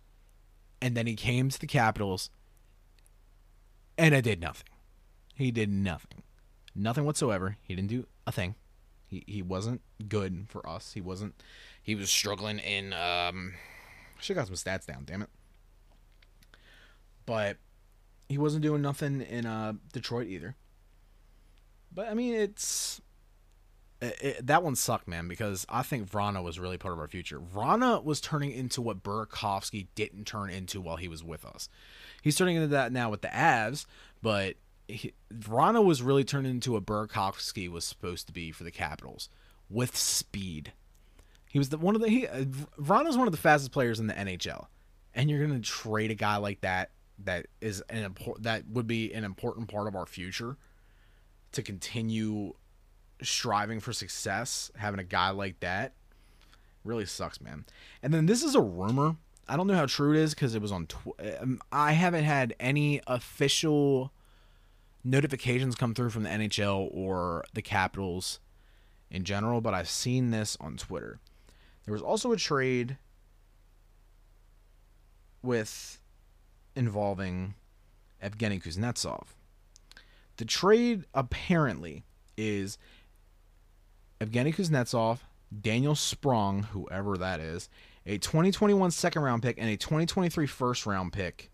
and 0.81 0.97
then 0.97 1.07
he 1.07 1.15
came 1.15 1.51
to 1.51 1.59
the 1.59 1.67
Capitals, 1.67 2.31
and 3.99 4.15
it 4.15 4.23
did 4.23 4.41
nothing. 4.41 4.69
He 5.35 5.51
did 5.51 5.71
nothing. 5.71 6.23
Nothing 6.75 7.05
whatsoever. 7.05 7.57
He 7.63 7.75
didn't 7.75 7.91
do 7.91 8.07
a 8.27 8.33
thing. 8.33 8.55
He, 9.07 9.25
he 9.27 9.43
wasn't 9.43 9.83
good 10.09 10.47
for 10.49 10.67
us. 10.69 10.93
He 10.93 11.01
wasn't. 11.01 11.35
He 11.83 11.95
was 11.95 12.11
struggling 12.11 12.59
in 12.59 12.93
um, 12.93 13.55
should 14.23 14.37
have 14.37 14.49
got 14.49 14.57
some 14.57 14.73
stats 14.73 14.87
down, 14.87 15.05
damn 15.05 15.23
it. 15.23 15.31
But 17.27 17.59
he 18.29 18.39
wasn't 18.39 18.63
doing 18.63 18.83
nothing 18.83 19.21
in 19.21 19.47
uh, 19.47 19.75
Detroit 19.93 20.29
either. 20.29 20.57
But 21.95 22.09
I 22.09 22.15
mean, 22.15 22.35
it's 22.35 23.01
it, 24.01 24.17
it, 24.21 24.47
that 24.47 24.63
one 24.63 24.75
sucked, 24.75 25.07
man, 25.07 25.29
because 25.29 25.65
I 25.69 25.83
think 25.83 26.11
Vrana 26.11 26.43
was 26.43 26.59
really 26.59 26.77
part 26.77 26.93
of 26.93 26.99
our 26.99 27.07
future. 27.07 27.39
Vrana 27.39 28.03
was 28.03 28.21
turning 28.21 28.51
into 28.51 28.83
what 28.83 29.03
Burakovsky 29.03 29.87
didn't 29.95 30.27
turn 30.27 30.51
into 30.51 30.81
while 30.81 30.97
he 30.97 31.09
was 31.09 31.23
with 31.23 31.45
us. 31.45 31.69
He's 32.21 32.37
turning 32.37 32.57
into 32.57 32.69
that 32.69 32.93
now 32.93 33.11
with 33.11 33.23
the 33.23 33.29
Avs, 33.29 33.87
but 34.21 34.57
he, 34.89 35.13
Vrana 35.33 35.85
was 35.85 36.03
really 36.03 36.25
turning 36.25 36.51
into 36.51 36.73
what 36.73 36.85
Burakovsky 36.85 37.69
was 37.69 37.85
supposed 37.85 38.27
to 38.27 38.33
be 38.33 38.51
for 38.51 38.65
the 38.65 38.71
Capitals 38.73 39.29
with 39.71 39.97
speed. 39.97 40.73
He 41.53 41.59
was 41.59 41.69
the 41.69 41.77
one 41.77 41.95
of 41.95 42.01
the 42.01 42.09
he 42.09 42.27
uh, 42.27 42.45
one 42.79 43.07
of 43.07 43.31
the 43.31 43.37
fastest 43.37 43.73
players 43.73 44.01
in 44.01 44.07
the 44.07 44.15
NHL, 44.15 44.69
and 45.15 45.31
you're 45.31 45.47
gonna 45.47 45.61
trade 45.61 46.11
a 46.11 46.15
guy 46.15 46.37
like 46.37 46.63
that 46.63 46.93
that 47.25 47.47
is 47.61 47.83
an 47.91 48.05
important 48.05 48.45
that 48.45 48.67
would 48.69 48.87
be 48.87 49.13
an 49.13 49.23
important 49.23 49.69
part 49.69 49.87
of 49.87 49.95
our 49.95 50.07
future 50.07 50.57
to 51.53 51.63
continue 51.63 52.55
striving 53.23 53.81
for 53.81 53.93
success, 53.93 54.71
having 54.77 54.99
a 54.99 55.05
guy 55.05 55.29
like 55.29 55.61
that 55.61 55.93
really 56.85 57.05
sucks, 57.05 57.39
man. 57.39 57.67
And 58.03 58.15
then 58.15 58.25
this 58.25 58.43
is 58.43 58.55
a 58.55 58.61
rumor. 58.61 59.17
I 59.47 59.59
don't 59.59 59.67
know 59.67 59.75
how 59.75 59.85
true 59.85 60.13
it 60.13 60.19
is 60.19 60.33
because 60.33 60.55
it 60.55 60.63
was 60.63 60.73
on. 60.73 60.87
Tw- 60.87 61.21
um, 61.39 61.61
I 61.71 61.93
haven't 61.93 62.25
had 62.25 62.55
any 62.59 63.03
official 63.07 64.11
notifications 65.05 65.75
come 65.75 65.95
through 65.95 66.11
from 66.11 66.23
the 66.23 66.31
NHL 66.31 66.89
or 66.93 67.45
the 67.53 67.61
Capitals 67.61 68.41
in 69.11 69.25
general, 69.25 69.61
but 69.61 69.75
I've 69.75 69.91
seen 69.91 70.31
this 70.31 70.57
on 70.61 70.79
Twitter. 70.79 71.21
There 71.85 71.93
was 71.93 72.03
also 72.03 72.33
a 72.33 72.37
trade 72.37 72.97
with 75.43 75.99
involving 76.77 77.55
Evgeny 78.23 78.63
Kuznetsov. 78.63 79.27
The 80.37 80.45
trade 80.45 81.05
apparently 81.15 82.05
is 82.37 82.79
Evgeny 84.21 84.55
Kuznetsov, 84.55 85.19
Daniel 85.61 85.95
Sprong, 85.95 86.65
whoever 86.65 87.17
that 87.19 87.41
is, 87.41 87.69
a 88.07 88.19
2021 88.19 88.91
second 88.91 89.23
round 89.23 89.43
pick, 89.43 89.59
and 89.59 89.69
a 89.69 89.77
2023 89.77 90.47
first 90.47 90.87
round 90.87 91.13
pick 91.13 91.51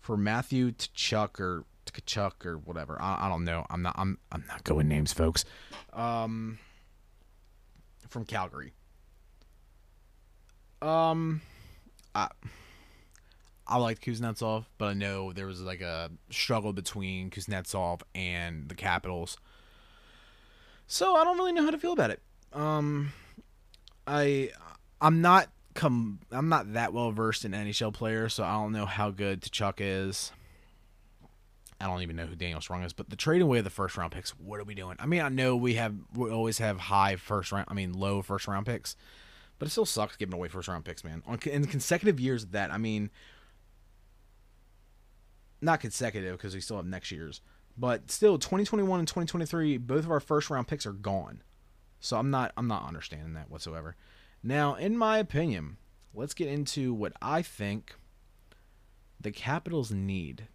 for 0.00 0.16
Matthew 0.16 0.72
Tkachuk 0.72 1.40
or 1.40 1.64
or 2.44 2.58
whatever. 2.58 3.00
I, 3.00 3.26
I, 3.26 3.28
don't 3.28 3.44
know. 3.44 3.66
I'm 3.68 3.82
not. 3.82 3.94
I'm. 3.98 4.18
I'm 4.30 4.44
not 4.46 4.62
going 4.64 4.88
names, 4.88 5.12
folks. 5.12 5.44
Um, 5.92 6.58
from 8.08 8.24
Calgary. 8.24 8.72
Um, 10.82 11.40
I. 12.14 12.28
I 13.66 13.76
liked 13.76 14.04
Kuznetsov, 14.04 14.64
but 14.78 14.86
I 14.86 14.94
know 14.94 15.32
there 15.32 15.46
was 15.46 15.60
like 15.60 15.80
a 15.80 16.10
struggle 16.28 16.72
between 16.72 17.30
Kuznetsov 17.30 18.00
and 18.16 18.68
the 18.68 18.74
Capitals. 18.74 19.36
So 20.88 21.14
I 21.14 21.22
don't 21.22 21.38
really 21.38 21.52
know 21.52 21.62
how 21.62 21.70
to 21.70 21.78
feel 21.78 21.92
about 21.92 22.10
it. 22.10 22.20
Um, 22.52 23.12
I 24.08 24.50
I'm 25.00 25.20
not 25.20 25.50
come 25.74 26.18
I'm 26.32 26.48
not 26.48 26.72
that 26.72 26.92
well 26.92 27.12
versed 27.12 27.44
in 27.44 27.52
NHL 27.52 27.92
players, 27.92 28.34
so 28.34 28.42
I 28.42 28.54
don't 28.54 28.72
know 28.72 28.86
how 28.86 29.10
good 29.10 29.40
Tkachuk 29.40 29.74
is. 29.78 30.32
I 31.80 31.86
don't 31.86 32.02
even 32.02 32.16
know 32.16 32.26
who 32.26 32.34
Daniel 32.34 32.60
Sprong 32.60 32.82
is, 32.82 32.92
but 32.92 33.08
the 33.08 33.16
trading 33.16 33.42
away 33.42 33.58
of 33.58 33.64
the 33.64 33.70
first 33.70 33.96
round 33.96 34.12
picks, 34.12 34.30
what 34.30 34.60
are 34.60 34.64
we 34.64 34.74
doing? 34.74 34.96
I 34.98 35.06
mean, 35.06 35.22
I 35.22 35.28
know 35.28 35.56
we 35.56 35.74
have 35.74 35.94
we 36.12 36.30
always 36.30 36.58
have 36.58 36.78
high 36.78 37.14
first 37.14 37.52
round, 37.52 37.66
I 37.68 37.74
mean 37.74 37.92
low 37.92 38.20
first 38.20 38.48
round 38.48 38.66
picks, 38.66 38.96
but 39.60 39.68
it 39.68 39.70
still 39.70 39.86
sucks 39.86 40.16
giving 40.16 40.34
away 40.34 40.48
first 40.48 40.68
round 40.68 40.86
picks, 40.86 41.04
man. 41.04 41.22
On 41.26 41.38
in 41.44 41.66
consecutive 41.66 42.18
years 42.18 42.44
of 42.44 42.52
that, 42.52 42.72
I 42.72 42.78
mean, 42.78 43.10
not 45.60 45.80
consecutive 45.80 46.38
because 46.38 46.54
we 46.54 46.62
still 46.62 46.78
have 46.78 46.86
next 46.86 47.12
year's, 47.12 47.42
but 47.76 48.10
still, 48.10 48.38
2021 48.38 48.98
and 48.98 49.06
2023, 49.06 49.76
both 49.76 50.04
of 50.06 50.10
our 50.10 50.18
first 50.18 50.48
round 50.48 50.66
picks 50.66 50.86
are 50.86 50.94
gone. 50.94 51.42
So 52.00 52.16
I'm 52.16 52.30
not 52.30 52.52
I'm 52.56 52.68
not 52.68 52.88
understanding 52.88 53.34
that 53.34 53.50
whatsoever. 53.50 53.96
Now, 54.42 54.76
in 54.76 54.96
my 54.96 55.18
opinion, 55.18 55.76
let's 56.14 56.32
get 56.32 56.48
into 56.48 56.94
what 56.94 57.12
I 57.20 57.42
think 57.42 57.94
the 59.20 59.30
Capitals 59.30 59.90
need. 59.90 60.48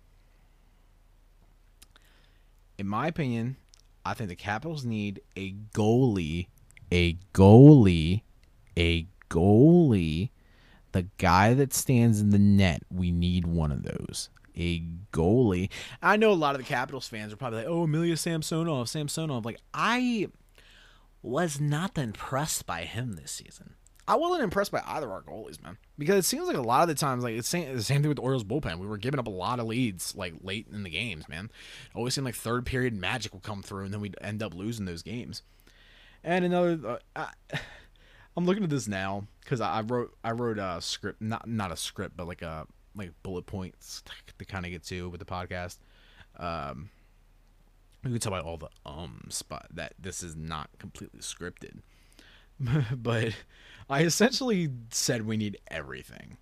In 2.79 2.87
my 2.87 3.05
opinion, 3.05 3.57
I 4.03 4.15
think 4.15 4.29
the 4.29 4.35
Capitals 4.35 4.83
need 4.83 5.21
a 5.37 5.51
goalie, 5.75 6.47
a 6.91 7.13
goalie, 7.35 8.23
a 8.77 9.07
goalie, 9.29 10.29
the 10.91 11.07
guy 11.17 11.53
that 11.53 11.73
stands 11.73 12.19
in 12.19 12.29
the 12.29 12.39
net. 12.39 12.83
We 12.89 13.11
need 13.11 13.47
one 13.47 13.71
of 13.71 13.83
those 13.83 14.29
a 14.57 14.83
goalie. 15.11 15.69
I 16.01 16.17
know 16.17 16.31
a 16.31 16.33
lot 16.33 16.55
of 16.55 16.61
the 16.61 16.67
Capitals 16.67 17.07
fans 17.07 17.33
are 17.33 17.37
probably 17.37 17.59
like, 17.59 17.67
"Oh, 17.67 17.87
Ilya 17.87 18.17
Samsonov, 18.17 18.89
Samsonov." 18.89 19.45
Like 19.45 19.59
I 19.73 20.27
was 21.21 21.59
not 21.59 21.97
impressed 21.97 22.65
by 22.65 22.83
him 22.83 23.13
this 23.13 23.31
season. 23.31 23.75
I 24.07 24.15
wasn't 24.15 24.43
impressed 24.43 24.71
by 24.71 24.83
either 24.85 25.11
our 25.11 25.23
goalies, 25.23 25.61
man, 25.63 25.79
because 25.97 26.19
it 26.19 26.27
seems 26.27 26.47
like 26.47 26.57
a 26.57 26.61
lot 26.61 26.83
of 26.83 26.87
the 26.89 26.93
times, 26.93 27.23
like 27.23 27.33
it's 27.33 27.49
the 27.51 27.81
same 27.81 28.01
thing 28.01 28.09
with 28.09 28.17
the 28.17 28.21
Orioles 28.21 28.43
bullpen. 28.43 28.77
We 28.77 28.85
were 28.85 28.99
giving 28.99 29.19
up 29.19 29.25
a 29.25 29.31
lot 29.31 29.59
of 29.59 29.65
leads, 29.65 30.15
like 30.15 30.35
late 30.41 30.67
in 30.71 30.83
the 30.83 30.91
games, 30.91 31.27
man. 31.27 31.45
It 31.45 31.97
always 31.97 32.13
seemed 32.13 32.25
like 32.25 32.35
third 32.35 32.67
period 32.67 32.93
magic 32.93 33.33
would 33.33 33.41
come 33.41 33.63
through, 33.63 33.85
and 33.85 33.93
then 33.93 34.01
we'd 34.01 34.15
end 34.21 34.43
up 34.43 34.53
losing 34.53 34.85
those 34.85 35.01
games. 35.01 35.41
And 36.23 36.45
another, 36.45 36.99
uh, 37.15 37.25
I'm 38.37 38.45
looking 38.45 38.63
at 38.63 38.69
this 38.69 38.87
now 38.87 39.27
because 39.41 39.61
I, 39.61 39.77
I, 39.77 39.81
wrote 39.81 40.13
I 40.23 40.31
wrote 40.31 40.59
a 40.59 40.81
script, 40.81 41.21
not 41.21 41.47
not 41.47 41.71
a 41.71 41.77
script, 41.77 42.17
but 42.17 42.27
like 42.27 42.41
a 42.41 42.67
like 42.95 43.11
bullet 43.23 43.45
points 43.45 44.03
to 44.37 44.45
kind 44.45 44.65
of 44.65 44.71
get 44.71 44.83
to 44.85 45.09
with 45.09 45.19
the 45.19 45.25
podcast. 45.25 45.77
Um, 46.37 46.89
you 48.03 48.11
can 48.11 48.19
tell 48.19 48.31
by 48.31 48.39
all 48.39 48.57
the 48.57 48.69
ums, 48.85 49.41
but 49.41 49.67
that 49.73 49.93
this 49.99 50.21
is 50.21 50.35
not 50.35 50.69
completely 50.79 51.21
scripted. 51.21 51.79
but 52.95 53.33
I 53.89 54.03
essentially 54.03 54.69
said 54.91 55.25
we 55.25 55.37
need 55.37 55.57
everything. 55.69 56.37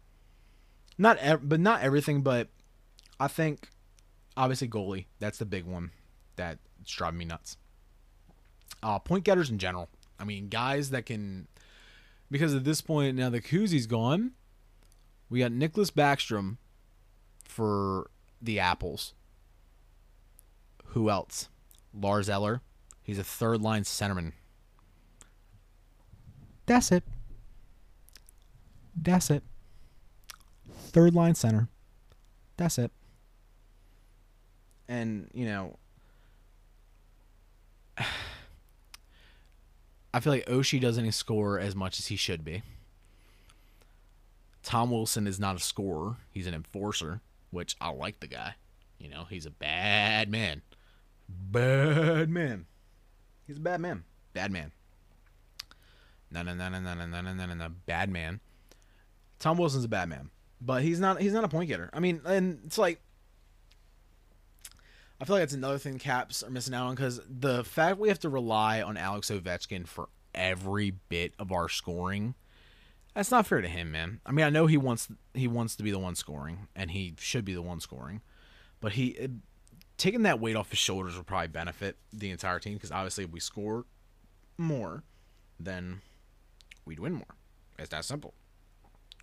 Not 0.98 1.18
ev- 1.18 1.48
but 1.48 1.60
not 1.60 1.82
everything, 1.82 2.22
but 2.22 2.50
I 3.20 3.28
think 3.28 3.70
obviously 4.36 4.68
goalie. 4.68 5.06
That's 5.20 5.38
the 5.38 5.46
big 5.46 5.66
one 5.66 5.92
that's 6.36 6.60
driving 6.86 7.20
me 7.20 7.26
nuts. 7.26 7.58
Uh, 8.82 9.00
point 9.00 9.24
getters 9.24 9.50
in 9.50 9.58
general. 9.58 9.90
I 10.20 10.26
mean, 10.26 10.50
guys 10.50 10.90
that 10.92 11.06
can 11.06 11.48
because 12.34 12.56
at 12.56 12.64
this 12.64 12.82
point 12.82 13.16
now 13.16 13.30
the 13.30 13.40
Kuzi's 13.40 13.86
gone. 13.86 14.32
We 15.30 15.38
got 15.40 15.52
Nicklas 15.52 15.92
Backstrom 15.92 16.58
for 17.44 18.10
the 18.42 18.60
Apples. 18.60 19.14
Who 20.88 21.12
else? 21.12 21.50
Lars 21.94 22.32
Eller. 22.32 22.62
He's 23.04 23.20
a 23.20 23.24
third 23.24 23.62
line 23.62 23.84
centerman. 23.84 24.32
That's 26.66 26.92
it. 26.92 27.04
That's 29.00 29.30
it. 29.30 29.44
Third 30.88 31.14
line 31.14 31.36
center. 31.36 31.68
That's 32.58 32.80
it. 32.80 32.92
And, 34.88 35.30
you 35.36 35.46
know, 35.46 35.78
I 40.14 40.20
feel 40.20 40.34
like 40.34 40.46
Oshie 40.46 40.80
doesn't 40.80 41.12
score 41.14 41.60
as 41.60 41.76
much 41.76 42.00
as 42.00 42.08
he 42.08 42.16
should 42.16 42.46
be. 42.46 42.62
Tom 44.62 44.92
Wilson 44.92 45.28
is 45.28 45.40
not 45.40 45.56
a 45.56 45.60
scorer, 45.60 46.18
he's 46.30 46.48
an 46.48 46.54
enforcer, 46.54 47.22
which 47.52 47.76
I 47.82 47.90
like 47.90 48.20
the 48.20 48.28
guy. 48.28 48.56
You 48.98 49.10
know, 49.10 49.26
he's 49.30 49.46
a 49.46 49.52
bad 49.52 50.30
man. 50.30 50.62
Bad 51.28 52.30
man. 52.30 52.66
He's 53.46 53.58
a 53.58 53.62
bad 53.62 53.82
man. 53.82 54.04
Bad 54.34 54.52
man. 54.52 54.72
No, 56.32 56.42
no, 56.42 56.54
no, 56.54 56.70
no, 56.70 56.80
no, 56.80 56.94
no, 56.96 57.06
no, 57.06 57.22
no, 57.22 57.46
no, 57.46 57.54
no, 57.54 57.70
bad 57.86 58.10
man. 58.10 58.40
Tom 59.40 59.58
Wilson's 59.58 59.84
a 59.84 59.90
bad 59.90 60.08
man, 60.08 60.30
but 60.62 60.84
he's 60.84 61.00
not. 61.00 61.20
He's 61.20 61.34
not 61.34 61.44
a 61.44 61.50
point 61.50 61.68
getter. 61.68 61.90
I 61.94 62.00
mean, 62.00 62.22
and 62.26 62.62
it's 62.66 62.78
like 62.78 63.02
I 65.24 65.26
feel 65.26 65.36
like 65.36 65.44
that's 65.44 65.54
another 65.54 65.78
thing 65.78 66.00
Caps 66.00 66.44
are 66.44 66.50
missing 66.50 66.74
out 66.74 66.88
on 66.88 66.96
because 66.96 67.22
the 67.28 67.64
fact 67.64 67.98
we 67.98 68.10
have 68.10 68.20
to 68.20 68.30
rely 68.30 68.82
on 68.82 68.98
Alex 68.98 69.32
Ovechkin 69.32 69.88
for 69.88 70.10
every 70.36 70.92
bit 70.92 71.34
of 71.40 71.52
our 71.54 71.70
scoring 71.70 72.36
that's 73.14 73.32
not 73.32 73.46
fair 73.46 73.62
to 73.62 73.68
him, 73.68 73.92
man. 73.92 74.22
I 74.26 74.32
mean, 74.32 74.46
I 74.46 74.50
know 74.50 74.66
he 74.66 74.78
wants 74.78 75.08
he 75.34 75.48
wants 75.48 75.76
to 75.76 75.84
be 75.84 75.92
the 75.92 76.00
one 76.00 76.16
scoring, 76.16 76.68
and 76.76 76.92
he 76.92 77.16
should 77.20 77.46
be 77.46 77.54
the 77.54 77.62
one 77.62 77.80
scoring, 77.80 78.22
but 78.80 78.94
he 78.94 79.10
it, 79.10 79.32
taking 79.98 80.24
that 80.24 80.40
weight 80.40 80.56
off 80.56 80.72
his 80.72 80.80
shoulders 80.80 81.16
will 81.16 81.24
probably 81.24 81.48
benefit 81.48 81.98
the 82.12 82.32
entire 82.32 82.60
team 82.60 82.74
because 82.74 82.92
obviously, 82.92 83.24
if 83.24 83.32
we 83.32 83.40
score 83.40 83.86
more, 84.58 85.04
then 85.60 86.02
we'd 86.86 87.00
win 87.00 87.14
more. 87.14 87.36
It's 87.78 87.90
that 87.90 88.06
simple. 88.06 88.34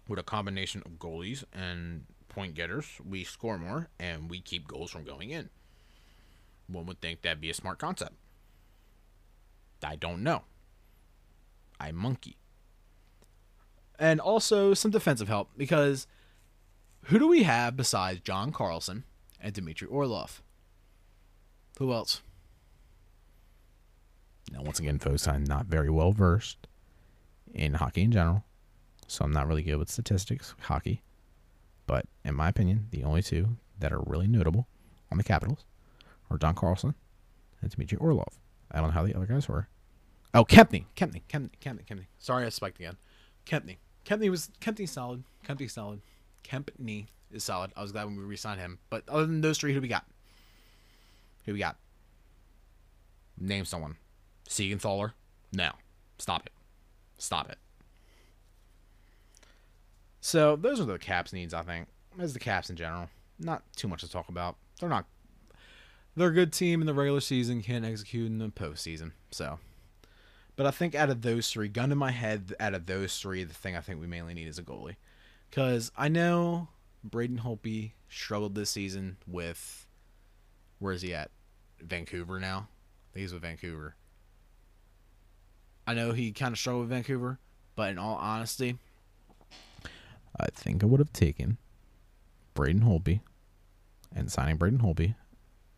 With 0.08 0.18
a 0.18 0.24
combination 0.24 0.82
of 0.86 0.92
goalies 0.92 1.44
and 1.52 2.04
point 2.28 2.54
getters, 2.54 2.86
we 3.04 3.24
score 3.24 3.58
more 3.58 3.88
and 3.98 4.30
we 4.30 4.40
keep 4.40 4.66
goals 4.66 4.90
from 4.90 5.04
going 5.04 5.30
in. 5.30 5.50
One 6.70 6.86
would 6.86 7.00
think 7.00 7.22
that'd 7.22 7.40
be 7.40 7.50
a 7.50 7.54
smart 7.54 7.78
concept. 7.78 8.14
I 9.82 9.96
don't 9.96 10.22
know. 10.22 10.42
I 11.80 11.92
monkey 11.92 12.36
and 14.00 14.18
also 14.18 14.72
some 14.72 14.90
defensive 14.90 15.28
help 15.28 15.50
because 15.56 16.06
who 17.04 17.18
do 17.18 17.28
we 17.28 17.42
have 17.42 17.76
besides 17.76 18.20
John 18.20 18.50
Carlson 18.50 19.04
and 19.38 19.52
Dmitry 19.52 19.86
Orlov? 19.86 20.42
Who 21.78 21.92
else? 21.92 22.22
Now, 24.50 24.62
once 24.62 24.80
again, 24.80 24.98
folks, 24.98 25.28
I'm 25.28 25.44
not 25.44 25.66
very 25.66 25.90
well 25.90 26.12
versed 26.12 26.66
in 27.52 27.74
hockey 27.74 28.02
in 28.02 28.12
general, 28.12 28.44
so 29.06 29.24
I'm 29.24 29.32
not 29.32 29.46
really 29.46 29.62
good 29.62 29.76
with 29.76 29.90
statistics, 29.90 30.54
hockey. 30.62 31.02
But 31.86 32.06
in 32.24 32.34
my 32.34 32.48
opinion, 32.48 32.88
the 32.90 33.04
only 33.04 33.22
two 33.22 33.56
that 33.78 33.92
are 33.92 34.02
really 34.06 34.26
notable 34.26 34.66
on 35.12 35.18
the 35.18 35.24
Capitals 35.24 35.64
are 36.30 36.38
Don 36.38 36.54
Carlson 36.54 36.94
and 37.60 37.70
Dmitry 37.70 37.98
Orlov. 37.98 38.38
I 38.70 38.78
don't 38.78 38.88
know 38.88 38.92
how 38.92 39.04
the 39.04 39.14
other 39.14 39.26
guys 39.26 39.48
were. 39.48 39.68
Oh, 40.32 40.44
Kempny, 40.44 40.84
Kempny, 40.96 41.22
Kempny, 41.28 41.50
Kempney, 41.60 41.84
Kempny. 41.84 42.06
Sorry, 42.18 42.46
I 42.46 42.50
spiked 42.50 42.78
again. 42.78 42.96
Kempny, 43.46 43.78
Kempny 44.04 44.30
was 44.30 44.50
Kempny 44.60 44.88
solid. 44.88 45.24
Kempny 45.46 45.70
solid. 45.70 46.00
Kempny 46.44 47.06
is 47.32 47.44
solid. 47.44 47.72
I 47.76 47.82
was 47.82 47.92
glad 47.92 48.04
when 48.04 48.16
we 48.16 48.24
re-signed 48.24 48.60
him. 48.60 48.78
But 48.90 49.08
other 49.08 49.26
than 49.26 49.40
those 49.40 49.58
three, 49.58 49.74
who 49.74 49.80
we 49.80 49.88
got? 49.88 50.04
Who 51.46 51.52
we 51.52 51.58
got? 51.58 51.76
Name 53.38 53.64
someone. 53.64 53.96
Siegenthaler? 54.48 55.12
No. 55.52 55.70
Stop 56.18 56.46
it. 56.46 56.52
Stop 57.18 57.50
it. 57.50 57.58
So 60.20 60.56
those 60.56 60.80
are 60.80 60.84
the 60.84 60.98
Caps 60.98 61.32
needs, 61.32 61.54
I 61.54 61.62
think. 61.62 61.88
As 62.18 62.34
the 62.34 62.38
Caps 62.38 62.70
in 62.70 62.76
general. 62.76 63.08
Not 63.38 63.62
too 63.74 63.88
much 63.88 64.02
to 64.02 64.10
talk 64.10 64.28
about. 64.28 64.56
They're 64.78 64.88
not. 64.88 65.06
They're 66.16 66.28
a 66.28 66.34
good 66.34 66.52
team 66.52 66.80
in 66.80 66.86
the 66.86 66.94
regular 66.94 67.20
season, 67.20 67.62
can't 67.62 67.84
execute 67.84 68.26
in 68.26 68.38
the 68.38 68.48
postseason. 68.48 69.12
So, 69.30 69.58
but 70.56 70.66
I 70.66 70.70
think 70.70 70.94
out 70.94 71.10
of 71.10 71.22
those 71.22 71.50
three, 71.50 71.68
gun 71.68 71.90
to 71.90 71.94
my 71.94 72.10
head, 72.10 72.54
out 72.60 72.74
of 72.74 72.86
those 72.86 73.18
three, 73.18 73.44
the 73.44 73.54
thing 73.54 73.76
I 73.76 73.80
think 73.80 74.00
we 74.00 74.06
mainly 74.06 74.34
need 74.34 74.48
is 74.48 74.58
a 74.58 74.62
goalie, 74.62 74.96
because 75.48 75.92
I 75.96 76.08
know 76.08 76.68
Braden 77.04 77.38
Holtby 77.38 77.92
struggled 78.08 78.54
this 78.54 78.70
season 78.70 79.16
with. 79.26 79.86
Where 80.78 80.92
is 80.92 81.02
he 81.02 81.14
at? 81.14 81.30
Vancouver 81.80 82.40
now. 82.40 82.68
He's 83.14 83.32
with 83.32 83.42
Vancouver. 83.42 83.96
I 85.86 85.94
know 85.94 86.12
he 86.12 86.32
kind 86.32 86.52
of 86.52 86.58
struggled 86.58 86.82
with 86.82 86.90
Vancouver, 86.90 87.38
but 87.76 87.90
in 87.90 87.98
all 87.98 88.16
honesty, 88.16 88.78
I 90.38 90.46
think 90.54 90.82
I 90.82 90.86
would 90.86 91.00
have 91.00 91.12
taken 91.12 91.58
Braden 92.54 92.82
Holtby 92.82 93.20
and 94.14 94.30
signing 94.30 94.56
Braden 94.56 94.80
Holtby 94.80 95.14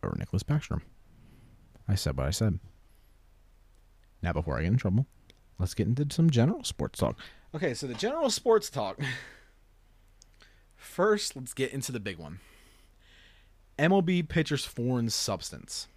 or 0.03 0.15
Nicklas 0.17 0.43
Backstrom. 0.43 0.81
I 1.87 1.95
said 1.95 2.17
what 2.17 2.27
I 2.27 2.31
said. 2.31 2.59
Now, 4.21 4.33
before 4.33 4.57
I 4.57 4.61
get 4.61 4.71
in 4.71 4.77
trouble, 4.77 5.05
let's 5.59 5.73
get 5.73 5.87
into 5.87 6.07
some 6.09 6.29
general 6.29 6.63
sports 6.63 6.99
talk. 6.99 7.17
Okay, 7.53 7.73
so 7.73 7.87
the 7.87 7.93
general 7.93 8.29
sports 8.29 8.69
talk. 8.69 8.99
First, 10.75 11.35
let's 11.35 11.53
get 11.53 11.73
into 11.73 11.91
the 11.91 11.99
big 11.99 12.17
one. 12.17 12.39
MLB 13.77 14.27
pitchers 14.27 14.65
foreign 14.65 15.09
substance. 15.09 15.87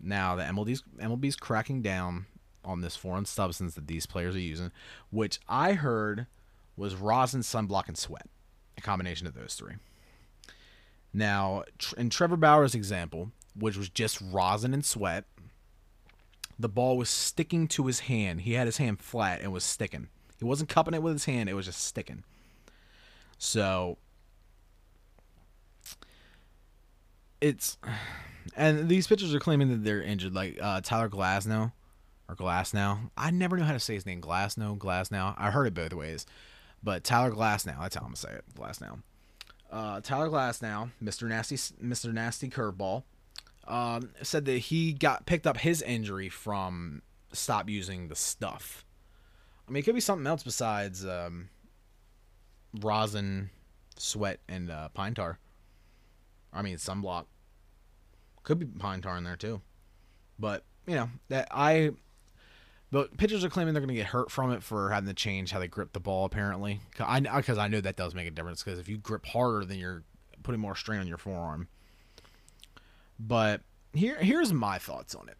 Now 0.00 0.36
the 0.36 0.42
MLB's 0.42 0.82
MLB's 0.98 1.36
cracking 1.36 1.82
down 1.82 2.26
on 2.64 2.80
this 2.80 2.96
foreign 2.96 3.24
substance 3.24 3.74
that 3.74 3.86
these 3.86 4.06
players 4.06 4.34
are 4.34 4.40
using, 4.40 4.72
which 5.10 5.38
I 5.48 5.72
heard 5.74 6.26
was 6.76 6.94
rosin, 6.94 7.40
sunblock, 7.40 7.88
and 7.88 7.96
sweat, 7.96 8.28
a 8.76 8.80
combination 8.80 9.26
of 9.26 9.34
those 9.34 9.54
three. 9.54 9.74
Now, 11.16 11.64
in 11.96 12.10
Trevor 12.10 12.36
Bauer's 12.36 12.74
example, 12.74 13.32
which 13.58 13.74
was 13.74 13.88
just 13.88 14.20
rosin 14.20 14.74
and 14.74 14.84
sweat, 14.84 15.24
the 16.58 16.68
ball 16.68 16.98
was 16.98 17.08
sticking 17.08 17.68
to 17.68 17.86
his 17.86 18.00
hand. 18.00 18.42
He 18.42 18.52
had 18.52 18.66
his 18.66 18.76
hand 18.76 19.00
flat 19.00 19.40
and 19.40 19.50
was 19.50 19.64
sticking. 19.64 20.08
He 20.38 20.44
wasn't 20.44 20.68
cupping 20.68 20.92
it 20.92 21.02
with 21.02 21.14
his 21.14 21.24
hand; 21.24 21.48
it 21.48 21.54
was 21.54 21.64
just 21.64 21.82
sticking. 21.82 22.22
So 23.38 23.96
it's 27.40 27.78
and 28.54 28.86
these 28.86 29.06
pitchers 29.06 29.34
are 29.34 29.40
claiming 29.40 29.70
that 29.70 29.84
they're 29.84 30.02
injured, 30.02 30.34
like 30.34 30.58
uh, 30.60 30.82
Tyler 30.82 31.08
Glasnow 31.08 31.72
or 32.28 32.36
Glasnow. 32.36 33.10
I 33.16 33.30
never 33.30 33.56
knew 33.56 33.64
how 33.64 33.72
to 33.72 33.80
say 33.80 33.94
his 33.94 34.04
name. 34.04 34.20
Glasnow, 34.20 34.76
Glasnow. 34.76 35.34
I 35.38 35.50
heard 35.50 35.66
it 35.66 35.72
both 35.72 35.94
ways, 35.94 36.26
but 36.82 37.04
Tyler 37.04 37.30
Glasnow. 37.30 37.80
That's 37.80 37.94
how 37.94 38.02
I'm 38.02 38.08
gonna 38.08 38.16
say 38.16 38.32
it. 38.32 38.44
Glasnow. 38.54 38.98
Uh, 39.70 40.00
Tyler 40.00 40.28
Glasnow, 40.28 40.90
Mr. 41.02 41.28
Nasty, 41.28 41.56
Mr. 41.56 42.12
Nasty 42.12 42.48
Curveball, 42.48 43.02
um, 43.66 44.10
said 44.22 44.44
that 44.44 44.58
he 44.58 44.92
got 44.92 45.26
picked 45.26 45.46
up 45.46 45.58
his 45.58 45.82
injury 45.82 46.28
from 46.28 47.02
stop 47.32 47.68
using 47.68 48.08
the 48.08 48.16
stuff. 48.16 48.84
I 49.68 49.72
mean, 49.72 49.80
it 49.80 49.84
could 49.84 49.94
be 49.94 50.00
something 50.00 50.26
else 50.26 50.42
besides 50.42 51.04
um, 51.04 51.48
rosin, 52.80 53.50
sweat, 53.98 54.40
and 54.48 54.70
uh, 54.70 54.88
pine 54.90 55.14
tar. 55.14 55.38
I 56.52 56.62
mean, 56.62 56.76
sunblock. 56.76 57.26
Could 58.44 58.60
be 58.60 58.66
pine 58.66 59.02
tar 59.02 59.16
in 59.16 59.24
there 59.24 59.36
too. 59.36 59.60
But, 60.38 60.64
you 60.86 60.94
know, 60.94 61.10
that 61.28 61.48
I 61.50 61.90
but 62.90 63.16
pitchers 63.16 63.44
are 63.44 63.48
claiming 63.48 63.74
they're 63.74 63.80
going 63.80 63.88
to 63.88 63.94
get 63.94 64.06
hurt 64.06 64.30
from 64.30 64.52
it 64.52 64.62
for 64.62 64.90
having 64.90 65.08
to 65.08 65.14
change 65.14 65.50
how 65.50 65.58
they 65.58 65.68
grip 65.68 65.92
the 65.92 66.00
ball. 66.00 66.24
Apparently, 66.24 66.80
because 66.90 67.06
I, 67.58 67.62
uh, 67.62 67.64
I 67.64 67.68
know 67.68 67.80
that 67.80 67.96
does 67.96 68.14
make 68.14 68.26
a 68.26 68.30
difference. 68.30 68.62
Because 68.62 68.78
if 68.78 68.88
you 68.88 68.98
grip 68.98 69.26
harder, 69.26 69.64
then 69.64 69.78
you're 69.78 70.02
putting 70.42 70.60
more 70.60 70.76
strain 70.76 71.00
on 71.00 71.06
your 71.06 71.18
forearm. 71.18 71.68
But 73.18 73.62
here, 73.92 74.16
here's 74.16 74.52
my 74.52 74.78
thoughts 74.78 75.14
on 75.14 75.28
it. 75.28 75.36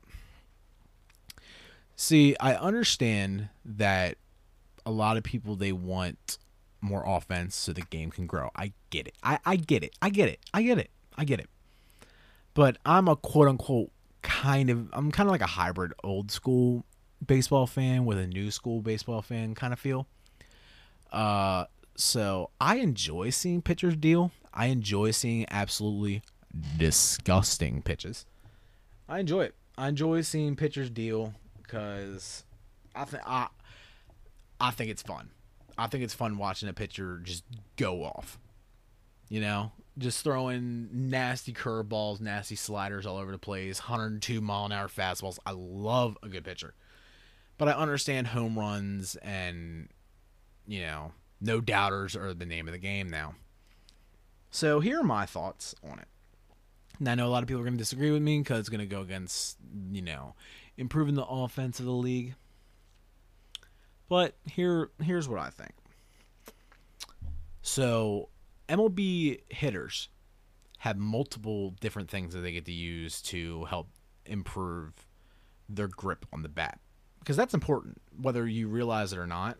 See, 1.95 2.37
I 2.41 2.55
understand 2.55 3.49
that 3.65 4.17
a 4.85 4.91
lot 4.91 5.17
of 5.17 5.23
people 5.23 5.57
they 5.57 5.73
want 5.73 6.39
more 6.81 7.05
offense 7.07 7.57
so 7.57 7.73
the 7.73 7.83
game 7.83 8.11
can 8.11 8.27
grow. 8.27 8.51
I 8.55 8.73
get 8.91 9.07
it. 9.07 9.15
I, 9.23 9.39
I 9.45 9.57
get 9.57 9.83
it. 9.83 9.97
I 10.01 10.11
get 10.11 10.29
it. 10.29 10.41
I 10.53 10.63
get 10.63 10.79
it. 10.79 10.91
I 11.17 11.25
get 11.25 11.41
it 11.41 11.49
but 12.57 12.79
I'm 12.87 13.07
a 13.07 13.15
quote 13.15 13.49
unquote 13.49 13.93
kind 14.23 14.71
of 14.71 14.89
I'm 14.93 15.13
kind 15.13 15.29
of 15.29 15.31
like 15.31 15.43
a 15.43 15.47
hybrid 15.47 15.93
old 16.03 16.33
school 16.33 16.85
baseball 17.25 17.67
fan 17.67 18.05
with 18.05 18.19
a 18.19 18.27
new 18.27 18.51
school 18.51 18.81
baseball 18.83 19.23
fan 19.23 19.55
kind 19.55 19.73
of 19.73 19.79
feel. 19.79 20.07
Uh 21.13 21.67
so 21.97 22.51
I 22.61 22.77
enjoy 22.77 23.31
seeing 23.31 23.63
pitchers 23.63 23.97
deal. 23.97 24.33
I 24.53 24.67
enjoy 24.67 25.13
seeing 25.13 25.47
absolutely 25.51 26.23
disgusting 26.79 27.83
pitches. 27.83 28.27
I 29.09 29.21
enjoy 29.21 29.45
it. 29.45 29.55
I 29.79 29.89
enjoy 29.89 30.23
seeing 30.23 30.57
pitchers 30.57 30.91
deal 30.91 31.35
because 31.63 32.45
I 32.95 33.05
think 33.05 33.23
I 33.27 33.49
I 34.61 34.71
think 34.71 34.91
it's 34.91 35.03
fun. 35.03 35.31
I 35.79 35.87
think 35.87 36.03
it's 36.05 36.15
fun 36.15 36.39
watching 36.39 36.69
a 36.69 36.73
pitcher 36.73 37.21
just 37.23 37.45
go 37.77 38.05
off. 38.05 38.39
You 39.29 39.41
know, 39.41 39.73
just 39.99 40.23
throwing 40.23 40.89
nasty 40.93 41.53
curveballs, 41.53 42.21
nasty 42.21 42.55
sliders 42.55 43.07
all 43.07 43.17
over 43.17 43.33
the 43.33 43.39
place, 43.39 43.81
102 43.81 44.41
mile 44.41 44.67
an 44.67 44.73
hour 44.73 44.89
fastballs. 44.89 45.39
I 45.45 45.51
love 45.51 46.17
a 46.23 46.29
good 46.29 46.45
pitcher. 46.45 46.75
But 47.59 47.69
I 47.69 47.73
understand 47.73 48.29
home 48.29 48.59
runs 48.59 49.17
and, 49.17 49.89
you 50.67 50.83
know, 50.83 51.13
no 51.41 51.61
doubters 51.61 52.15
are 52.17 52.35
the 52.35 52.47
name 52.47 52.69
of 52.69 52.73
the 52.73 52.79
game 52.79 53.09
now. 53.09 53.35
So 54.51 54.81
here 54.81 55.01
are 55.01 55.05
my 55.05 55.27
thoughts 55.27 55.75
on 55.85 55.99
it. 55.99 56.09
And 56.99 57.09
I 57.09 57.15
know 57.15 57.27
a 57.27 57.29
lot 57.29 57.43
of 57.43 57.49
people 57.49 57.61
are 57.61 57.65
going 57.65 57.75
to 57.75 57.79
disagree 57.79 58.11
with 58.11 58.23
me 58.23 58.39
because 58.39 58.61
it's 58.61 58.69
going 58.69 58.81
to 58.81 58.87
go 58.87 59.03
against, 59.03 59.59
you 59.91 60.03
know, 60.03 60.35
improving 60.77 61.15
the 61.15 61.27
offense 61.27 61.79
of 61.79 61.87
the 61.87 61.93
league. 61.93 62.35
But 64.09 64.37
here, 64.45 64.91
here's 65.03 65.29
what 65.29 65.41
I 65.41 65.51
think. 65.51 65.73
So 67.63 68.29
MLB 68.69 69.41
hitters 69.49 70.09
have 70.79 70.97
multiple 70.97 71.75
different 71.81 72.09
things 72.09 72.33
that 72.33 72.41
they 72.41 72.53
get 72.53 72.65
to 72.67 72.73
use 72.73 73.21
to 73.23 73.65
help 73.65 73.89
improve 74.25 74.93
their 75.69 75.89
grip 75.89 76.25
on 76.33 76.43
the 76.43 76.49
bat 76.49 76.79
because 77.27 77.37
that's 77.37 77.55
important 77.55 78.01
whether 78.23 78.47
you 78.47 78.69
realize 78.69 79.13
it 79.13 79.19
or 79.19 79.27
not. 79.27 79.59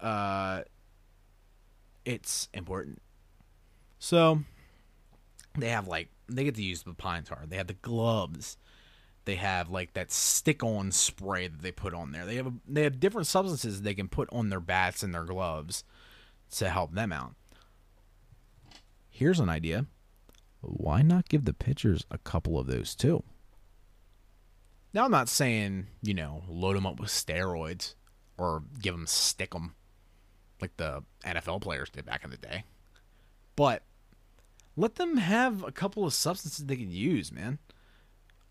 Uh 0.00 0.62
it's 2.06 2.48
important. 2.54 3.02
So 3.98 4.40
they 5.58 5.68
have 5.68 5.86
like 5.86 6.08
they 6.26 6.44
get 6.44 6.54
to 6.54 6.62
use 6.62 6.82
the 6.84 6.94
pine 6.94 7.24
tar. 7.24 7.42
They 7.46 7.56
have 7.56 7.66
the 7.66 7.74
gloves. 7.74 8.56
They 9.26 9.34
have 9.34 9.68
like 9.68 9.92
that 9.92 10.10
stick 10.10 10.64
on 10.64 10.90
spray 10.90 11.48
that 11.48 11.60
they 11.60 11.72
put 11.72 11.92
on 11.92 12.12
there. 12.12 12.24
They 12.24 12.36
have 12.36 12.46
a, 12.46 12.52
they 12.66 12.84
have 12.84 12.98
different 12.98 13.26
substances 13.26 13.82
they 13.82 13.94
can 13.94 14.08
put 14.08 14.30
on 14.32 14.48
their 14.48 14.60
bats 14.60 15.02
and 15.02 15.12
their 15.12 15.24
gloves 15.24 15.84
to 16.52 16.70
help 16.70 16.94
them 16.94 17.12
out. 17.12 17.34
Here's 19.10 19.40
an 19.40 19.50
idea. 19.50 19.84
Why 20.62 21.02
not 21.02 21.28
give 21.28 21.44
the 21.44 21.52
pitchers 21.52 22.06
a 22.10 22.18
couple 22.18 22.58
of 22.58 22.66
those 22.66 22.94
too? 22.94 23.22
Now, 24.96 25.04
I'm 25.04 25.10
not 25.10 25.28
saying, 25.28 25.88
you 26.00 26.14
know, 26.14 26.42
load 26.48 26.74
them 26.74 26.86
up 26.86 26.98
with 26.98 27.10
steroids 27.10 27.92
or 28.38 28.62
give 28.80 28.94
them 28.94 29.06
stick 29.06 29.50
them 29.50 29.74
like 30.58 30.74
the 30.78 31.02
NFL 31.22 31.60
players 31.60 31.90
did 31.90 32.06
back 32.06 32.24
in 32.24 32.30
the 32.30 32.38
day. 32.38 32.64
But 33.56 33.82
let 34.74 34.94
them 34.94 35.18
have 35.18 35.62
a 35.62 35.70
couple 35.70 36.06
of 36.06 36.14
substances 36.14 36.64
they 36.64 36.76
can 36.76 36.90
use, 36.90 37.30
man. 37.30 37.58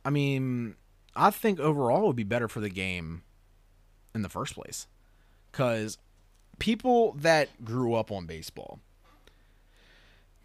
I 0.05 0.11
mean, 0.11 0.75
I 1.15 1.31
think 1.31 1.59
overall 1.59 2.03
it 2.03 2.07
would 2.09 2.15
be 2.15 2.21
better 2.21 2.47
for 2.47 2.59
the 2.59 2.69
game 2.69 3.23
in 4.13 4.21
the 4.21 4.29
first 4.29 4.53
place. 4.53 4.85
Because 5.51 5.97
people 6.59 7.13
that 7.13 7.65
grew 7.65 7.95
up 7.95 8.11
on 8.11 8.27
baseball, 8.27 8.79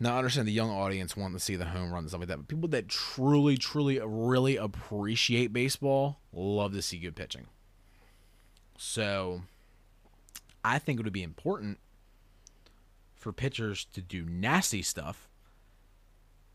Now, 0.03 0.15
I 0.15 0.19
understand 0.19 0.49
the 0.49 0.53
young 0.53 0.71
audience 0.71 1.15
want 1.15 1.35
to 1.35 1.41
see 1.41 1.57
the 1.57 1.67
home 1.67 1.93
runs 1.93 2.05
and 2.05 2.09
stuff 2.09 2.21
like 2.21 2.29
that, 2.29 2.39
but 2.39 2.49
people 2.49 2.69
that 2.71 2.89
truly, 2.89 3.59
truly, 3.59 4.01
really 4.03 4.57
appreciate 4.57 5.53
baseball 5.53 6.21
love 6.33 6.73
to 6.73 6.81
see 6.81 6.99
good 6.99 7.15
pitching. 7.15 7.47
So, 8.79 9.43
I 10.65 10.79
think 10.79 10.99
it 10.99 11.05
would 11.05 11.13
be 11.13 11.23
important 11.23 11.79
for 13.15 13.31
pitchers 13.31 13.85
to 13.93 14.01
do 14.01 14.25
nasty 14.25 14.81
stuff 14.81 15.29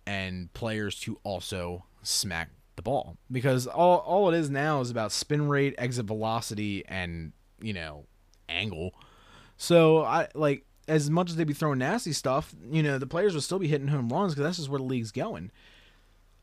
and 0.07 0.51
players 0.53 0.99
to 1.01 1.19
also 1.23 1.85
smack 2.01 2.49
the 2.75 2.81
ball 2.81 3.17
because 3.31 3.67
all 3.67 3.99
all 3.99 4.29
it 4.29 4.37
is 4.37 4.49
now 4.49 4.81
is 4.81 4.89
about 4.89 5.11
spin 5.11 5.47
rate, 5.47 5.75
exit 5.77 6.05
velocity, 6.05 6.83
and 6.87 7.31
you 7.61 7.73
know 7.73 8.05
angle. 8.49 8.93
So 9.57 10.03
I 10.03 10.27
like 10.33 10.64
as 10.87 11.09
much 11.09 11.29
as 11.29 11.35
they'd 11.35 11.45
be 11.45 11.53
throwing 11.53 11.79
nasty 11.79 12.13
stuff, 12.13 12.55
you 12.69 12.83
know 12.83 12.97
the 12.97 13.07
players 13.07 13.33
will 13.33 13.41
still 13.41 13.59
be 13.59 13.67
hitting 13.67 13.87
home 13.87 14.09
runs 14.09 14.33
because 14.33 14.43
that's 14.45 14.57
just 14.57 14.69
where 14.69 14.79
the 14.79 14.85
league's 14.85 15.11
going. 15.11 15.51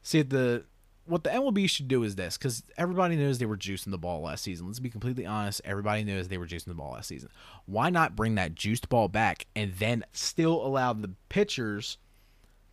See 0.03 0.23
the 0.23 0.65
what 1.05 1.25
the 1.25 1.31
MLB 1.31 1.69
should 1.69 1.89
do 1.89 2.05
is 2.05 2.15
this 2.15 2.39
because 2.39 2.63
everybody 2.77 3.17
knows 3.17 3.39
they 3.39 3.47
were 3.47 3.57
juicing 3.57 3.91
the 3.91 3.99
ball 3.99 4.23
last 4.23 4.45
season. 4.45 4.67
Let's 4.67 4.79
be 4.79 4.91
completely 4.91 5.27
honest. 5.27 5.61
Everybody 5.65 6.05
knows 6.05 6.29
they 6.29 6.39
were 6.39 6.47
juicing 6.47 6.67
the 6.67 6.75
ball 6.75 6.93
last 6.93 7.09
season. 7.09 7.29
Why 7.67 7.91
not 7.91 8.15
bring 8.15 8.37
that 8.37 8.55
juiced 8.55 8.89
ball 8.89 9.09
back 9.09 9.47
and 9.57 9.75
then 9.75 10.05
still 10.13 10.65
allow 10.65 10.93
the 10.93 11.11
pitchers 11.29 11.99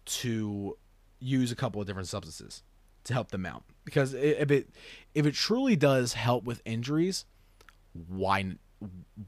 to 0.05 0.77
use 1.19 1.51
a 1.51 1.55
couple 1.55 1.81
of 1.81 1.87
different 1.87 2.07
substances 2.07 2.61
to 3.05 3.13
help 3.13 3.31
them 3.31 3.45
out? 3.45 3.63
Because 3.83 4.13
if 4.13 4.51
it 4.51 4.69
if 5.15 5.25
it 5.25 5.33
truly 5.33 5.75
does 5.75 6.13
help 6.13 6.43
with 6.43 6.61
injuries, 6.65 7.25
why 8.07 8.53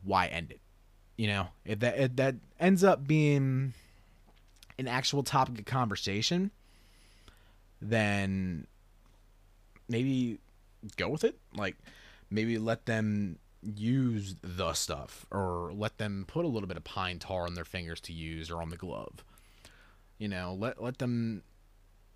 why 0.03 0.27
end 0.27 0.51
it? 0.51 0.59
You 1.17 1.27
know, 1.27 1.47
if 1.65 1.79
that 1.79 2.17
that 2.17 2.35
ends 2.59 2.83
up 2.83 3.07
being 3.07 3.73
an 4.79 4.87
actual 4.87 5.23
topic 5.23 5.59
of 5.59 5.65
conversation, 5.65 6.51
then 7.81 8.65
maybe 9.87 10.39
go 10.97 11.09
with 11.09 11.23
it. 11.23 11.37
Like 11.55 11.75
maybe 12.29 12.57
let 12.57 12.85
them 12.85 13.37
use 13.61 14.35
the 14.41 14.73
stuff 14.73 15.25
or 15.29 15.71
let 15.75 15.97
them 15.99 16.25
put 16.27 16.45
a 16.45 16.47
little 16.47 16.67
bit 16.67 16.77
of 16.77 16.83
pine 16.83 17.19
tar 17.19 17.45
on 17.45 17.53
their 17.53 17.65
fingers 17.65 18.01
to 18.01 18.13
use 18.13 18.49
or 18.49 18.61
on 18.61 18.69
the 18.69 18.77
glove. 18.77 19.23
You 20.17 20.27
know, 20.27 20.55
let 20.57 20.81
let 20.81 20.97
them 20.97 21.43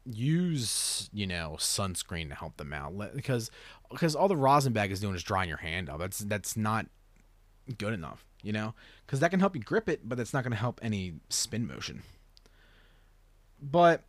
use 0.05 1.09
you 1.13 1.25
know 1.25 1.55
sunscreen 1.57 2.29
to 2.29 2.35
help 2.35 2.57
them 2.57 2.71
out 2.71 2.95
let, 2.95 3.15
because 3.15 3.49
because 3.89 4.15
all 4.15 4.27
the 4.27 4.37
rosin 4.37 4.71
bag 4.71 4.91
is 4.91 4.99
doing 4.99 5.15
is 5.15 5.23
drying 5.23 5.49
your 5.49 5.57
hand 5.57 5.89
out 5.89 5.97
that's 5.97 6.19
that's 6.19 6.55
not 6.55 6.85
good 7.79 7.91
enough 7.91 8.23
you 8.45 8.53
know 8.53 8.73
because 9.05 9.19
that 9.19 9.31
can 9.31 9.39
help 9.39 9.55
you 9.55 9.61
grip 9.61 9.89
it 9.89 10.07
but 10.07 10.17
that's 10.17 10.33
not 10.33 10.43
going 10.43 10.51
to 10.51 10.57
help 10.57 10.79
any 10.83 11.13
spin 11.29 11.67
motion 11.67 12.03
but 13.61 14.03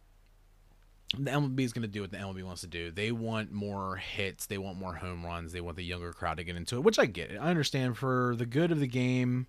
the 1.16 1.30
MLB 1.30 1.60
is 1.60 1.72
going 1.72 1.82
to 1.82 1.88
do 1.88 2.00
what 2.00 2.10
the 2.10 2.16
MLB 2.16 2.42
wants 2.42 2.62
to 2.62 2.66
do. 2.66 2.90
They 2.90 3.12
want 3.12 3.52
more 3.52 3.96
hits. 3.96 4.46
They 4.46 4.58
want 4.58 4.76
more 4.76 4.94
home 4.94 5.24
runs. 5.24 5.52
They 5.52 5.60
want 5.60 5.76
the 5.76 5.84
younger 5.84 6.12
crowd 6.12 6.38
to 6.38 6.44
get 6.44 6.56
into 6.56 6.76
it, 6.76 6.82
which 6.82 6.98
I 6.98 7.06
get 7.06 7.30
it. 7.30 7.38
I 7.38 7.48
understand 7.48 7.96
for 7.96 8.34
the 8.36 8.46
good 8.46 8.72
of 8.72 8.80
the 8.80 8.88
game, 8.88 9.46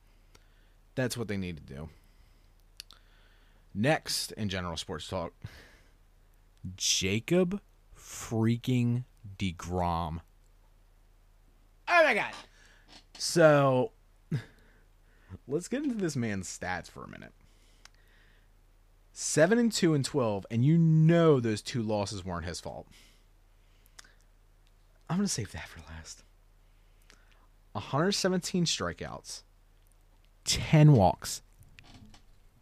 that's 0.96 1.18
what 1.18 1.28
they 1.28 1.38
need 1.38 1.58
to 1.58 1.64
do. 1.64 1.90
Next, 3.74 4.32
in 4.34 4.50
general 4.50 4.78
sports 4.78 5.08
talk, 5.08 5.34
Jacob 6.76 7.60
freaking 7.98 9.06
DeGrom. 9.38 10.20
Oh 11.88 12.04
my 12.04 12.14
God. 12.14 12.34
So, 13.18 13.92
let's 15.48 15.68
get 15.68 15.84
into 15.84 15.96
this 15.96 16.16
man's 16.16 16.48
stats 16.48 16.90
for 16.90 17.04
a 17.04 17.08
minute 17.08 17.34
seven 19.20 19.58
and 19.58 19.72
two 19.72 19.96
and 19.96 20.06
twelve, 20.06 20.46
and 20.52 20.64
you 20.64 20.78
know 20.78 21.40
those 21.40 21.62
two 21.62 21.82
losses 21.82 22.24
weren't 22.24 22.46
his 22.46 22.60
fault. 22.60 22.88
I'm 25.10 25.18
gonna 25.18 25.28
save 25.28 25.52
that 25.54 25.68
for 25.68 25.80
last. 25.92 26.24
117 27.72 28.66
strikeouts, 28.66 29.44
10 30.46 30.94
walks, 30.94 31.42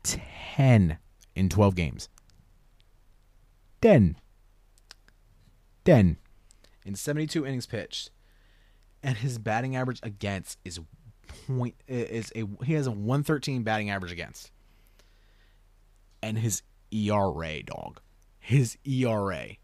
10 0.03 0.97
in 1.35 1.49
12 1.49 1.75
games. 1.75 2.09
10. 3.81 4.17
10 5.85 6.17
in 6.85 6.95
72 6.95 7.45
innings 7.45 7.65
pitched. 7.65 8.09
And 9.01 9.17
his 9.17 9.37
batting 9.37 9.75
average 9.75 9.99
against 10.03 10.59
is 10.65 10.79
point 11.47 11.75
is 11.87 12.31
a 12.35 12.45
he 12.63 12.73
has 12.73 12.87
a 12.87 12.91
113 12.91 13.63
batting 13.63 13.89
average 13.89 14.11
against 14.11 14.51
and 16.25 16.39
his 16.39 16.63
ERA, 16.91 17.61
dog. 17.61 17.99
His 18.39 18.77
ERA. 18.83 19.57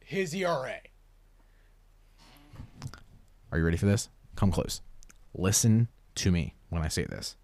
His 0.00 0.34
ERA. 0.34 0.80
Are 3.52 3.58
you 3.58 3.64
ready 3.64 3.76
for 3.76 3.86
this? 3.86 4.08
Come 4.34 4.50
close. 4.50 4.80
Listen 5.32 5.86
to 6.16 6.32
me 6.32 6.54
when 6.70 6.82
I 6.82 6.88
say 6.88 7.04
this. 7.04 7.36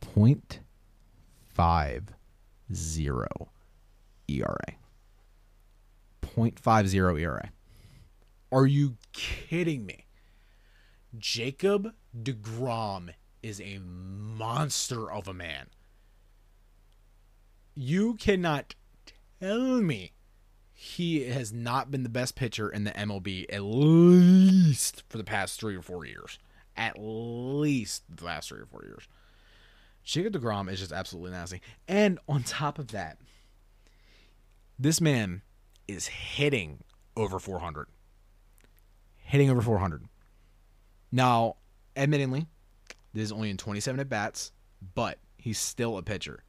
Point 0.00 0.60
five 1.52 2.04
zero 2.72 3.50
ERA. 4.28 4.74
Point 6.20 6.60
five 6.60 6.88
zero 6.88 7.16
ERA. 7.16 7.50
Are 8.52 8.66
you 8.66 8.96
kidding 9.12 9.84
me? 9.84 10.06
Jacob 11.18 11.94
DeGrom 12.16 13.10
is 13.42 13.60
a 13.60 13.78
monster 13.78 15.10
of 15.10 15.26
a 15.28 15.34
man 15.34 15.66
you 17.80 18.14
cannot 18.14 18.74
tell 19.40 19.80
me 19.80 20.12
he 20.72 21.24
has 21.28 21.52
not 21.52 21.90
been 21.90 22.02
the 22.02 22.08
best 22.08 22.34
pitcher 22.34 22.68
in 22.68 22.84
the 22.84 22.90
MLB 22.90 23.46
at 23.50 23.62
least 23.62 25.02
for 25.08 25.18
the 25.18 25.24
past 25.24 25.58
three 25.58 25.76
or 25.76 25.82
four 25.82 26.04
years. 26.04 26.38
At 26.76 26.96
least 26.98 28.04
the 28.14 28.24
last 28.24 28.48
three 28.48 28.60
or 28.60 28.66
four 28.66 28.84
years. 28.84 29.06
Jacob 30.04 30.34
DeGrom 30.34 30.70
is 30.70 30.80
just 30.80 30.92
absolutely 30.92 31.30
nasty. 31.32 31.60
And 31.88 32.18
on 32.28 32.42
top 32.42 32.78
of 32.78 32.88
that, 32.88 33.18
this 34.78 35.00
man 35.00 35.42
is 35.88 36.06
hitting 36.06 36.80
over 37.16 37.38
400. 37.38 37.88
Hitting 39.16 39.50
over 39.50 39.60
400. 39.60 40.04
Now, 41.12 41.56
admittingly, 41.96 42.46
this 43.12 43.24
is 43.24 43.32
only 43.32 43.50
in 43.50 43.56
27 43.56 44.00
at 44.00 44.08
bats, 44.08 44.52
but 44.94 45.18
he's 45.36 45.58
still 45.58 45.98
a 45.98 46.02
pitcher. 46.02 46.44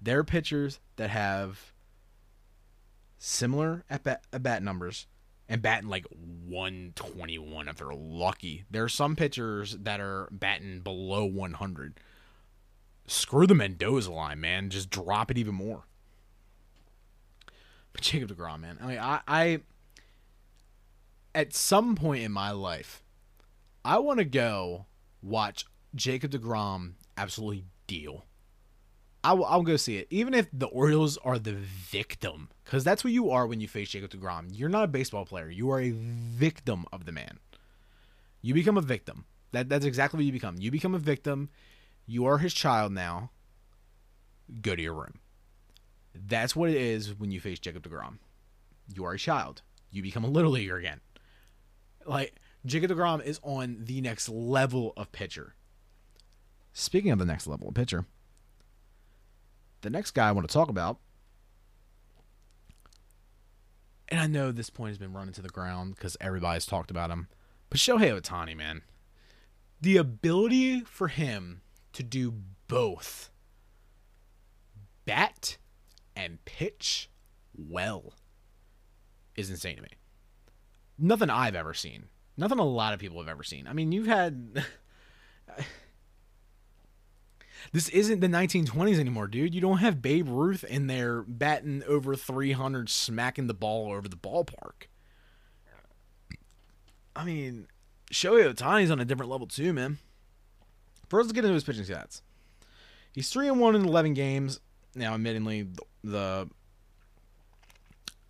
There 0.00 0.18
are 0.18 0.24
pitchers 0.24 0.80
that 0.96 1.10
have 1.10 1.72
similar 3.18 3.84
at 3.88 4.02
bat, 4.02 4.24
at 4.32 4.42
bat 4.42 4.62
numbers 4.62 5.06
and 5.48 5.62
batting 5.62 5.88
like 5.88 6.06
121 6.46 7.68
if 7.68 7.76
they're 7.76 7.94
lucky. 7.94 8.64
There 8.70 8.84
are 8.84 8.88
some 8.88 9.16
pitchers 9.16 9.76
that 9.80 10.00
are 10.00 10.28
batting 10.30 10.80
below 10.80 11.24
100. 11.24 12.00
Screw 13.06 13.46
the 13.46 13.54
Mendoza 13.54 14.12
line, 14.12 14.40
man. 14.40 14.70
Just 14.70 14.90
drop 14.90 15.30
it 15.30 15.38
even 15.38 15.54
more. 15.54 15.84
But 17.92 18.02
Jacob 18.02 18.34
DeGrom, 18.34 18.60
man. 18.60 18.78
I 18.80 18.86
mean, 18.86 18.98
I, 18.98 19.20
I 19.28 19.60
at 21.34 21.54
some 21.54 21.96
point 21.96 22.22
in 22.22 22.32
my 22.32 22.50
life, 22.50 23.02
I 23.84 23.98
want 23.98 24.18
to 24.18 24.24
go 24.24 24.86
watch 25.22 25.66
Jacob 25.94 26.30
DeGrom 26.30 26.92
absolutely 27.16 27.64
deal. 27.86 28.26
I'll, 29.24 29.44
I'll 29.44 29.62
go 29.62 29.76
see 29.76 29.98
it. 29.98 30.08
Even 30.10 30.34
if 30.34 30.48
the 30.52 30.66
Orioles 30.66 31.16
are 31.18 31.38
the 31.38 31.52
victim, 31.52 32.48
because 32.64 32.82
that's 32.82 33.04
what 33.04 33.12
you 33.12 33.30
are 33.30 33.46
when 33.46 33.60
you 33.60 33.68
face 33.68 33.90
Jacob 33.90 34.10
DeGrom. 34.10 34.46
You're 34.50 34.68
not 34.68 34.84
a 34.84 34.88
baseball 34.88 35.24
player. 35.24 35.48
You 35.48 35.70
are 35.70 35.80
a 35.80 35.90
victim 35.92 36.86
of 36.92 37.04
the 37.04 37.12
man. 37.12 37.38
You 38.40 38.54
become 38.54 38.76
a 38.76 38.82
victim. 38.82 39.24
That 39.52 39.68
that's 39.68 39.84
exactly 39.84 40.18
what 40.18 40.24
you 40.24 40.32
become. 40.32 40.56
You 40.58 40.70
become 40.70 40.94
a 40.94 40.98
victim. 40.98 41.50
You 42.06 42.24
are 42.26 42.38
his 42.38 42.52
child 42.52 42.92
now. 42.92 43.30
Go 44.60 44.74
to 44.74 44.82
your 44.82 44.94
room. 44.94 45.20
That's 46.14 46.56
what 46.56 46.70
it 46.70 46.76
is 46.76 47.18
when 47.18 47.30
you 47.30 47.40
face 47.40 47.58
Jacob 47.58 47.88
DeGrom. 47.88 48.18
You 48.92 49.04
are 49.04 49.12
a 49.12 49.18
child. 49.18 49.62
You 49.90 50.02
become 50.02 50.24
a 50.24 50.28
little 50.28 50.50
leaguer 50.50 50.76
again. 50.76 51.00
Like 52.04 52.34
Jacob 52.64 52.90
DeGrom 52.90 53.22
is 53.24 53.40
on 53.42 53.78
the 53.80 54.00
next 54.00 54.28
level 54.28 54.92
of 54.96 55.10
pitcher. 55.12 55.54
Speaking 56.72 57.10
of 57.10 57.18
the 57.18 57.24
next 57.24 57.46
level 57.46 57.68
of 57.68 57.74
pitcher, 57.74 58.06
the 59.82 59.90
next 59.90 60.12
guy 60.12 60.28
I 60.28 60.32
want 60.32 60.48
to 60.48 60.52
talk 60.52 60.68
about, 60.68 60.98
and 64.08 64.20
I 64.20 64.26
know 64.26 64.52
this 64.52 64.70
point 64.70 64.90
has 64.90 64.98
been 64.98 65.12
running 65.12 65.34
to 65.34 65.42
the 65.42 65.48
ground 65.48 65.96
because 65.96 66.16
everybody's 66.20 66.66
talked 66.66 66.90
about 66.90 67.10
him, 67.10 67.28
but 67.68 67.78
Shohei 67.78 68.18
Ohtani, 68.18 68.56
man. 68.56 68.82
The 69.80 69.96
ability 69.96 70.82
for 70.82 71.08
him 71.08 71.62
to 71.94 72.02
do 72.02 72.32
both 72.68 73.30
bat 75.04 75.58
and 76.14 76.44
pitch 76.44 77.10
well 77.56 78.14
is 79.34 79.50
insane 79.50 79.76
to 79.76 79.82
me. 79.82 79.88
Nothing 80.98 81.30
I've 81.30 81.56
ever 81.56 81.74
seen. 81.74 82.04
Nothing 82.36 82.58
a 82.58 82.64
lot 82.64 82.94
of 82.94 83.00
people 83.00 83.18
have 83.18 83.28
ever 83.28 83.42
seen. 83.42 83.66
I 83.66 83.72
mean, 83.72 83.92
you've 83.92 84.06
had 84.06 84.64
This 87.72 87.88
isn't 87.88 88.20
the 88.20 88.26
1920s 88.26 88.98
anymore, 88.98 89.28
dude. 89.28 89.54
You 89.54 89.60
don't 89.60 89.78
have 89.78 90.02
Babe 90.02 90.28
Ruth 90.28 90.64
in 90.64 90.88
there 90.88 91.22
batting 91.22 91.82
over 91.86 92.14
300, 92.14 92.90
smacking 92.90 93.46
the 93.46 93.54
ball 93.54 93.92
over 93.92 94.08
the 94.08 94.16
ballpark. 94.16 94.88
I 97.14 97.24
mean, 97.24 97.68
Shohei 98.12 98.52
Ohtani's 98.52 98.90
on 98.90 99.00
a 99.00 99.04
different 99.04 99.30
level 99.30 99.46
too, 99.46 99.72
man. 99.72 99.98
First, 101.08 101.26
let's 101.26 101.32
get 101.32 101.44
into 101.44 101.54
his 101.54 101.64
pitching 101.64 101.84
stats. 101.84 102.22
He's 103.12 103.30
three 103.30 103.48
and 103.48 103.60
one 103.60 103.74
in 103.74 103.84
11 103.84 104.14
games. 104.14 104.60
Now, 104.94 105.16
admittingly, 105.16 105.74
the 106.02 106.48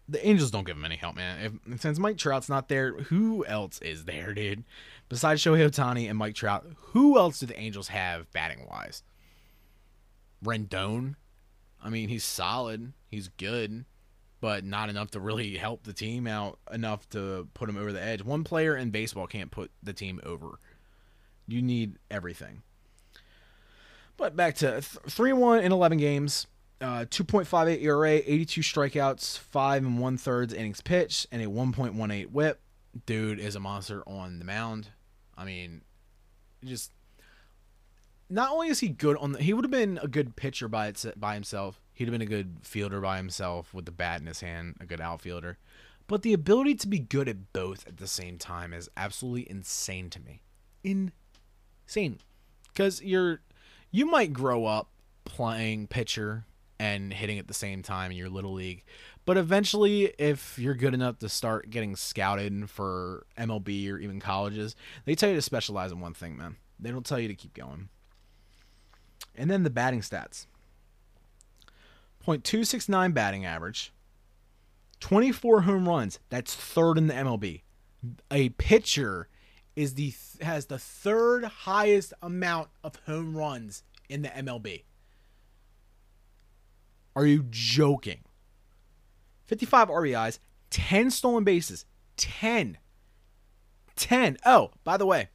the 0.08 0.26
Angels 0.26 0.50
don't 0.50 0.66
give 0.66 0.76
him 0.76 0.84
any 0.84 0.96
help, 0.96 1.16
man. 1.16 1.60
If, 1.66 1.80
since 1.80 1.98
Mike 1.98 2.18
Trout's 2.18 2.48
not 2.48 2.68
there, 2.68 2.92
who 2.94 3.44
else 3.46 3.80
is 3.80 4.04
there, 4.04 4.34
dude? 4.34 4.64
Besides 5.08 5.42
Shohei 5.42 5.68
Ohtani 5.68 6.08
and 6.08 6.18
Mike 6.18 6.34
Trout, 6.34 6.66
who 6.76 7.18
else 7.18 7.38
do 7.38 7.46
the 7.46 7.58
Angels 7.58 7.88
have 7.88 8.30
batting 8.32 8.66
wise? 8.68 9.02
Rendon. 10.44 11.14
I 11.82 11.90
mean, 11.90 12.08
he's 12.08 12.24
solid. 12.24 12.92
He's 13.08 13.28
good, 13.28 13.84
but 14.40 14.64
not 14.64 14.88
enough 14.88 15.10
to 15.12 15.20
really 15.20 15.56
help 15.56 15.84
the 15.84 15.92
team 15.92 16.26
out 16.26 16.58
enough 16.72 17.08
to 17.10 17.48
put 17.54 17.68
him 17.68 17.76
over 17.76 17.92
the 17.92 18.02
edge. 18.02 18.22
One 18.22 18.44
player 18.44 18.76
in 18.76 18.90
baseball 18.90 19.26
can't 19.26 19.50
put 19.50 19.70
the 19.82 19.92
team 19.92 20.20
over. 20.24 20.58
You 21.46 21.62
need 21.62 21.98
everything. 22.10 22.62
But 24.16 24.36
back 24.36 24.54
to 24.56 24.80
3 24.80 25.32
1 25.32 25.60
in 25.60 25.72
11 25.72 25.98
games. 25.98 26.46
Uh, 26.82 27.04
2.58 27.04 27.80
ERA, 27.80 28.10
82 28.10 28.60
strikeouts, 28.60 29.38
five 29.38 29.84
and 29.84 30.00
one 30.00 30.16
thirds 30.18 30.52
innings 30.52 30.80
pitched, 30.80 31.28
and 31.30 31.40
a 31.40 31.46
1.18 31.46 32.26
WHIP. 32.32 32.60
Dude 33.06 33.38
is 33.38 33.54
a 33.54 33.60
monster 33.60 34.02
on 34.04 34.40
the 34.40 34.44
mound. 34.44 34.88
I 35.38 35.44
mean, 35.44 35.82
just 36.64 36.90
not 38.28 38.50
only 38.50 38.66
is 38.66 38.80
he 38.80 38.88
good 38.88 39.16
on 39.18 39.32
the, 39.32 39.42
he 39.42 39.52
would 39.52 39.64
have 39.64 39.70
been 39.70 40.00
a 40.02 40.08
good 40.08 40.34
pitcher 40.34 40.66
by 40.66 40.88
its, 40.88 41.06
by 41.16 41.34
himself. 41.34 41.80
He'd 41.92 42.06
have 42.06 42.12
been 42.12 42.20
a 42.20 42.26
good 42.26 42.56
fielder 42.62 43.00
by 43.00 43.16
himself 43.16 43.72
with 43.72 43.84
the 43.84 43.92
bat 43.92 44.20
in 44.20 44.26
his 44.26 44.40
hand, 44.40 44.76
a 44.80 44.84
good 44.84 45.00
outfielder. 45.00 45.58
But 46.08 46.22
the 46.22 46.32
ability 46.32 46.74
to 46.76 46.88
be 46.88 46.98
good 46.98 47.28
at 47.28 47.52
both 47.52 47.86
at 47.86 47.98
the 47.98 48.08
same 48.08 48.38
time 48.38 48.72
is 48.72 48.90
absolutely 48.96 49.48
insane 49.48 50.10
to 50.10 50.20
me. 50.20 50.42
Insane. 50.82 52.18
Cuz 52.74 53.00
you're 53.02 53.40
you 53.92 54.06
might 54.06 54.32
grow 54.32 54.66
up 54.66 54.88
playing 55.24 55.86
pitcher 55.86 56.44
and 56.78 57.12
hitting 57.12 57.38
at 57.38 57.48
the 57.48 57.54
same 57.54 57.82
time 57.82 58.10
in 58.10 58.16
your 58.16 58.28
little 58.28 58.52
league. 58.52 58.84
But 59.24 59.36
eventually, 59.36 60.12
if 60.18 60.58
you're 60.58 60.74
good 60.74 60.94
enough 60.94 61.18
to 61.20 61.28
start 61.28 61.70
getting 61.70 61.94
scouted 61.94 62.68
for 62.68 63.26
MLB 63.38 63.90
or 63.90 63.98
even 63.98 64.20
colleges, 64.20 64.74
they 65.04 65.14
tell 65.14 65.28
you 65.28 65.36
to 65.36 65.42
specialize 65.42 65.92
in 65.92 66.00
one 66.00 66.14
thing, 66.14 66.36
man. 66.36 66.56
They 66.80 66.90
don't 66.90 67.06
tell 67.06 67.20
you 67.20 67.28
to 67.28 67.34
keep 67.34 67.54
going. 67.54 67.88
And 69.36 69.50
then 69.50 69.62
the 69.62 69.70
batting 69.70 70.00
stats 70.00 70.46
.269 72.26 73.14
batting 73.14 73.44
average, 73.44 73.92
24 75.00 75.62
home 75.62 75.88
runs. 75.88 76.18
That's 76.28 76.54
third 76.54 76.98
in 76.98 77.06
the 77.06 77.14
MLB. 77.14 77.62
A 78.30 78.50
pitcher 78.50 79.28
is 79.74 79.94
the 79.94 80.14
has 80.40 80.66
the 80.66 80.78
third 80.78 81.44
highest 81.44 82.12
amount 82.22 82.68
of 82.84 82.96
home 83.06 83.36
runs 83.36 83.82
in 84.08 84.22
the 84.22 84.28
MLB. 84.28 84.82
Are 87.14 87.26
you 87.26 87.44
joking? 87.50 88.20
55 89.46 89.88
RBIs, 89.88 90.38
10 90.70 91.10
stolen 91.10 91.44
bases. 91.44 91.84
10. 92.16 92.78
10. 93.96 94.38
Oh, 94.46 94.70
by 94.84 94.96
the 94.96 95.06
way, 95.06 95.28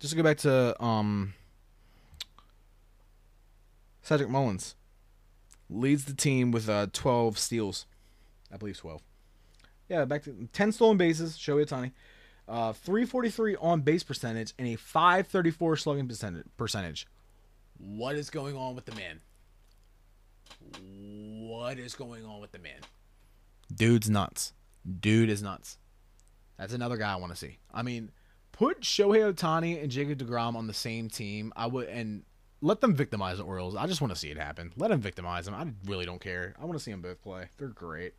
just 0.00 0.12
to 0.12 0.16
go 0.16 0.22
back 0.22 0.38
to 0.38 0.82
um 0.82 1.34
Cedric 4.02 4.28
Mullins 4.28 4.74
leads 5.70 6.04
the 6.04 6.14
team 6.14 6.50
with 6.50 6.68
uh 6.68 6.86
12 6.92 7.38
steals. 7.38 7.86
I 8.52 8.56
believe 8.56 8.78
12. 8.78 9.02
Yeah, 9.88 10.04
back 10.04 10.22
to 10.24 10.48
10 10.52 10.72
stolen 10.72 10.96
bases, 10.96 11.36
Shohei 11.36 11.66
Ohtani. 11.66 11.92
Uh 12.48 12.72
343 12.72 13.56
on 13.56 13.80
base 13.82 14.02
percentage 14.02 14.54
and 14.58 14.68
a 14.68 14.76
534 14.76 15.76
slugging 15.76 16.08
percentage. 16.56 17.06
What 17.78 18.16
is 18.16 18.30
going 18.30 18.56
on 18.56 18.74
with 18.74 18.86
the 18.86 18.94
man? 18.94 19.20
What 20.80 21.78
is 21.78 21.94
going 21.94 22.24
on 22.24 22.40
with 22.40 22.52
the 22.52 22.58
man? 22.58 22.80
Dude's 23.74 24.10
nuts. 24.10 24.52
Dude 25.00 25.30
is 25.30 25.42
nuts. 25.42 25.78
That's 26.58 26.72
another 26.72 26.96
guy 26.96 27.12
I 27.12 27.16
want 27.16 27.32
to 27.32 27.38
see. 27.38 27.58
I 27.72 27.82
mean, 27.82 28.10
put 28.52 28.82
Shohei 28.82 29.32
Ohtani 29.32 29.82
and 29.82 29.90
Jacob 29.90 30.18
DeGrom 30.18 30.56
on 30.56 30.66
the 30.66 30.74
same 30.74 31.08
team. 31.08 31.52
I 31.56 31.66
would 31.66 31.88
and 31.88 32.24
let 32.60 32.80
them 32.80 32.94
victimize 32.94 33.38
the 33.38 33.44
Orioles. 33.44 33.76
I 33.76 33.86
just 33.86 34.00
want 34.00 34.12
to 34.12 34.18
see 34.18 34.30
it 34.30 34.38
happen. 34.38 34.72
Let 34.76 34.88
them 34.88 35.00
victimize 35.00 35.44
them. 35.44 35.54
I 35.54 35.66
really 35.88 36.06
don't 36.06 36.20
care. 36.20 36.54
I 36.60 36.64
want 36.64 36.78
to 36.78 36.82
see 36.82 36.90
them 36.90 37.02
both 37.02 37.20
play. 37.22 37.48
They're 37.58 37.68
great. 37.68 38.14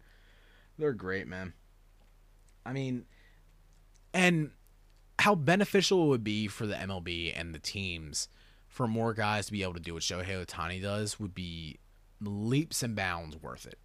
They're 0.77 0.93
great, 0.93 1.27
man. 1.27 1.53
I 2.65 2.73
mean, 2.73 3.05
and 4.13 4.51
how 5.19 5.35
beneficial 5.35 6.03
it 6.05 6.07
would 6.09 6.23
be 6.23 6.47
for 6.47 6.67
the 6.67 6.75
MLB 6.75 7.33
and 7.35 7.55
the 7.55 7.59
teams 7.59 8.27
for 8.67 8.87
more 8.87 9.13
guys 9.13 9.45
to 9.45 9.51
be 9.51 9.63
able 9.63 9.73
to 9.73 9.79
do 9.79 9.93
what 9.93 10.03
Shohei 10.03 10.45
Ohtani 10.45 10.81
does 10.81 11.19
would 11.19 11.33
be 11.33 11.79
leaps 12.21 12.83
and 12.83 12.95
bounds 12.95 13.41
worth 13.41 13.65
it 13.65 13.79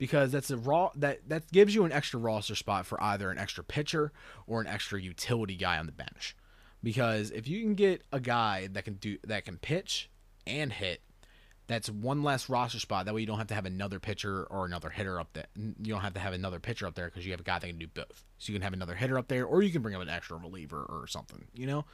because 0.00 0.32
that's 0.32 0.50
a 0.50 0.56
raw 0.56 0.90
that 0.96 1.28
that 1.28 1.52
gives 1.52 1.74
you 1.74 1.84
an 1.84 1.92
extra 1.92 2.18
roster 2.18 2.54
spot 2.54 2.86
for 2.86 3.00
either 3.02 3.30
an 3.30 3.38
extra 3.38 3.62
pitcher 3.62 4.12
or 4.46 4.60
an 4.60 4.66
extra 4.66 5.00
utility 5.00 5.56
guy 5.56 5.78
on 5.78 5.86
the 5.86 5.92
bench. 5.92 6.34
Because 6.82 7.30
if 7.30 7.46
you 7.46 7.60
can 7.60 7.74
get 7.74 8.02
a 8.10 8.18
guy 8.18 8.68
that 8.72 8.84
can 8.84 8.94
do 8.94 9.18
that 9.26 9.44
can 9.44 9.58
pitch 9.58 10.08
and 10.46 10.72
hit, 10.72 11.02
that's 11.66 11.90
one 11.90 12.22
less 12.22 12.48
roster 12.48 12.80
spot. 12.80 13.04
That 13.04 13.14
way 13.14 13.20
you 13.20 13.26
don't 13.26 13.36
have 13.36 13.48
to 13.48 13.54
have 13.54 13.66
another 13.66 14.00
pitcher 14.00 14.44
or 14.44 14.64
another 14.64 14.88
hitter 14.88 15.20
up 15.20 15.34
there. 15.34 15.46
You 15.54 15.92
don't 15.92 16.00
have 16.00 16.14
to 16.14 16.20
have 16.20 16.32
another 16.32 16.58
pitcher 16.58 16.86
up 16.86 16.94
there 16.94 17.06
because 17.06 17.26
you 17.26 17.32
have 17.32 17.40
a 17.40 17.44
guy 17.44 17.58
that 17.58 17.66
can 17.66 17.78
do 17.78 17.86
both. 17.86 18.24
So 18.38 18.52
you 18.52 18.58
can 18.58 18.62
have 18.62 18.72
another 18.72 18.94
hitter 18.94 19.18
up 19.18 19.28
there, 19.28 19.44
or 19.44 19.62
you 19.62 19.70
can 19.70 19.82
bring 19.82 19.94
up 19.94 20.00
an 20.00 20.08
extra 20.08 20.38
reliever 20.38 20.82
or 20.82 21.06
something. 21.06 21.44
You 21.54 21.66
know, 21.66 21.84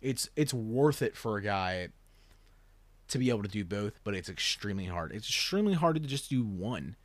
it's 0.00 0.30
it's 0.36 0.54
worth 0.54 1.02
it 1.02 1.16
for 1.16 1.38
a 1.38 1.42
guy 1.42 1.88
to 3.08 3.18
be 3.18 3.30
able 3.30 3.42
to 3.42 3.48
do 3.48 3.64
both, 3.64 4.00
but 4.04 4.14
it's 4.14 4.28
extremely 4.28 4.86
hard. 4.86 5.12
It's 5.12 5.28
extremely 5.28 5.74
hard 5.74 5.96
to 5.96 6.00
just 6.00 6.30
do 6.30 6.44
one, 6.44 6.96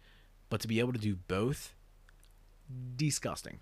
but 0.50 0.62
to 0.62 0.68
be 0.68 0.80
able 0.80 0.94
to 0.94 1.00
do 1.00 1.16
both, 1.16 1.74
disgusting. 2.96 3.60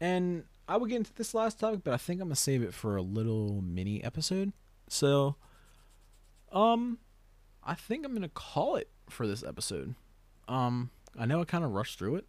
And 0.00 0.44
I 0.68 0.76
will 0.76 0.86
get 0.86 0.96
into 0.96 1.14
this 1.14 1.34
last 1.34 1.58
topic, 1.58 1.80
but 1.84 1.94
I 1.94 1.96
think 1.96 2.20
I'm 2.20 2.28
gonna 2.28 2.36
save 2.36 2.62
it 2.62 2.74
for 2.74 2.96
a 2.96 3.02
little 3.02 3.62
mini 3.62 4.02
episode. 4.02 4.52
So, 4.88 5.36
um, 6.52 6.98
I 7.62 7.74
think 7.74 8.04
I'm 8.04 8.12
gonna 8.12 8.28
call 8.28 8.76
it 8.76 8.90
for 9.08 9.26
this 9.26 9.42
episode. 9.42 9.94
Um, 10.48 10.90
I 11.18 11.26
know 11.26 11.40
I 11.40 11.44
kind 11.44 11.64
of 11.64 11.72
rushed 11.72 11.98
through 11.98 12.16
it, 12.16 12.26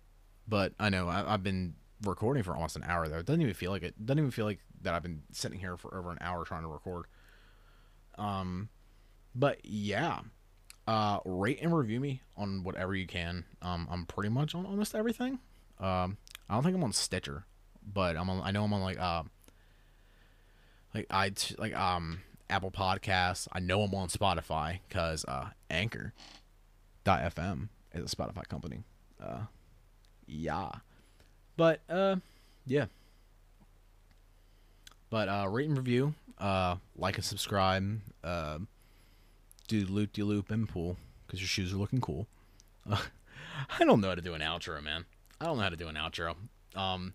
but 0.47 0.73
I 0.79 0.89
know 0.89 1.09
I, 1.09 1.31
have 1.31 1.43
been 1.43 1.75
recording 2.03 2.43
for 2.43 2.55
almost 2.55 2.75
an 2.75 2.83
hour 2.83 3.07
though. 3.07 3.19
It 3.19 3.25
doesn't 3.25 3.41
even 3.41 3.53
feel 3.53 3.71
like 3.71 3.83
it. 3.83 4.05
Doesn't 4.05 4.19
even 4.19 4.31
feel 4.31 4.45
like 4.45 4.59
that 4.81 4.93
I've 4.93 5.03
been 5.03 5.23
sitting 5.31 5.59
here 5.59 5.77
for 5.77 5.95
over 5.97 6.11
an 6.11 6.17
hour 6.21 6.45
trying 6.45 6.61
to 6.63 6.67
record. 6.67 7.05
Um, 8.17 8.69
but 9.33 9.59
yeah, 9.63 10.19
uh, 10.87 11.19
rate 11.25 11.59
and 11.61 11.75
review 11.75 11.99
me 11.99 12.21
on 12.37 12.63
whatever 12.63 12.95
you 12.95 13.07
can. 13.07 13.45
Um, 13.61 13.87
I'm 13.89 14.05
pretty 14.05 14.29
much 14.29 14.55
on 14.55 14.65
almost 14.65 14.95
everything. 14.95 15.39
Um, 15.79 16.17
I 16.49 16.53
don't 16.53 16.63
think 16.63 16.75
I'm 16.75 16.83
on 16.83 16.93
Stitcher, 16.93 17.45
but 17.85 18.15
I'm 18.15 18.29
on. 18.29 18.41
I 18.43 18.51
know 18.51 18.63
I'm 18.63 18.73
on 18.73 18.81
like 18.81 18.99
uh, 18.99 19.23
like 20.93 21.07
I 21.09 21.31
like 21.57 21.75
um 21.75 22.21
Apple 22.49 22.71
Podcasts. 22.71 23.47
I 23.51 23.59
know 23.59 23.81
I'm 23.81 23.93
on 23.93 24.07
Spotify 24.07 24.79
because 24.87 25.25
uh, 25.25 25.49
Anchor. 25.69 26.13
FM 27.05 27.69
is 27.93 28.11
a 28.11 28.15
Spotify 28.15 28.47
company. 28.47 28.83
Uh, 29.21 29.41
yeah, 30.25 30.71
but 31.55 31.81
uh, 31.89 32.15
yeah. 32.65 32.85
But 35.15 35.29
uh, 35.29 35.47
rate 35.47 35.69
and 35.69 35.77
review 35.77 36.13
uh, 36.39 36.75
like 36.97 37.15
and 37.15 37.23
subscribe. 37.23 38.01
Uh, 38.21 38.57
do 39.69 39.85
loop 39.85 40.11
de 40.11 40.23
loop 40.23 40.51
and 40.51 40.67
pull 40.67 40.97
because 41.25 41.39
your 41.39 41.47
shoes 41.47 41.71
are 41.71 41.77
looking 41.77 42.01
cool. 42.01 42.27
Uh, 42.85 42.97
I 43.79 43.85
don't 43.85 44.01
know 44.01 44.09
how 44.09 44.15
to 44.15 44.21
do 44.21 44.33
an 44.33 44.41
outro, 44.41 44.83
man. 44.83 45.05
I 45.39 45.45
don't 45.45 45.55
know 45.55 45.63
how 45.63 45.69
to 45.69 45.77
do 45.77 45.87
an 45.87 45.95
outro. 45.95 46.35
Um, 46.75 47.13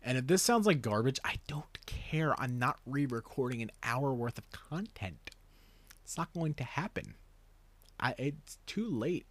and 0.00 0.16
if 0.16 0.28
this 0.28 0.44
sounds 0.44 0.64
like 0.64 0.80
garbage, 0.80 1.18
I 1.24 1.40
don't 1.48 1.84
care. 1.86 2.40
I'm 2.40 2.56
not 2.60 2.78
re-recording 2.86 3.62
an 3.62 3.72
hour 3.82 4.14
worth 4.14 4.38
of 4.38 4.48
content. 4.52 5.30
It's 6.04 6.16
not 6.16 6.32
going 6.32 6.54
to 6.54 6.62
happen. 6.62 7.14
I 7.98 8.14
it's 8.16 8.58
too 8.66 8.88
late 8.88 9.26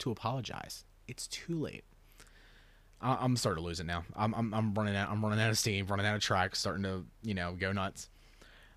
to 0.00 0.10
apologize. 0.10 0.86
It's 1.06 1.28
too 1.28 1.56
late. 1.56 1.84
I, 3.00 3.18
I'm 3.20 3.36
starting 3.36 3.62
to 3.62 3.66
lose 3.66 3.80
it 3.80 3.86
now. 3.86 4.04
I'm, 4.14 4.34
I'm 4.34 4.52
I'm 4.54 4.74
running 4.74 4.96
out. 4.96 5.10
I'm 5.10 5.22
running 5.22 5.40
out 5.40 5.50
of 5.50 5.58
steam. 5.58 5.86
Running 5.86 6.06
out 6.06 6.16
of 6.16 6.22
tracks. 6.22 6.58
Starting 6.58 6.82
to 6.84 7.04
you 7.22 7.34
know 7.34 7.56
go 7.58 7.72
nuts. 7.72 8.08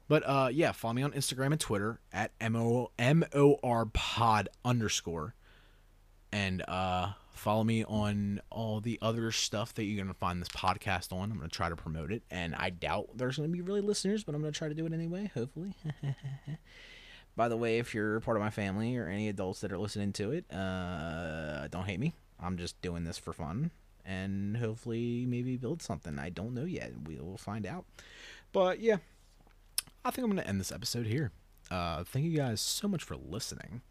But 0.07 0.23
uh, 0.25 0.49
yeah, 0.51 0.71
follow 0.71 0.93
me 0.93 1.03
on 1.03 1.11
Instagram 1.11 1.47
and 1.47 1.59
Twitter 1.59 1.99
at 2.11 2.31
M 2.39 2.55
O 2.55 2.91
M 2.99 3.23
O 3.33 3.57
R 3.63 3.85
pod 3.85 4.49
underscore. 4.65 5.35
And 6.31 6.63
uh, 6.67 7.13
follow 7.33 7.63
me 7.63 7.83
on 7.83 8.41
all 8.49 8.79
the 8.79 8.97
other 9.01 9.31
stuff 9.31 9.73
that 9.75 9.83
you're 9.83 9.97
to 10.11 10.19
find 10.19 10.41
this 10.41 10.49
podcast 10.49 11.13
on. 11.13 11.31
I'm 11.31 11.37
to 11.49 11.55
try 11.55 11.69
to 11.69 11.75
promote 11.75 12.11
it. 12.11 12.23
And 12.31 12.55
I 12.55 12.71
doubt 12.71 13.09
there's 13.15 13.37
to 13.49 13.53
be 13.53 13.61
really 13.61 13.81
listeners, 13.81 14.23
but 14.23 14.33
I'm 14.33 14.41
to 14.51 14.57
try 14.57 14.67
to 14.67 14.73
do 14.73 14.85
it 14.87 14.93
anyway, 14.93 15.29
hopefully. 15.33 15.75
by 17.35 17.49
the 17.49 17.57
way, 17.57 17.77
if 17.77 17.93
you're 17.93 18.19
part 18.21 18.35
of 18.35 18.41
my 18.41 18.49
family 18.49 18.97
or 18.97 19.07
any 19.07 19.29
adults 19.29 19.61
that 19.61 19.71
are 19.71 19.77
listening 19.77 20.11
to 20.13 20.31
it, 20.31 20.51
uh, 20.51 21.67
don't 21.67 21.85
hate 21.85 21.99
me. 21.99 22.13
I'm 22.39 22.57
just 22.57 22.81
doing 22.81 23.03
this 23.03 23.19
for 23.19 23.31
fun 23.31 23.69
and 24.05 24.57
hopefully 24.57 25.25
maybe 25.27 25.57
build 25.57 25.81
something. 25.81 26.19
I 26.19 26.29
don't 26.29 26.53
know 26.53 26.65
yet. 26.65 26.91
We 27.07 27.19
will 27.19 27.37
find 27.37 27.65
out. 27.65 27.85
But 28.51 28.79
yeah, 28.79 28.97
I 30.03 30.11
think 30.11 30.25
I'm 30.25 30.31
going 30.31 30.43
to 30.43 30.47
end 30.47 30.59
this 30.59 30.71
episode 30.71 31.05
here. 31.07 31.31
Uh, 31.71 32.03
thank 32.03 32.25
you 32.25 32.35
guys 32.35 32.61
so 32.61 32.87
much 32.87 33.03
for 33.03 33.15
listening. 33.15 33.81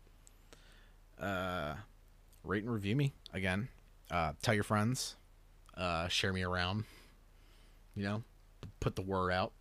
Uh, 1.20 1.74
rate 2.44 2.64
and 2.64 2.72
review 2.72 2.96
me 2.96 3.12
again. 3.32 3.68
Uh, 4.10 4.32
tell 4.42 4.54
your 4.54 4.64
friends. 4.64 5.16
Uh, 5.76 6.08
share 6.08 6.32
me 6.32 6.42
around. 6.42 6.84
You 7.94 8.04
know, 8.04 8.22
put 8.80 8.96
the 8.96 9.02
word 9.02 9.32
out. 9.32 9.52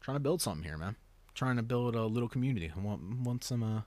trying 0.00 0.16
to 0.16 0.20
build 0.20 0.40
something 0.40 0.64
here, 0.64 0.78
man. 0.78 0.96
trying 1.34 1.56
to 1.56 1.62
build 1.62 1.94
a 1.94 2.04
little 2.04 2.28
community. 2.28 2.72
I 2.74 2.80
want 2.80 3.20
want 3.20 3.44
some 3.44 3.62
uh 3.62 3.82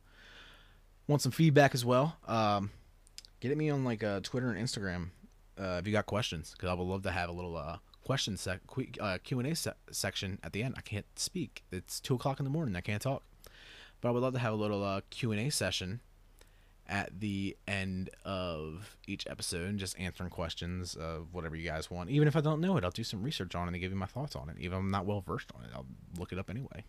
want 1.08 1.22
some 1.22 1.32
feedback 1.32 1.74
as 1.74 1.84
well. 1.84 2.18
Um, 2.28 2.72
get 3.40 3.52
at 3.52 3.58
me 3.58 3.70
on 3.70 3.84
like 3.84 4.04
uh, 4.04 4.22
Twitter 4.22 4.52
and 4.52 4.66
Instagram 4.66 5.10
uh, 5.62 5.78
if 5.80 5.88
you 5.88 5.94
got 5.94 6.06
questions, 6.06 6.52
because 6.52 6.70
I 6.70 6.74
would 6.74 6.88
love 6.88 7.04
to 7.04 7.12
have 7.12 7.30
a 7.30 7.34
little 7.34 7.56
uh 7.56 7.78
question 8.04 8.36
sec 8.36 8.62
uh, 9.00 9.18
Q 9.24 9.40
and 9.40 9.48
A 9.48 9.56
se- 9.56 9.74
section 9.92 10.40
at 10.44 10.54
the 10.54 10.64
end. 10.64 10.76
I 10.78 10.82
can't 10.82 11.06
speak. 11.16 11.64
It's 11.72 12.00
two 12.00 12.16
o'clock 12.16 12.40
in 12.40 12.44
the 12.44 12.50
morning. 12.50 12.76
I 12.76 12.82
can't 12.82 13.02
talk, 13.02 13.24
but 14.02 14.10
I 14.10 14.12
would 14.12 14.24
love 14.24 14.34
to 14.34 14.40
have 14.40 14.54
a 14.54 14.58
little 14.58 14.84
uh, 14.84 15.02
Q 15.10 15.32
and 15.32 15.40
A 15.40 15.50
session 15.52 16.02
at 16.88 17.22
the 17.22 17.56
end 17.68 18.10
of 18.26 18.98
each 19.08 19.26
episode 19.30 19.70
and 19.70 19.80
just 19.80 19.98
answering 19.98 20.30
questions 20.30 20.96
of 20.96 21.34
whatever 21.34 21.56
you 21.56 21.68
guys 21.68 21.90
want. 21.90 22.10
Even 22.10 22.28
if 22.28 22.36
I 22.36 22.42
don't 22.42 22.60
know 22.60 22.76
it, 22.76 22.84
I'll 22.84 22.92
do 22.92 23.04
some 23.04 23.24
research 23.24 23.56
on 23.56 23.68
it 23.68 23.72
and 23.72 23.80
give 23.80 23.92
you 23.92 23.98
my 23.98 24.06
thoughts 24.08 24.36
on 24.36 24.50
it. 24.50 24.58
Even 24.60 24.74
if 24.74 24.80
I'm 24.80 24.92
not 24.92 25.06
well 25.06 25.22
versed 25.22 25.52
on 25.56 25.64
it, 25.64 25.70
I'll 25.74 25.86
look 26.20 26.34
it 26.34 26.40
up 26.40 26.50
anyway. 26.50 26.84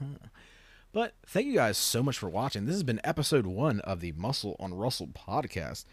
but 0.92 1.14
thank 1.26 1.46
you 1.46 1.54
guys 1.54 1.76
so 1.76 2.02
much 2.04 2.18
for 2.18 2.28
watching. 2.28 2.66
This 2.66 2.76
has 2.76 2.84
been 2.84 3.00
episode 3.02 3.46
one 3.46 3.80
of 3.80 4.00
the 4.00 4.12
Muscle 4.12 4.54
on 4.60 4.74
Russell 4.74 5.08
podcast. 5.08 5.86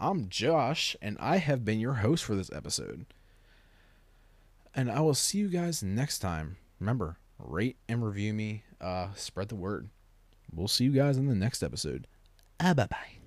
I'm 0.00 0.28
Josh, 0.28 0.96
and 1.02 1.16
I 1.18 1.38
have 1.38 1.64
been 1.64 1.80
your 1.80 1.94
host 1.94 2.24
for 2.24 2.34
this 2.34 2.50
episode. 2.52 3.06
And 4.74 4.90
I 4.90 5.00
will 5.00 5.14
see 5.14 5.38
you 5.38 5.48
guys 5.48 5.82
next 5.82 6.20
time. 6.20 6.56
Remember, 6.78 7.16
rate 7.38 7.76
and 7.88 8.04
review 8.04 8.32
me, 8.32 8.62
uh, 8.80 9.08
spread 9.14 9.48
the 9.48 9.56
word. 9.56 9.88
We'll 10.54 10.68
see 10.68 10.84
you 10.84 10.92
guys 10.92 11.16
in 11.16 11.26
the 11.26 11.34
next 11.34 11.62
episode. 11.62 12.06
Ah, 12.60 12.74
bye 12.74 12.86
bye. 12.86 13.17